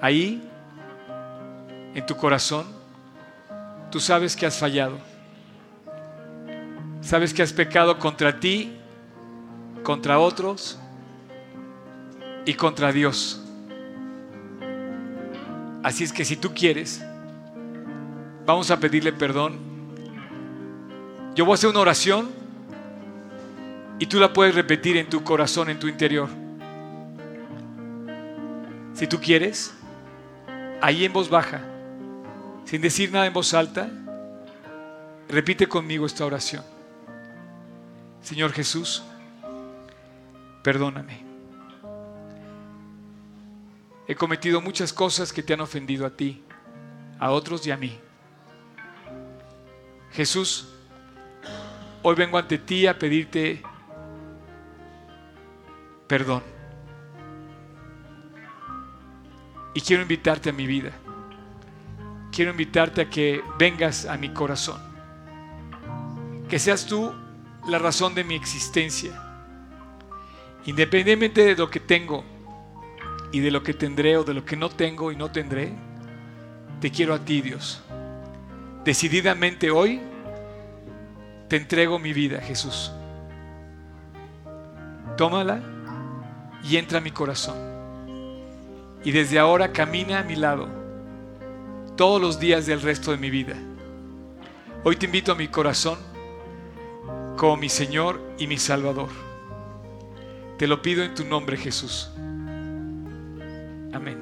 Ahí, 0.00 0.42
en 1.94 2.06
tu 2.06 2.16
corazón, 2.16 2.75
tú 3.96 4.00
sabes 4.00 4.36
que 4.36 4.44
has 4.44 4.58
fallado. 4.58 4.98
Sabes 7.00 7.32
que 7.32 7.42
has 7.42 7.50
pecado 7.50 7.98
contra 7.98 8.38
ti, 8.38 8.76
contra 9.82 10.18
otros 10.18 10.78
y 12.44 12.52
contra 12.52 12.92
Dios. 12.92 13.42
Así 15.82 16.04
es 16.04 16.12
que 16.12 16.26
si 16.26 16.36
tú 16.36 16.52
quieres, 16.52 17.02
vamos 18.44 18.70
a 18.70 18.78
pedirle 18.78 19.14
perdón. 19.14 19.56
Yo 21.34 21.46
voy 21.46 21.52
a 21.52 21.54
hacer 21.54 21.70
una 21.70 21.80
oración 21.80 22.28
y 23.98 24.04
tú 24.04 24.20
la 24.20 24.30
puedes 24.30 24.54
repetir 24.54 24.98
en 24.98 25.08
tu 25.08 25.24
corazón, 25.24 25.70
en 25.70 25.78
tu 25.78 25.88
interior. 25.88 26.28
Si 28.92 29.06
tú 29.06 29.18
quieres, 29.18 29.72
ahí 30.82 31.06
en 31.06 31.14
voz 31.14 31.30
baja, 31.30 31.62
sin 32.66 32.82
decir 32.82 33.10
nada 33.10 33.26
en 33.26 33.32
voz 33.32 33.54
alta, 33.54 33.88
repite 35.28 35.66
conmigo 35.66 36.04
esta 36.04 36.26
oración. 36.26 36.62
Señor 38.22 38.52
Jesús, 38.52 39.02
perdóname. 40.62 41.24
He 44.08 44.14
cometido 44.14 44.60
muchas 44.60 44.92
cosas 44.92 45.32
que 45.32 45.42
te 45.42 45.54
han 45.54 45.60
ofendido 45.60 46.04
a 46.04 46.10
ti, 46.10 46.42
a 47.18 47.30
otros 47.30 47.66
y 47.66 47.70
a 47.70 47.76
mí. 47.76 47.98
Jesús, 50.12 50.68
hoy 52.02 52.14
vengo 52.14 52.36
ante 52.36 52.58
ti 52.58 52.86
a 52.86 52.98
pedirte 52.98 53.62
perdón. 56.06 56.42
Y 59.74 59.80
quiero 59.80 60.02
invitarte 60.02 60.50
a 60.50 60.52
mi 60.52 60.66
vida. 60.66 60.92
Quiero 62.36 62.50
invitarte 62.50 63.00
a 63.00 63.08
que 63.08 63.42
vengas 63.58 64.04
a 64.04 64.18
mi 64.18 64.28
corazón. 64.28 64.78
Que 66.50 66.58
seas 66.58 66.84
tú 66.84 67.10
la 67.66 67.78
razón 67.78 68.14
de 68.14 68.24
mi 68.24 68.34
existencia. 68.34 69.18
Independientemente 70.66 71.46
de 71.46 71.56
lo 71.56 71.70
que 71.70 71.80
tengo 71.80 72.24
y 73.32 73.40
de 73.40 73.50
lo 73.50 73.62
que 73.62 73.72
tendré 73.72 74.18
o 74.18 74.24
de 74.24 74.34
lo 74.34 74.44
que 74.44 74.54
no 74.54 74.68
tengo 74.68 75.10
y 75.10 75.16
no 75.16 75.32
tendré, 75.32 75.72
te 76.78 76.90
quiero 76.90 77.14
a 77.14 77.20
ti, 77.20 77.40
Dios. 77.40 77.80
Decididamente 78.84 79.70
hoy 79.70 80.02
te 81.48 81.56
entrego 81.56 81.98
mi 81.98 82.12
vida, 82.12 82.42
Jesús. 82.42 82.92
Tómala 85.16 85.62
y 86.62 86.76
entra 86.76 86.98
a 86.98 87.00
mi 87.00 87.12
corazón. 87.12 87.56
Y 89.04 89.12
desde 89.12 89.38
ahora 89.38 89.72
camina 89.72 90.18
a 90.18 90.22
mi 90.22 90.36
lado 90.36 90.84
todos 91.96 92.20
los 92.20 92.38
días 92.38 92.66
del 92.66 92.82
resto 92.82 93.10
de 93.10 93.16
mi 93.16 93.30
vida. 93.30 93.56
Hoy 94.84 94.96
te 94.96 95.06
invito 95.06 95.32
a 95.32 95.34
mi 95.34 95.48
corazón 95.48 95.98
como 97.36 97.56
mi 97.56 97.68
Señor 97.68 98.20
y 98.38 98.46
mi 98.46 98.58
Salvador. 98.58 99.08
Te 100.58 100.66
lo 100.66 100.80
pido 100.80 101.02
en 101.02 101.14
tu 101.14 101.24
nombre, 101.24 101.56
Jesús. 101.56 102.10
Amén. 103.92 104.18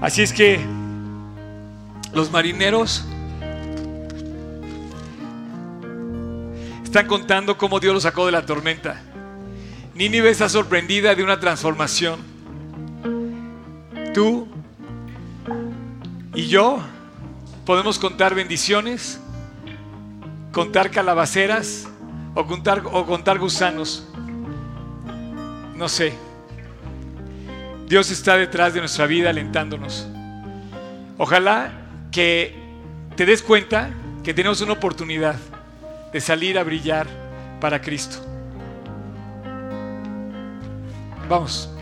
Así 0.00 0.22
es 0.22 0.32
que 0.32 0.60
los 2.12 2.30
marineros 2.30 3.04
están 6.84 7.06
contando 7.06 7.58
cómo 7.58 7.80
Dios 7.80 7.94
los 7.94 8.02
sacó 8.04 8.26
de 8.26 8.32
la 8.32 8.46
tormenta. 8.46 9.02
Nínive 9.94 10.30
está 10.30 10.48
sorprendida 10.48 11.14
de 11.14 11.22
una 11.22 11.38
transformación. 11.40 12.33
Tú 14.14 14.46
y 16.34 16.46
yo 16.46 16.78
podemos 17.66 17.98
contar 17.98 18.32
bendiciones, 18.32 19.20
contar 20.52 20.92
calabaceras 20.92 21.88
o 22.36 22.46
contar, 22.46 22.82
o 22.86 23.04
contar 23.06 23.40
gusanos. 23.40 24.06
No 25.74 25.88
sé. 25.88 26.14
Dios 27.88 28.12
está 28.12 28.36
detrás 28.36 28.72
de 28.72 28.80
nuestra 28.80 29.06
vida 29.06 29.30
alentándonos. 29.30 30.06
Ojalá 31.18 31.72
que 32.12 32.54
te 33.16 33.26
des 33.26 33.42
cuenta 33.42 33.90
que 34.22 34.32
tenemos 34.32 34.60
una 34.60 34.74
oportunidad 34.74 35.36
de 36.12 36.20
salir 36.20 36.56
a 36.56 36.62
brillar 36.62 37.08
para 37.60 37.80
Cristo. 37.80 38.18
Vamos. 41.28 41.73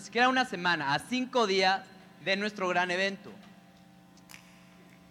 Ni 0.00 0.04
siquiera 0.06 0.30
una 0.30 0.46
semana, 0.46 0.94
a 0.94 0.98
cinco 0.98 1.46
días 1.46 1.82
de 2.24 2.34
nuestro 2.34 2.66
gran 2.68 2.90
evento. 2.90 3.30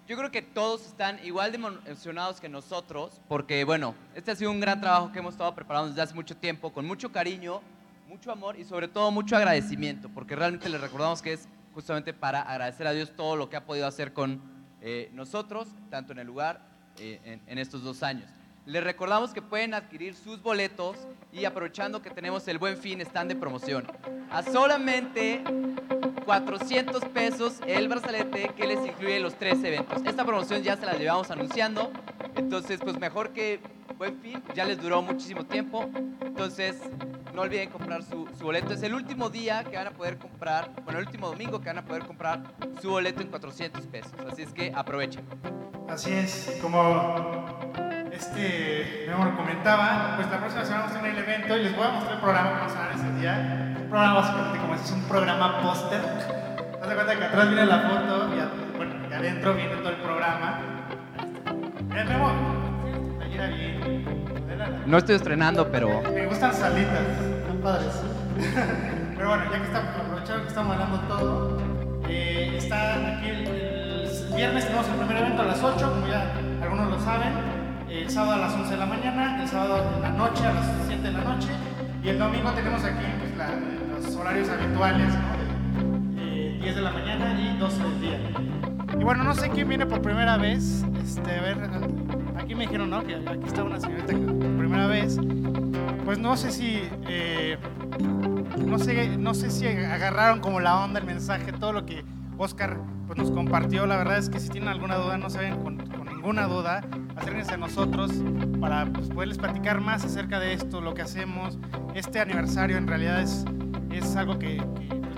Yo 0.08 0.18
creo 0.18 0.32
que 0.32 0.42
todos 0.42 0.84
están 0.88 1.24
igual 1.24 1.52
de 1.52 1.58
emocionados 1.58 2.42
que 2.42 2.50
nosotros, 2.50 3.22
porque 3.28 3.64
bueno, 3.66 3.94
este 4.16 4.32
ha 4.32 4.36
sido 4.36 4.50
un 4.50 4.60
gran 4.60 4.82
trabajo 4.82 5.12
que 5.12 5.20
hemos 5.20 5.36
estado 5.36 5.54
preparando 5.54 5.90
desde 5.90 6.02
hace 6.02 6.16
mucho 6.16 6.36
tiempo, 6.36 6.74
con 6.74 6.88
mucho 6.88 7.12
cariño, 7.12 7.62
mucho 8.08 8.32
amor 8.32 8.58
y 8.58 8.64
sobre 8.64 8.88
todo 8.88 9.12
mucho 9.12 9.38
agradecimiento, 9.38 10.10
porque 10.10 10.36
realmente 10.36 10.68
les 10.70 10.82
recordamos 10.82 11.22
que 11.22 11.34
es 11.34 11.48
justamente 11.76 12.12
para 12.12 12.42
agradecer 12.42 12.88
a 12.88 12.92
Dios 12.92 13.12
todo 13.16 13.36
lo 13.36 13.48
que 13.48 13.58
ha 13.58 13.66
podido 13.66 13.86
hacer 13.86 14.12
con 14.12 14.42
eh, 14.82 15.12
nosotros, 15.14 15.68
tanto 15.92 16.14
en 16.14 16.18
el 16.18 16.26
lugar, 16.26 16.62
eh, 16.98 17.22
en, 17.26 17.42
en 17.46 17.60
estos 17.60 17.84
dos 17.84 18.02
años. 18.02 18.28
Les 18.66 18.84
recordamos 18.84 19.36
que 19.36 19.44
pueden 19.44 19.76
adquirir 19.76 20.16
sus 20.16 20.42
boletos 20.42 20.98
y 21.32 21.46
aprovechando 21.46 22.02
que 22.02 22.10
tenemos 22.10 22.48
el 22.48 22.58
buen 22.58 22.78
fin, 22.78 23.02
están 23.02 23.28
de 23.28 23.36
promoción. 23.36 23.86
A 24.32 24.44
solamente 24.44 25.44
400 26.26 27.06
pesos 27.06 27.60
el 27.66 27.88
brazalete 27.88 28.50
que 28.56 28.68
les 28.68 28.86
incluye 28.86 29.20
los 29.20 29.36
tres 29.36 29.64
eventos. 29.64 30.02
Esta 30.06 30.26
promoción 30.26 30.62
ya 30.62 30.78
se 30.78 30.86
la 30.86 30.94
llevamos 30.94 31.32
anunciando, 31.32 31.92
entonces 32.36 32.80
pues 32.84 33.00
mejor 33.00 33.32
que 33.32 33.60
buen 33.98 34.18
fin, 34.22 34.42
ya 34.56 34.64
les 34.64 34.82
duró 34.82 35.02
muchísimo 35.02 35.46
tiempo, 35.46 35.90
entonces 36.22 36.78
no 37.34 37.42
olviden 37.42 37.70
comprar 37.70 38.02
su, 38.02 38.28
su 38.38 38.46
boleto. 38.46 38.74
Es 38.74 38.82
el 38.84 38.94
último 38.94 39.30
día 39.30 39.64
que 39.66 39.76
van 39.76 39.88
a 39.88 39.92
poder 39.92 40.18
comprar, 40.18 40.72
bueno, 40.86 41.00
el 41.00 41.06
último 41.06 41.28
domingo 41.28 41.60
que 41.60 41.68
van 41.68 41.80
a 41.80 41.86
poder 41.86 42.06
comprar 42.06 42.44
su 42.82 42.90
boleto 42.92 43.22
en 43.22 43.28
400 43.28 43.88
pesos, 43.88 44.14
así 44.32 44.44
es 44.44 44.54
que 44.54 44.72
aprovechen. 44.74 45.26
Así 45.90 46.14
es, 46.14 46.58
como 46.62 47.58
este 48.20 49.06
Memo 49.08 49.26
lo 49.26 49.36
comentaba, 49.36 50.14
pues 50.16 50.30
la 50.30 50.38
próxima 50.40 50.64
semana 50.66 50.84
vamos 50.86 50.98
a 50.98 51.02
tener 51.02 51.18
el 51.18 51.24
evento 51.24 51.58
y 51.58 51.64
les 51.64 51.76
voy 51.76 51.86
a 51.88 51.90
mostrar 51.92 52.16
el 52.16 52.22
programa 52.22 52.50
que 52.50 52.56
vamos 52.60 52.76
a 52.76 52.80
dar 52.80 52.92
ese 52.94 53.12
día. 53.20 53.76
Un 53.80 53.88
programa 53.90 54.14
básicamente 54.16 54.60
como 54.60 54.76
ese 54.76 54.84
es 54.86 54.92
un 54.92 55.04
programa 55.04 55.62
póster. 55.62 56.02
Haz 56.82 56.90
de 56.90 56.96
cuenta 56.96 57.16
que 57.18 57.24
atrás 57.26 57.48
viene 57.48 57.66
la 57.66 57.80
foto 57.80 58.36
y, 58.36 58.40
a- 58.40 58.78
bueno, 58.78 58.94
y 59.10 59.14
adentro 59.14 59.54
viene 59.54 59.76
todo 59.78 59.90
el 59.90 59.96
programa. 59.98 60.60
Eh, 61.96 62.04
Memo, 62.06 62.32
ahí 63.22 63.34
era 63.34 63.48
bien. 63.48 64.06
No 64.86 64.98
estoy 64.98 65.16
estrenando, 65.16 65.72
pero 65.72 66.02
Me 66.14 66.26
gustan 66.26 66.50
las 66.50 66.60
salitas, 66.60 67.00
están 67.02 67.58
padres. 67.64 68.02
Pero 69.16 69.30
bueno, 69.30 69.44
ya 69.52 69.58
que 69.58 69.64
estamos, 69.66 69.90
aprovechando 70.00 70.42
que 70.44 70.48
estamos 70.48 70.74
hablando 70.74 70.98
todo, 71.10 71.58
eh, 72.08 72.54
está 72.58 72.94
aquí 72.94 73.28
el, 73.30 73.48
el 73.48 74.34
viernes 74.36 74.66
tenemos 74.66 74.88
el 74.88 74.96
primer 74.96 75.18
evento 75.18 75.42
a 75.42 75.46
las 75.46 75.62
8, 75.62 75.90
como 75.94 76.08
ya 76.08 76.32
algunos 76.62 76.90
lo 76.90 77.00
saben, 77.02 77.34
el 77.90 78.10
sábado 78.10 78.34
a 78.34 78.38
las 78.38 78.54
11 78.54 78.72
de 78.72 78.78
la 78.78 78.86
mañana, 78.86 79.42
el 79.42 79.48
sábado 79.48 79.92
en 79.96 80.02
la 80.02 80.10
noche 80.10 80.46
a 80.46 80.54
las 80.54 80.66
7 80.88 81.02
de 81.02 81.12
la 81.12 81.22
noche, 81.22 81.50
y 82.04 82.10
el 82.10 82.20
domingo 82.20 82.52
tenemos 82.52 82.84
aquí 82.84 83.06
pues, 83.20 84.06
los 84.06 84.16
horarios 84.16 84.50
habituales, 84.50 85.08
¿no? 85.14 86.16
De, 86.16 86.56
eh, 86.56 86.60
10 86.62 86.76
de 86.76 86.82
la 86.82 86.92
mañana 86.92 87.40
y 87.40 87.58
12 87.58 87.84
del 87.84 88.02
día. 88.02 88.20
Y 89.00 89.04
bueno, 89.04 89.24
no 89.24 89.34
sé 89.34 89.50
quién 89.50 89.68
viene 89.70 89.86
por 89.86 90.02
primera 90.02 90.38
vez. 90.38 90.84
Este, 91.04 91.32
a 91.38 91.42
ver, 91.42 91.70
aquí 92.38 92.56
me 92.56 92.66
dijeron, 92.66 92.90
¿no? 92.90 93.04
Que 93.04 93.16
aquí 93.16 93.46
está 93.46 93.64
una 93.64 93.80
señorita 93.80 94.08
que 94.08 94.20
por 94.20 94.58
primera 94.58 94.88
vez. 94.88 95.18
Pues 96.06 96.18
no 96.20 96.36
sé 96.38 96.52
si. 96.52 96.82
eh, 97.08 97.58
no, 98.58 98.80
sé, 98.80 99.18
no 99.18 99.34
sé 99.34 99.50
si 99.52 99.68
agarraron 99.68 100.40
como 100.40 100.60
la 100.60 100.84
onda, 100.84 101.00
el 101.00 101.06
mensaje, 101.06 101.52
todo 101.54 101.72
lo 101.72 101.86
que 101.86 102.04
Oscar 102.38 102.80
pues, 103.08 103.18
nos 103.18 103.32
compartió. 103.32 103.86
La 103.86 103.98
verdad 103.98 104.18
es 104.18 104.30
que 104.30 104.40
si 104.40 104.50
tienen 104.50 104.70
alguna 104.70 104.96
duda, 104.96 105.18
no 105.18 105.30
se 105.30 105.40
ven 105.40 105.64
con 105.64 105.78
ninguna 106.06 106.48
duda, 106.48 106.82
acérquense 107.20 107.54
a 107.54 107.58
nosotros 107.58 108.12
para 108.60 108.86
pues, 108.86 109.10
poderles 109.10 109.38
platicar 109.38 109.82
más 109.82 110.04
acerca 110.04 110.40
de 110.40 110.54
esto, 110.54 110.82
lo 110.82 110.94
que 110.94 111.02
hacemos. 111.02 111.58
Este 111.94 112.20
aniversario 112.20 112.78
en 112.78 112.88
realidad 112.88 113.22
es, 113.22 113.46
es 113.92 114.16
algo 114.16 114.40
que, 114.40 114.62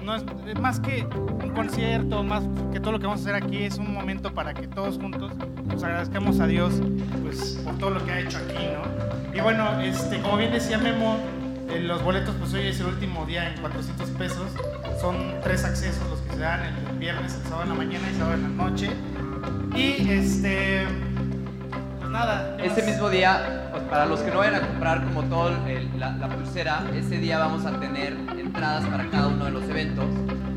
no 0.04 0.16
es, 0.16 0.24
es 0.48 0.60
más 0.60 0.80
que 0.80 1.06
un 1.16 1.52
concierto, 1.52 2.24
más 2.24 2.44
que 2.72 2.80
todo 2.80 2.94
lo 2.94 3.00
que 3.00 3.08
vamos 3.08 3.22
a 3.22 3.30
hacer 3.30 3.36
aquí, 3.44 3.64
es 3.64 3.78
un 3.78 3.94
momento 3.94 4.34
para 4.34 4.54
que 4.54 4.68
todos 4.68 4.98
juntos 4.98 5.32
nos 5.66 5.84
agradezcamos 5.84 6.40
a 6.40 6.48
Dios 6.48 6.82
pues, 7.22 7.60
por 7.64 7.78
todo 7.78 7.92
lo 7.92 8.06
que 8.06 8.12
ha 8.12 8.20
hecho 8.20 8.38
aquí, 8.38 8.66
¿no? 8.74 9.38
Y 9.38 9.42
bueno, 9.42 9.80
este, 9.80 10.22
como 10.22 10.38
bien 10.38 10.52
decía 10.52 10.78
Memo, 10.78 11.18
eh, 11.70 11.80
los 11.80 12.04
boletos, 12.04 12.36
pues 12.36 12.54
hoy 12.54 12.68
es 12.68 12.80
el 12.82 12.88
último 12.88 13.26
día 13.26 13.48
en 13.48 13.62
400 13.62 14.10
pesos. 14.12 14.52
Son 15.00 15.16
tres 15.42 15.64
accesos 15.64 16.10
los 16.10 16.20
que 16.20 16.34
se 16.34 16.40
dan 16.40 16.62
el 16.66 16.98
viernes, 16.98 17.36
el 17.36 17.44
sábado 17.44 17.64
en 17.64 17.70
la 17.70 17.76
mañana 17.76 18.08
y 18.08 18.10
el 18.12 18.18
sábado 18.18 18.36
en 18.36 18.44
la 18.44 18.50
noche. 18.50 18.90
Y 19.74 20.10
este. 20.10 21.11
Nada. 22.12 22.58
¿qué 22.58 22.68
Ese 22.68 22.84
mismo 22.84 23.10
día, 23.10 23.70
pues, 23.72 23.84
para 23.84 24.06
los 24.06 24.20
que 24.20 24.32
no 24.32 24.40
vayan 24.40 24.56
a 24.56 24.68
comprar 24.68 25.04
como 25.06 25.24
todo 25.24 25.50
el- 25.68 25.90
la, 26.00 26.12
la 26.12 26.28
pulsera, 26.28 26.84
ese 26.94 27.18
día 27.18 27.40
vamos 27.40 27.66
a 27.66 27.80
tener 27.80 28.14
entradas 28.38 28.86
para 28.86 29.10
cada 29.10 29.28
uno 29.28 29.46
de 29.46 29.52
los 29.52 29.64
eventos. 29.64 30.06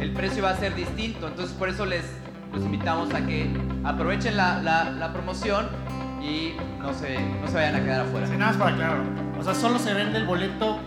El 0.01 0.13
precio 0.13 0.43
va 0.43 0.51
a 0.51 0.57
ser 0.57 0.75
distinto, 0.75 1.29
entonces 1.29 1.55
por 1.57 1.69
eso 1.69 1.87
les 1.87 2.05
los 2.53 2.63
invitamos 2.65 3.13
a 3.15 3.25
que 3.27 3.51
aprovechen 3.85 4.37
la, 4.37 4.61
la- 4.63 4.91
la 4.91 5.13
promoción 5.13 5.67
y 6.23 6.53
no 6.81 6.93
se, 6.95 7.19
no 7.41 7.47
se 7.49 7.55
vayan 7.55 7.75
a 7.77 7.81
quedar 7.83 8.01
afuera. 8.03 8.27
Sí, 8.27 8.33
nada 8.37 8.53
más 8.53 8.57
para 8.57 8.71
aclararlo. 8.75 9.05
O 9.39 9.43
sea, 9.43 9.55
solo 9.55 9.79
se 9.79 9.93
vende 9.95 10.19
el 10.19 10.27
boleto 10.27 10.79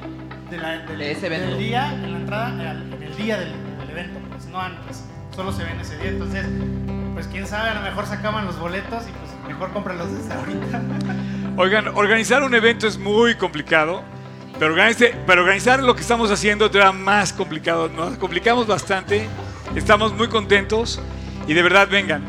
de 0.49 0.57
la- 0.57 0.79
del, 0.79 0.97
De 0.97 1.11
ese 1.11 1.27
evento. 1.27 1.49
del 1.49 1.57
día, 1.59 1.93
en 1.93 2.11
la 2.13 2.17
entrada, 2.19 2.49
en 2.49 3.03
el 3.03 3.15
día 3.17 3.37
del, 3.37 3.51
del 3.79 3.89
evento, 3.89 4.19
pues 4.31 4.45
no 4.47 4.59
antes. 4.61 5.03
Solo 5.35 5.51
se 5.51 5.63
vende 5.63 5.83
ese 5.83 5.97
día. 5.97 6.09
Entonces, 6.09 6.45
pues 7.13 7.27
quién 7.27 7.45
sabe, 7.45 7.69
a 7.69 7.73
lo 7.75 7.81
mejor 7.81 8.05
se 8.05 8.13
acaban 8.15 8.45
los 8.45 8.57
boletos 8.59 9.03
y 9.07 9.11
pues 9.11 9.26
mejor 9.47 9.71
cómpralos 9.71 10.11
desde 10.11 10.33
ahorita. 10.33 10.81
Oigan, 11.57 11.87
organizar 11.89 12.43
un 12.43 12.53
evento 12.53 12.87
es 12.87 12.97
muy 12.97 13.35
complicado, 13.35 14.03
pero, 14.59 14.75
pero 15.25 15.41
organizar 15.41 15.81
lo 15.81 15.95
que 15.95 16.01
estamos 16.01 16.29
haciendo 16.29 16.69
todavía 16.69 16.91
más 16.91 17.33
complicado. 17.33 17.89
Nos 17.89 18.17
complicamos 18.17 18.67
bastante, 18.67 19.27
estamos 19.75 20.13
muy 20.13 20.27
contentos 20.27 21.01
y 21.47 21.53
de 21.53 21.63
verdad 21.63 21.87
vengan. 21.89 22.23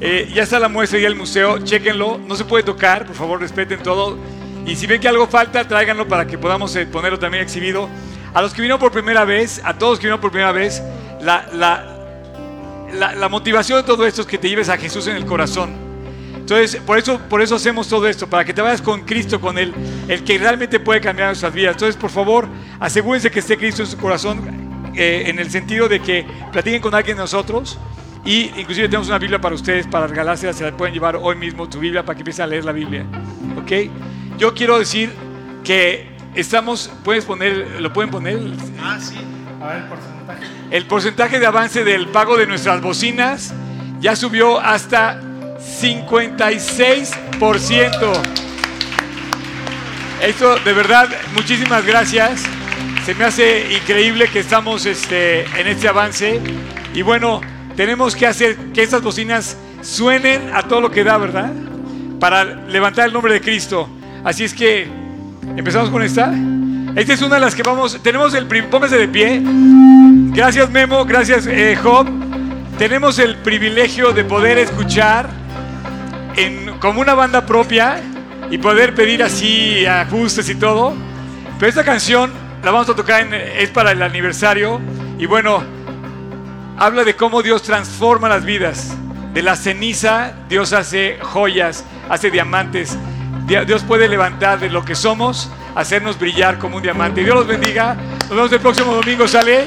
Eh, 0.00 0.30
ya 0.34 0.42
está 0.42 0.58
la 0.58 0.68
muestra 0.68 0.98
y 0.98 1.04
el 1.04 1.16
museo, 1.16 1.58
chéquenlo, 1.58 2.18
no 2.18 2.36
se 2.36 2.44
puede 2.44 2.64
tocar, 2.64 3.06
por 3.06 3.16
favor 3.16 3.40
respeten 3.40 3.82
todo. 3.82 4.18
Y 4.66 4.76
si 4.76 4.86
ven 4.86 5.00
que 5.00 5.08
algo 5.08 5.26
falta, 5.26 5.66
tráiganlo 5.66 6.06
para 6.06 6.26
que 6.26 6.36
podamos 6.36 6.74
eh, 6.76 6.84
ponerlo 6.84 7.18
también 7.18 7.42
exhibido. 7.42 7.88
A 8.34 8.42
los 8.42 8.52
que 8.52 8.60
vinieron 8.60 8.78
por 8.78 8.92
primera 8.92 9.24
vez, 9.24 9.62
a 9.64 9.78
todos 9.78 9.98
que 9.98 10.02
vinieron 10.02 10.20
por 10.20 10.30
primera 10.30 10.52
vez, 10.52 10.82
la, 11.22 11.46
la, 11.54 11.86
la, 12.92 13.14
la 13.14 13.28
motivación 13.30 13.80
de 13.80 13.84
todo 13.84 14.06
esto 14.06 14.20
es 14.20 14.26
que 14.26 14.36
te 14.36 14.50
lleves 14.50 14.68
a 14.68 14.76
Jesús 14.76 15.06
en 15.06 15.16
el 15.16 15.24
corazón. 15.24 15.85
Entonces, 16.46 16.76
por 16.80 16.96
eso, 16.96 17.18
por 17.28 17.42
eso 17.42 17.56
hacemos 17.56 17.88
todo 17.88 18.06
esto, 18.06 18.28
para 18.30 18.44
que 18.44 18.54
te 18.54 18.62
vayas 18.62 18.80
con 18.80 19.00
Cristo, 19.00 19.40
con 19.40 19.58
Él, 19.58 19.74
el 20.06 20.22
que 20.22 20.38
realmente 20.38 20.78
puede 20.78 21.00
cambiar 21.00 21.30
nuestras 21.30 21.52
vidas. 21.52 21.72
Entonces, 21.72 21.96
por 21.96 22.08
favor, 22.08 22.46
asegúrense 22.78 23.32
que 23.32 23.40
esté 23.40 23.56
Cristo 23.58 23.82
en 23.82 23.88
su 23.88 23.96
corazón, 23.96 24.92
eh, 24.94 25.24
en 25.26 25.40
el 25.40 25.50
sentido 25.50 25.88
de 25.88 25.98
que 25.98 26.24
platiquen 26.52 26.80
con 26.80 26.94
alguien 26.94 27.16
de 27.16 27.22
nosotros. 27.24 27.80
Y 28.24 28.52
inclusive 28.56 28.86
tenemos 28.86 29.08
una 29.08 29.18
Biblia 29.18 29.40
para 29.40 29.56
ustedes, 29.56 29.88
para 29.88 30.06
regalársela, 30.06 30.52
se 30.52 30.62
la 30.62 30.76
pueden 30.76 30.94
llevar 30.94 31.16
hoy 31.16 31.34
mismo 31.34 31.68
tu 31.68 31.80
Biblia 31.80 32.04
para 32.04 32.14
que 32.14 32.20
empiecen 32.20 32.44
a 32.44 32.46
leer 32.46 32.64
la 32.64 32.70
Biblia. 32.70 33.04
¿Ok? 33.60 33.90
Yo 34.38 34.54
quiero 34.54 34.78
decir 34.78 35.12
que 35.64 36.10
estamos, 36.36 36.92
puedes 37.02 37.24
poner, 37.24 37.80
lo 37.80 37.92
pueden 37.92 38.12
poner, 38.12 38.38
Ah, 38.80 38.98
sí. 39.00 39.16
A 39.60 39.66
ver 39.66 39.76
el 39.78 39.88
porcentaje. 39.88 40.44
el 40.70 40.86
porcentaje 40.86 41.40
de 41.40 41.46
avance 41.46 41.82
del 41.82 42.06
pago 42.06 42.36
de 42.36 42.46
nuestras 42.46 42.80
bocinas 42.80 43.52
ya 44.00 44.14
subió 44.14 44.60
hasta 44.60 45.20
56%. 45.80 48.12
Esto, 50.22 50.58
de 50.60 50.72
verdad, 50.72 51.10
muchísimas 51.34 51.84
gracias. 51.84 52.44
Se 53.04 53.14
me 53.14 53.24
hace 53.24 53.74
increíble 53.74 54.28
que 54.28 54.38
estamos 54.40 54.86
este, 54.86 55.42
en 55.60 55.66
este 55.66 55.88
avance. 55.88 56.40
Y 56.94 57.02
bueno, 57.02 57.42
tenemos 57.76 58.16
que 58.16 58.26
hacer 58.26 58.56
que 58.72 58.82
estas 58.82 59.02
bocinas 59.02 59.58
suenen 59.82 60.50
a 60.54 60.62
todo 60.62 60.80
lo 60.80 60.90
que 60.90 61.04
da, 61.04 61.18
¿verdad? 61.18 61.52
Para 62.18 62.44
levantar 62.44 63.06
el 63.06 63.12
nombre 63.12 63.34
de 63.34 63.42
Cristo. 63.42 63.90
Así 64.24 64.44
es 64.44 64.54
que, 64.54 64.88
¿empezamos 65.56 65.90
con 65.90 66.02
esta? 66.02 66.32
Esta 66.96 67.12
es 67.12 67.20
una 67.20 67.34
de 67.34 67.42
las 67.42 67.54
que 67.54 67.62
vamos, 67.62 68.02
tenemos 68.02 68.32
el, 68.34 68.46
póngase 68.46 68.96
de 68.96 69.08
pie. 69.08 69.42
Gracias 70.32 70.70
Memo, 70.70 71.04
gracias 71.04 71.46
eh, 71.46 71.76
Job. 71.76 72.08
Tenemos 72.78 73.18
el 73.18 73.36
privilegio 73.36 74.12
de 74.12 74.24
poder 74.24 74.56
escuchar 74.58 75.28
en, 76.36 76.78
como 76.78 77.00
una 77.00 77.14
banda 77.14 77.46
propia 77.46 78.00
y 78.50 78.58
poder 78.58 78.94
pedir 78.94 79.22
así 79.22 79.84
ajustes 79.86 80.48
y 80.48 80.54
todo. 80.54 80.94
Pero 81.58 81.68
esta 81.68 81.84
canción 81.84 82.32
la 82.62 82.70
vamos 82.70 82.88
a 82.88 82.94
tocar, 82.94 83.22
en- 83.22 83.34
es 83.34 83.70
para 83.70 83.92
el 83.92 84.02
aniversario 84.02 84.80
y 85.18 85.26
bueno, 85.26 85.62
habla 86.78 87.04
de 87.04 87.16
cómo 87.16 87.42
Dios 87.42 87.62
transforma 87.62 88.28
las 88.28 88.44
vidas. 88.44 88.94
De 89.32 89.42
la 89.42 89.54
ceniza 89.56 90.32
Dios 90.48 90.72
hace 90.72 91.18
joyas, 91.20 91.84
hace 92.08 92.30
diamantes. 92.30 92.96
Dia- 93.46 93.64
Dios 93.64 93.82
puede 93.84 94.08
levantar 94.08 94.58
de 94.58 94.68
lo 94.70 94.84
que 94.84 94.94
somos, 94.94 95.50
hacernos 95.74 96.18
brillar 96.18 96.58
como 96.58 96.76
un 96.76 96.82
diamante. 96.82 97.22
Dios 97.22 97.36
los 97.36 97.46
bendiga. 97.46 97.94
Nos 98.20 98.30
vemos 98.30 98.52
el 98.52 98.60
próximo 98.60 98.94
domingo, 98.94 99.28
¿sale? 99.28 99.64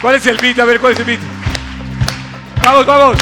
¿Cuál 0.00 0.14
es 0.16 0.26
el 0.26 0.36
beat? 0.36 0.58
A 0.60 0.64
ver, 0.64 0.78
¿cuál 0.80 0.92
es 0.92 0.98
el 1.00 1.04
beat? 1.06 1.20
Vamos, 2.64 2.86
vamos. 2.86 3.16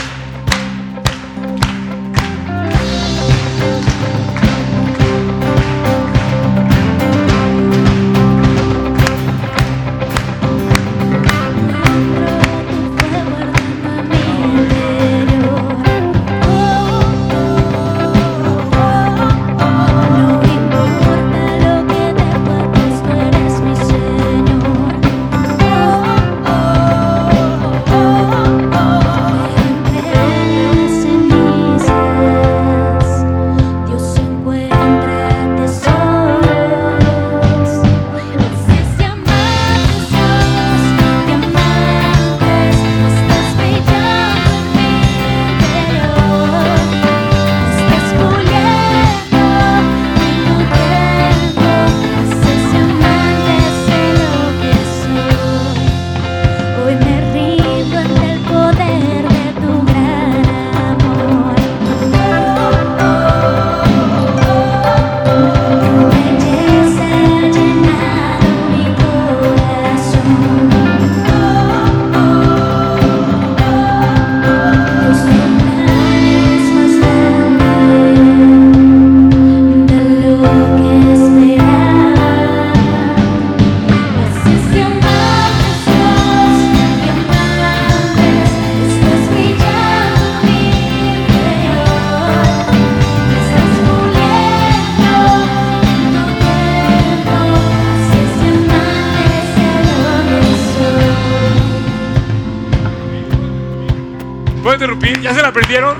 Aprendieron? 105.56 105.96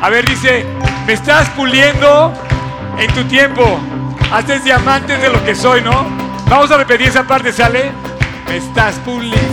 A 0.00 0.08
ver, 0.08 0.26
dice, 0.26 0.64
me 1.06 1.12
estás 1.12 1.50
puliendo 1.50 2.32
en 2.98 3.12
tu 3.12 3.24
tiempo. 3.24 3.78
Haces 4.32 4.64
diamantes 4.64 5.20
de 5.20 5.28
lo 5.28 5.44
que 5.44 5.54
soy, 5.54 5.82
¿no? 5.82 6.06
Vamos 6.48 6.70
a 6.70 6.78
repetir 6.78 7.08
esa 7.08 7.24
parte, 7.24 7.52
¿sale? 7.52 7.90
Me 8.48 8.56
estás 8.56 8.94
puliendo. 9.04 9.47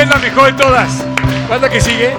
Es 0.00 0.08
la 0.08 0.16
mejor 0.16 0.46
de 0.46 0.62
todas. 0.62 1.04
¿Cuál 1.46 1.70
que 1.70 1.80
sigue? 1.80 2.16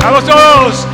¡Vamos 0.00 0.24
todos! 0.24 0.93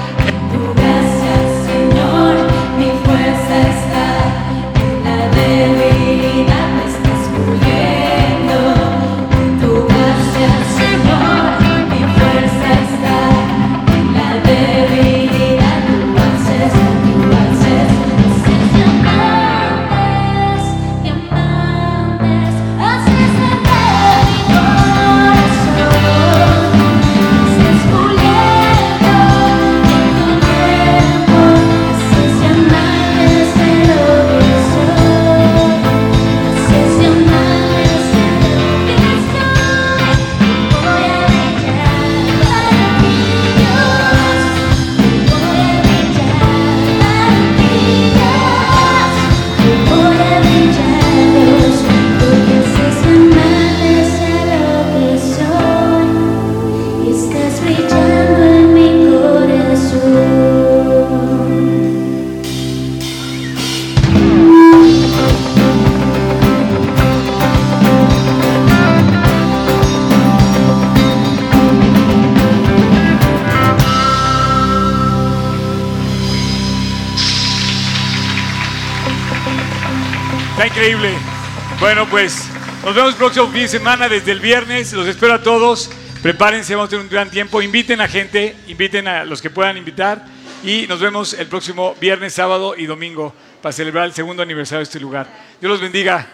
Nos 82.91 82.97
vemos 82.97 83.13
el 83.13 83.19
próximo 83.19 83.47
fin 83.47 83.63
de 83.63 83.69
semana 83.69 84.09
desde 84.09 84.33
el 84.33 84.41
viernes. 84.41 84.93
Los 84.95 85.07
espero 85.07 85.35
a 85.35 85.41
todos. 85.41 85.89
Prepárense, 86.25 86.75
vamos 86.75 86.89
a 86.89 86.91
tener 86.91 87.05
un 87.05 87.09
gran 87.09 87.31
tiempo. 87.31 87.63
Inviten 87.63 88.01
a 88.01 88.09
gente, 88.09 88.57
inviten 88.67 89.07
a 89.07 89.25
los 89.25 89.41
que 89.41 89.49
puedan 89.49 89.77
invitar. 89.77 90.27
Y 90.65 90.89
nos 90.89 90.99
vemos 90.99 91.35
el 91.35 91.47
próximo 91.47 91.95
viernes, 92.01 92.35
sábado 92.35 92.75
y 92.77 92.87
domingo 92.87 93.33
para 93.63 93.73
celebrar 93.73 94.07
el 94.07 94.13
segundo 94.13 94.43
aniversario 94.43 94.81
de 94.81 94.83
este 94.83 94.99
lugar. 94.99 95.29
Dios 95.61 95.71
los 95.71 95.81
bendiga. 95.81 96.27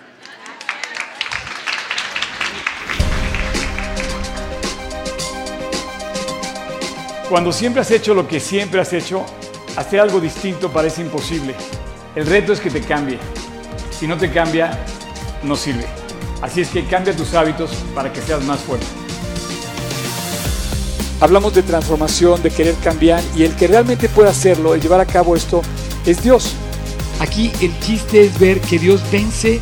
Cuando 7.28 7.52
siempre 7.52 7.82
has 7.82 7.90
hecho 7.90 8.14
lo 8.14 8.26
que 8.26 8.40
siempre 8.40 8.80
has 8.80 8.94
hecho, 8.94 9.26
hacer 9.76 10.00
algo 10.00 10.20
distinto 10.20 10.72
parece 10.72 11.02
imposible. 11.02 11.54
El 12.14 12.24
reto 12.24 12.54
es 12.54 12.60
que 12.60 12.70
te 12.70 12.80
cambie. 12.80 13.18
Si 13.90 14.06
no 14.06 14.16
te 14.16 14.32
cambia, 14.32 14.70
no 15.42 15.54
sirve. 15.54 15.95
Así 16.46 16.60
es 16.60 16.68
que 16.68 16.84
cambia 16.84 17.14
tus 17.14 17.34
hábitos 17.34 17.70
para 17.92 18.12
que 18.12 18.22
seas 18.22 18.40
más 18.44 18.60
fuerte. 18.60 18.86
Hablamos 21.20 21.52
de 21.54 21.64
transformación, 21.64 22.40
de 22.40 22.50
querer 22.50 22.76
cambiar 22.76 23.20
y 23.34 23.42
el 23.42 23.56
que 23.56 23.66
realmente 23.66 24.08
puede 24.08 24.28
hacerlo, 24.28 24.72
el 24.72 24.80
llevar 24.80 25.00
a 25.00 25.06
cabo 25.06 25.34
esto, 25.34 25.60
es 26.04 26.22
Dios. 26.22 26.52
Aquí 27.18 27.50
el 27.60 27.76
chiste 27.80 28.24
es 28.24 28.38
ver 28.38 28.60
que 28.60 28.78
Dios 28.78 29.00
vence 29.10 29.60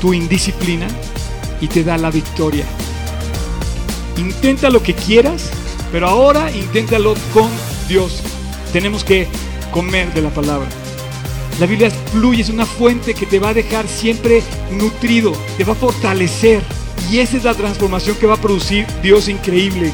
tu 0.00 0.12
indisciplina 0.12 0.88
y 1.60 1.68
te 1.68 1.84
da 1.84 1.96
la 1.96 2.10
victoria. 2.10 2.64
Intenta 4.16 4.68
lo 4.68 4.82
que 4.82 4.94
quieras, 4.94 5.50
pero 5.92 6.08
ahora 6.08 6.50
inténtalo 6.50 7.14
con 7.32 7.48
Dios. 7.86 8.20
Tenemos 8.72 9.04
que 9.04 9.28
comer 9.70 10.12
de 10.12 10.22
la 10.22 10.30
palabra. 10.30 10.66
La 11.58 11.64
Biblia 11.64 11.90
fluye, 11.90 12.42
es 12.42 12.50
una 12.50 12.66
fuente 12.66 13.14
que 13.14 13.24
te 13.24 13.38
va 13.38 13.48
a 13.48 13.54
dejar 13.54 13.88
siempre 13.88 14.42
nutrido, 14.70 15.32
te 15.56 15.64
va 15.64 15.72
a 15.72 15.76
fortalecer. 15.76 16.62
Y 17.10 17.18
esa 17.18 17.38
es 17.38 17.44
la 17.44 17.54
transformación 17.54 18.16
que 18.16 18.26
va 18.26 18.34
a 18.34 18.40
producir 18.40 18.86
Dios 19.02 19.28
increíble. 19.28 19.92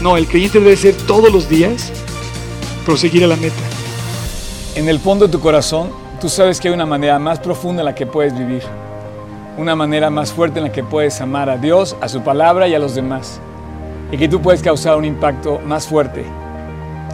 No, 0.00 0.16
el 0.16 0.26
creyente 0.26 0.58
debe 0.58 0.76
ser 0.76 0.96
todos 1.06 1.32
los 1.32 1.48
días 1.48 1.92
proseguir 2.84 3.22
a 3.22 3.28
la 3.28 3.36
meta. 3.36 3.54
En 4.74 4.88
el 4.88 4.98
fondo 4.98 5.26
de 5.26 5.32
tu 5.32 5.40
corazón, 5.40 5.90
tú 6.20 6.28
sabes 6.28 6.60
que 6.60 6.66
hay 6.66 6.74
una 6.74 6.86
manera 6.86 7.18
más 7.20 7.38
profunda 7.38 7.82
en 7.82 7.86
la 7.86 7.94
que 7.94 8.06
puedes 8.06 8.36
vivir. 8.36 8.62
Una 9.56 9.76
manera 9.76 10.10
más 10.10 10.32
fuerte 10.32 10.58
en 10.58 10.64
la 10.64 10.72
que 10.72 10.82
puedes 10.82 11.20
amar 11.20 11.48
a 11.48 11.58
Dios, 11.58 11.96
a 12.00 12.08
su 12.08 12.22
palabra 12.22 12.66
y 12.66 12.74
a 12.74 12.80
los 12.80 12.96
demás. 12.96 13.40
Y 14.10 14.16
que 14.16 14.28
tú 14.28 14.42
puedes 14.42 14.62
causar 14.62 14.96
un 14.96 15.04
impacto 15.04 15.60
más 15.60 15.86
fuerte 15.86 16.24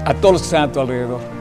a 0.07 0.15
todos 0.15 0.33
los 0.33 0.43
que 0.43 0.47
están 0.47 0.71
a 0.71 0.73
tu 0.73 0.81
alrededor. 0.81 1.32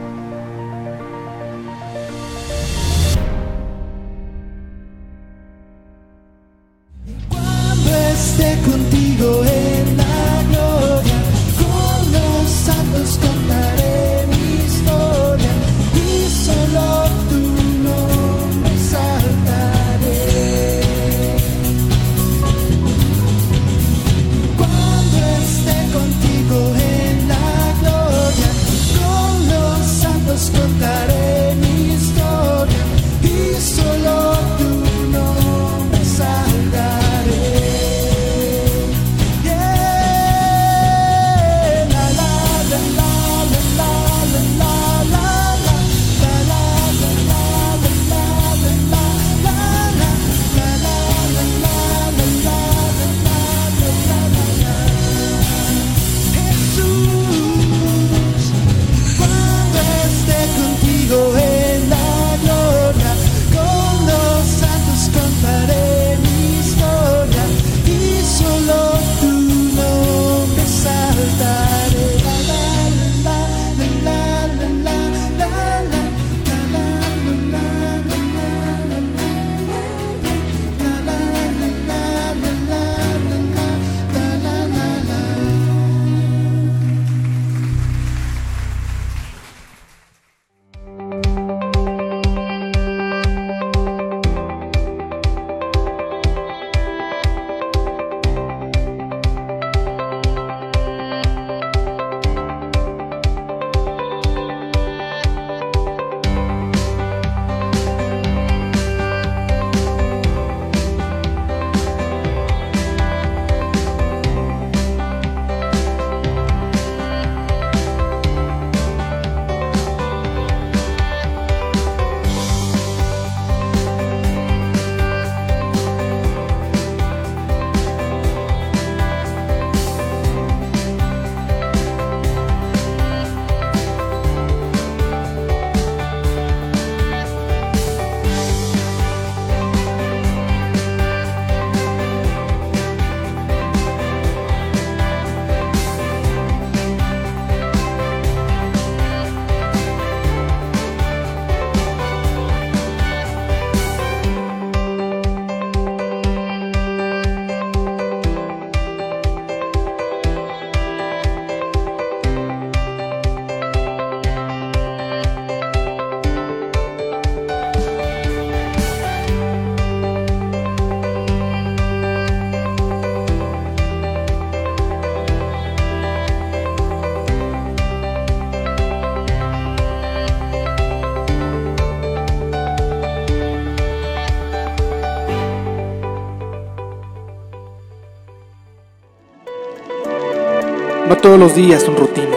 Todos 191.21 191.39
los 191.39 191.55
días 191.55 191.83
son 191.83 191.95
rutina. 191.95 192.35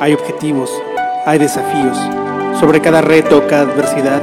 Hay 0.00 0.12
objetivos, 0.12 0.70
hay 1.26 1.38
desafíos. 1.38 1.98
Sobre 2.60 2.80
cada 2.80 3.00
reto, 3.00 3.46
cada 3.48 3.62
adversidad, 3.72 4.22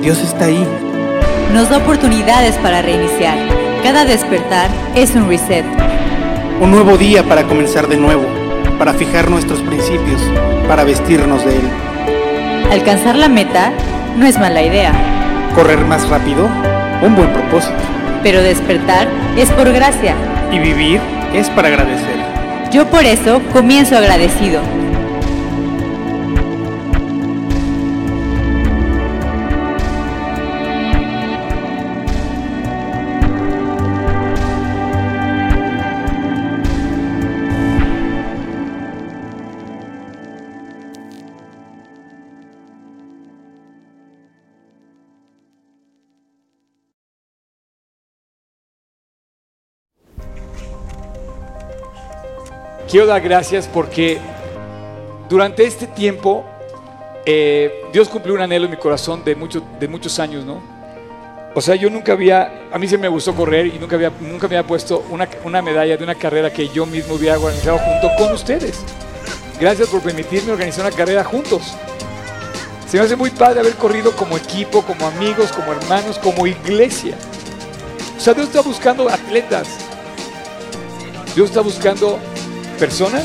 Dios 0.00 0.18
está 0.20 0.46
ahí. 0.46 0.66
Nos 1.52 1.68
da 1.70 1.78
oportunidades 1.78 2.56
para 2.56 2.82
reiniciar. 2.82 3.38
Cada 3.82 4.04
despertar 4.04 4.70
es 4.94 5.14
un 5.14 5.28
reset. 5.28 5.64
Un 6.60 6.70
nuevo 6.70 6.96
día 6.96 7.22
para 7.24 7.44
comenzar 7.44 7.88
de 7.88 7.96
nuevo, 7.96 8.24
para 8.78 8.92
fijar 8.94 9.30
nuestros 9.30 9.60
principios, 9.60 10.20
para 10.68 10.84
vestirnos 10.84 11.44
de 11.44 11.56
Él. 11.56 11.68
Alcanzar 12.70 13.16
la 13.16 13.28
meta 13.28 13.72
no 14.16 14.26
es 14.26 14.38
mala 14.38 14.62
idea, 14.62 14.92
Correr 15.54 15.78
más 15.84 16.08
rápido, 16.08 16.48
un 17.02 17.14
buen 17.14 17.32
propósito. 17.32 17.74
pero 18.24 18.42
despertar 18.42 19.06
es 19.36 19.50
por 19.52 19.70
gracia. 19.72 20.14
Y 20.50 20.58
vivir 20.58 21.00
es 21.34 21.48
para 21.50 21.68
agradecer. 21.68 22.13
Yo 22.74 22.90
por 22.90 23.04
eso 23.04 23.40
comienzo 23.52 23.96
agradecido. 23.96 24.83
Quiero 52.94 53.08
dar 53.08 53.22
gracias 53.22 53.66
porque 53.66 54.20
durante 55.28 55.64
este 55.66 55.88
tiempo 55.88 56.44
eh, 57.26 57.82
Dios 57.92 58.08
cumplió 58.08 58.34
un 58.36 58.40
anhelo 58.40 58.66
en 58.66 58.70
mi 58.70 58.76
corazón 58.76 59.24
de, 59.24 59.34
mucho- 59.34 59.64
de 59.80 59.88
muchos 59.88 60.20
años, 60.20 60.44
¿no? 60.44 60.62
O 61.56 61.60
sea, 61.60 61.74
yo 61.74 61.90
nunca 61.90 62.12
había, 62.12 62.68
a 62.72 62.78
mí 62.78 62.86
se 62.86 62.96
me 62.96 63.08
gustó 63.08 63.34
correr 63.34 63.66
y 63.66 63.80
nunca 63.80 63.96
había, 63.96 64.12
nunca 64.20 64.46
me 64.46 64.56
había 64.56 64.68
puesto 64.68 65.04
una, 65.10 65.28
una 65.42 65.60
medalla 65.60 65.96
de 65.96 66.04
una 66.04 66.14
carrera 66.14 66.52
que 66.52 66.68
yo 66.68 66.86
mismo 66.86 67.14
hubiera 67.14 67.36
organizado 67.36 67.78
junto 67.78 68.10
con 68.16 68.32
ustedes. 68.32 68.84
Gracias 69.58 69.88
por 69.88 70.00
permitirme 70.00 70.52
organizar 70.52 70.86
una 70.86 70.94
carrera 70.94 71.24
juntos. 71.24 71.74
Se 72.86 72.96
me 72.96 73.02
hace 73.02 73.16
muy 73.16 73.30
padre 73.30 73.58
haber 73.58 73.74
corrido 73.74 74.12
como 74.14 74.36
equipo, 74.36 74.82
como 74.82 75.04
amigos, 75.08 75.50
como 75.50 75.72
hermanos, 75.72 76.16
como 76.20 76.46
iglesia. 76.46 77.16
O 78.16 78.20
sea, 78.20 78.34
Dios 78.34 78.46
está 78.46 78.60
buscando 78.60 79.08
atletas. 79.08 79.66
Dios 81.34 81.48
está 81.48 81.60
buscando 81.60 82.20
personas 82.74 83.24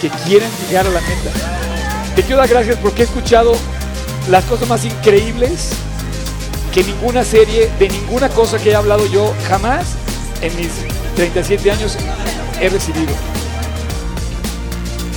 que 0.00 0.08
quieren 0.26 0.50
llegar 0.68 0.86
a 0.86 0.90
la 0.90 1.00
meta. 1.00 1.30
Te 2.14 2.22
quiero 2.22 2.38
dar 2.38 2.48
gracias 2.48 2.78
porque 2.78 3.02
he 3.02 3.04
escuchado 3.04 3.56
las 4.28 4.44
cosas 4.44 4.68
más 4.68 4.84
increíbles 4.84 5.70
que 6.72 6.84
ninguna 6.84 7.24
serie, 7.24 7.70
de 7.78 7.88
ninguna 7.88 8.28
cosa 8.28 8.58
que 8.58 8.70
he 8.70 8.74
hablado 8.74 9.06
yo 9.06 9.34
jamás 9.48 9.86
en 10.42 10.54
mis 10.56 10.68
37 11.14 11.70
años 11.70 11.96
he 12.60 12.68
recibido. 12.68 13.12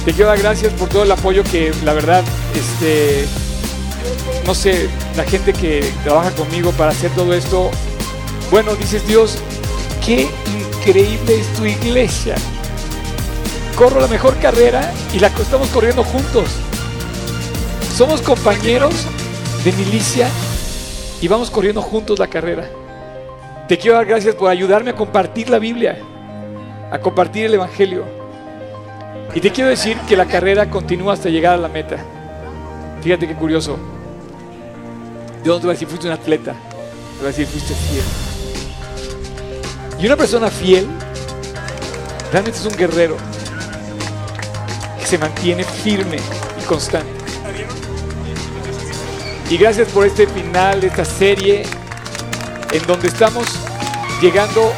Te 0.06 0.14
quiero 0.14 0.30
dar 0.30 0.40
gracias 0.40 0.72
por 0.74 0.90
todo 0.90 1.04
el 1.04 1.12
apoyo 1.12 1.44
que 1.44 1.74
la 1.84 1.94
verdad, 1.94 2.24
este, 2.56 3.26
no 4.46 4.56
sé, 4.56 4.90
la 5.18 5.24
gente 5.24 5.54
que 5.54 5.92
trabaja 6.04 6.32
conmigo 6.32 6.72
para 6.72 6.92
hacer 6.92 7.12
todo 7.12 7.34
esto, 7.34 7.70
bueno, 8.52 8.76
dices 8.76 9.06
Dios, 9.06 9.38
qué 10.06 10.30
increíble 10.80 11.40
es 11.40 11.54
tu 11.54 11.66
iglesia. 11.66 12.36
Corro 13.80 14.02
la 14.02 14.08
mejor 14.08 14.38
carrera 14.40 14.92
y 15.14 15.20
la 15.20 15.28
estamos 15.28 15.70
corriendo 15.70 16.04
juntos. 16.04 16.50
Somos 17.96 18.22
compañeros 18.22 18.94
de 19.64 19.72
milicia 19.72 20.28
y 21.22 21.30
vamos 21.30 21.50
corriendo 21.50 21.82
juntos 21.82 22.20
la 22.20 22.28
carrera. 22.28 22.70
Te 23.70 23.78
quiero 23.78 23.96
dar 23.96 24.06
gracias 24.06 24.36
por 24.36 24.50
ayudarme 24.50 24.90
a 24.90 24.96
compartir 24.96 25.50
la 25.50 25.60
Biblia, 25.60 25.98
a 26.92 27.00
compartir 27.00 27.46
el 27.46 27.54
Evangelio. 27.54 28.04
Y 29.34 29.40
te 29.40 29.50
quiero 29.50 29.70
decir 29.70 29.96
que 30.10 30.18
la 30.18 30.26
carrera 30.26 30.70
continúa 30.70 31.14
hasta 31.14 31.30
llegar 31.30 31.54
a 31.54 31.58
la 31.58 31.70
meta. 31.70 32.00
Fíjate 33.02 33.30
qué 33.30 33.36
curioso. 33.36 33.78
Dios 35.42 35.56
no 35.56 35.62
te 35.62 35.68
va 35.68 35.72
a 35.72 35.76
decir, 35.76 35.88
fuiste 35.88 36.08
un 36.08 36.14
atleta. 36.14 36.52
Te 36.52 37.24
va 37.24 37.30
a 37.30 37.32
decir, 37.32 37.48
fuiste 37.48 37.74
fiel. 37.74 38.04
Y 40.02 40.06
una 40.06 40.18
persona 40.18 40.50
fiel 40.50 40.86
realmente 42.34 42.60
es 42.60 42.66
un 42.66 42.76
guerrero 42.76 43.16
que 45.00 45.06
se 45.06 45.18
mantiene 45.18 45.64
firme 45.64 46.18
y 46.62 46.66
constante. 46.66 47.20
Y 49.50 49.58
gracias 49.58 49.88
por 49.90 50.06
este 50.06 50.28
final 50.28 50.82
de 50.82 50.88
esta 50.88 51.06
serie 51.06 51.64
en 52.72 52.86
donde 52.86 53.08
estamos 53.08 53.48
llegando 54.22 54.72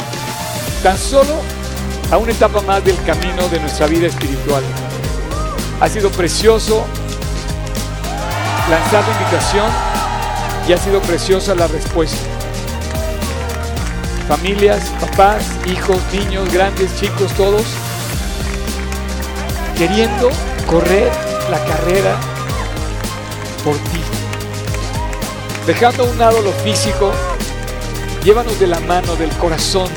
tan 0.82 0.97
solo 0.97 1.41
a 2.09 2.17
una 2.17 2.32
etapa 2.32 2.61
más 2.61 2.84
del 2.84 2.95
camino 3.03 3.47
de 3.49 3.59
nuestra 3.59 3.88
vida 3.88 4.07
espiritual. 4.07 4.63
Ha 5.82 5.89
sido 5.89 6.09
precioso 6.11 6.86
lanzar 8.69 9.03
la 9.05 9.13
invitación 9.19 9.65
y 10.67 10.74
ha 10.74 10.78
sido 10.78 11.01
preciosa 11.01 11.55
la 11.55 11.67
respuesta. 11.67 12.17
Familias, 14.28 14.89
papás, 15.01 15.43
hijos, 15.65 15.97
niños, 16.13 16.51
grandes, 16.53 16.97
chicos, 16.97 17.34
todos 17.34 17.65
queriendo 19.82 20.29
correr 20.67 21.11
la 21.49 21.57
carrera 21.65 22.15
por 23.63 23.75
ti. 23.75 23.99
Dejando 25.65 26.03
a 26.03 26.05
un 26.05 26.19
lado 26.19 26.39
lo 26.43 26.51
físico, 26.51 27.11
llévanos 28.23 28.59
de 28.59 28.67
la 28.67 28.79
mano, 28.82 29.15
del 29.15 29.32
corazón, 29.38 29.89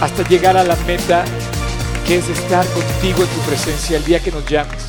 hasta 0.00 0.28
llegar 0.28 0.56
a 0.56 0.64
la 0.64 0.74
meta 0.88 1.24
que 2.04 2.16
es 2.16 2.28
estar 2.28 2.66
contigo 2.66 3.22
en 3.22 3.28
tu 3.28 3.40
presencia 3.46 3.96
el 3.96 4.04
día 4.04 4.18
que 4.18 4.32
nos 4.32 4.44
llames. 4.44 4.83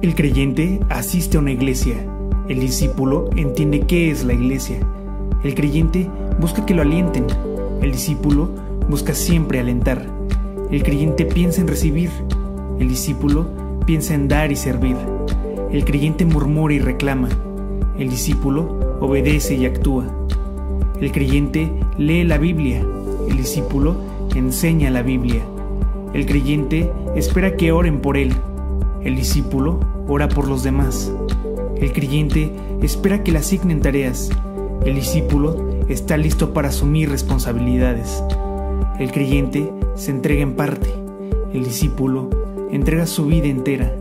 El 0.00 0.14
creyente 0.14 0.78
asiste 0.90 1.36
a 1.36 1.40
una 1.40 1.50
iglesia. 1.50 1.96
El 2.48 2.60
discípulo 2.60 3.28
entiende 3.34 3.80
qué 3.80 4.12
es 4.12 4.24
la 4.24 4.32
iglesia. 4.32 4.78
El 5.42 5.56
creyente 5.56 6.08
busca 6.40 6.64
que 6.64 6.72
lo 6.72 6.82
alienten. 6.82 7.26
El 7.82 7.90
discípulo 7.90 8.48
busca 8.88 9.12
siempre 9.12 9.58
alentar. 9.58 10.06
El 10.70 10.84
creyente 10.84 11.24
piensa 11.24 11.60
en 11.60 11.66
recibir. 11.66 12.10
El 12.78 12.88
discípulo 12.88 13.48
piensa 13.86 14.14
en 14.14 14.28
dar 14.28 14.52
y 14.52 14.56
servir. 14.56 14.96
El 15.72 15.84
creyente 15.84 16.24
murmura 16.24 16.74
y 16.74 16.78
reclama. 16.78 17.30
El 17.98 18.08
discípulo 18.08 18.98
obedece 19.00 19.56
y 19.56 19.66
actúa. 19.66 20.06
El 21.00 21.10
creyente 21.10 21.72
lee 21.98 22.22
la 22.22 22.38
Biblia. 22.38 22.86
El 23.28 23.36
discípulo 23.36 23.96
enseña 24.36 24.90
la 24.90 25.02
Biblia. 25.02 25.42
El 26.14 26.24
creyente 26.24 26.92
espera 27.16 27.56
que 27.56 27.72
oren 27.72 27.98
por 28.00 28.16
él. 28.16 28.32
El 29.02 29.16
discípulo 29.16 29.80
ora 30.08 30.28
por 30.28 30.48
los 30.48 30.62
demás. 30.62 31.12
El 31.76 31.92
creyente 31.92 32.52
espera 32.82 33.22
que 33.22 33.32
le 33.32 33.38
asignen 33.38 33.80
tareas. 33.80 34.30
El 34.84 34.96
discípulo 34.96 35.68
está 35.88 36.16
listo 36.16 36.52
para 36.52 36.68
asumir 36.68 37.08
responsabilidades. 37.08 38.22
El 38.98 39.12
creyente 39.12 39.72
se 39.94 40.10
entrega 40.10 40.42
en 40.42 40.54
parte. 40.54 40.92
El 41.52 41.64
discípulo 41.64 42.28
entrega 42.72 43.06
su 43.06 43.26
vida 43.26 43.46
entera. 43.46 43.92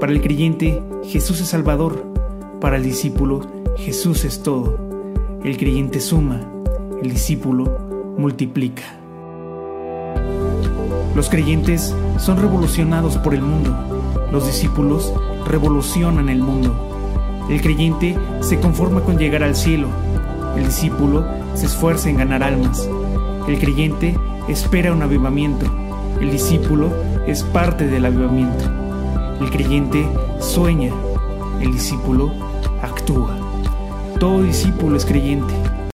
Para 0.00 0.12
el 0.12 0.22
creyente, 0.22 0.82
Jesús 1.04 1.40
es 1.40 1.48
Salvador. 1.48 2.04
Para 2.60 2.76
el 2.76 2.82
discípulo, 2.82 3.40
Jesús 3.76 4.24
es 4.24 4.42
todo. 4.42 4.78
El 5.44 5.58
creyente 5.58 6.00
suma. 6.00 6.40
El 7.02 7.10
discípulo 7.10 7.78
multiplica. 8.16 8.82
Los 11.14 11.28
creyentes 11.28 11.94
son 12.18 12.40
revolucionados 12.40 13.18
por 13.18 13.34
el 13.34 13.42
mundo. 13.42 13.91
Los 14.32 14.46
discípulos 14.46 15.12
revolucionan 15.46 16.30
el 16.30 16.38
mundo. 16.38 16.74
El 17.50 17.60
creyente 17.60 18.16
se 18.40 18.58
conforma 18.58 19.02
con 19.02 19.18
llegar 19.18 19.42
al 19.42 19.54
cielo. 19.54 19.88
El 20.56 20.64
discípulo 20.64 21.26
se 21.52 21.66
esfuerza 21.66 22.08
en 22.08 22.16
ganar 22.16 22.42
almas. 22.42 22.88
El 23.46 23.58
creyente 23.58 24.18
espera 24.48 24.94
un 24.94 25.02
avivamiento. 25.02 25.66
El 26.18 26.30
discípulo 26.30 26.90
es 27.26 27.42
parte 27.42 27.86
del 27.86 28.06
avivamiento. 28.06 28.64
El 29.38 29.50
creyente 29.50 30.08
sueña. 30.40 30.94
El 31.60 31.72
discípulo 31.72 32.32
actúa. 32.80 33.36
Todo 34.18 34.44
discípulo 34.44 34.96
es 34.96 35.04
creyente. 35.04 35.52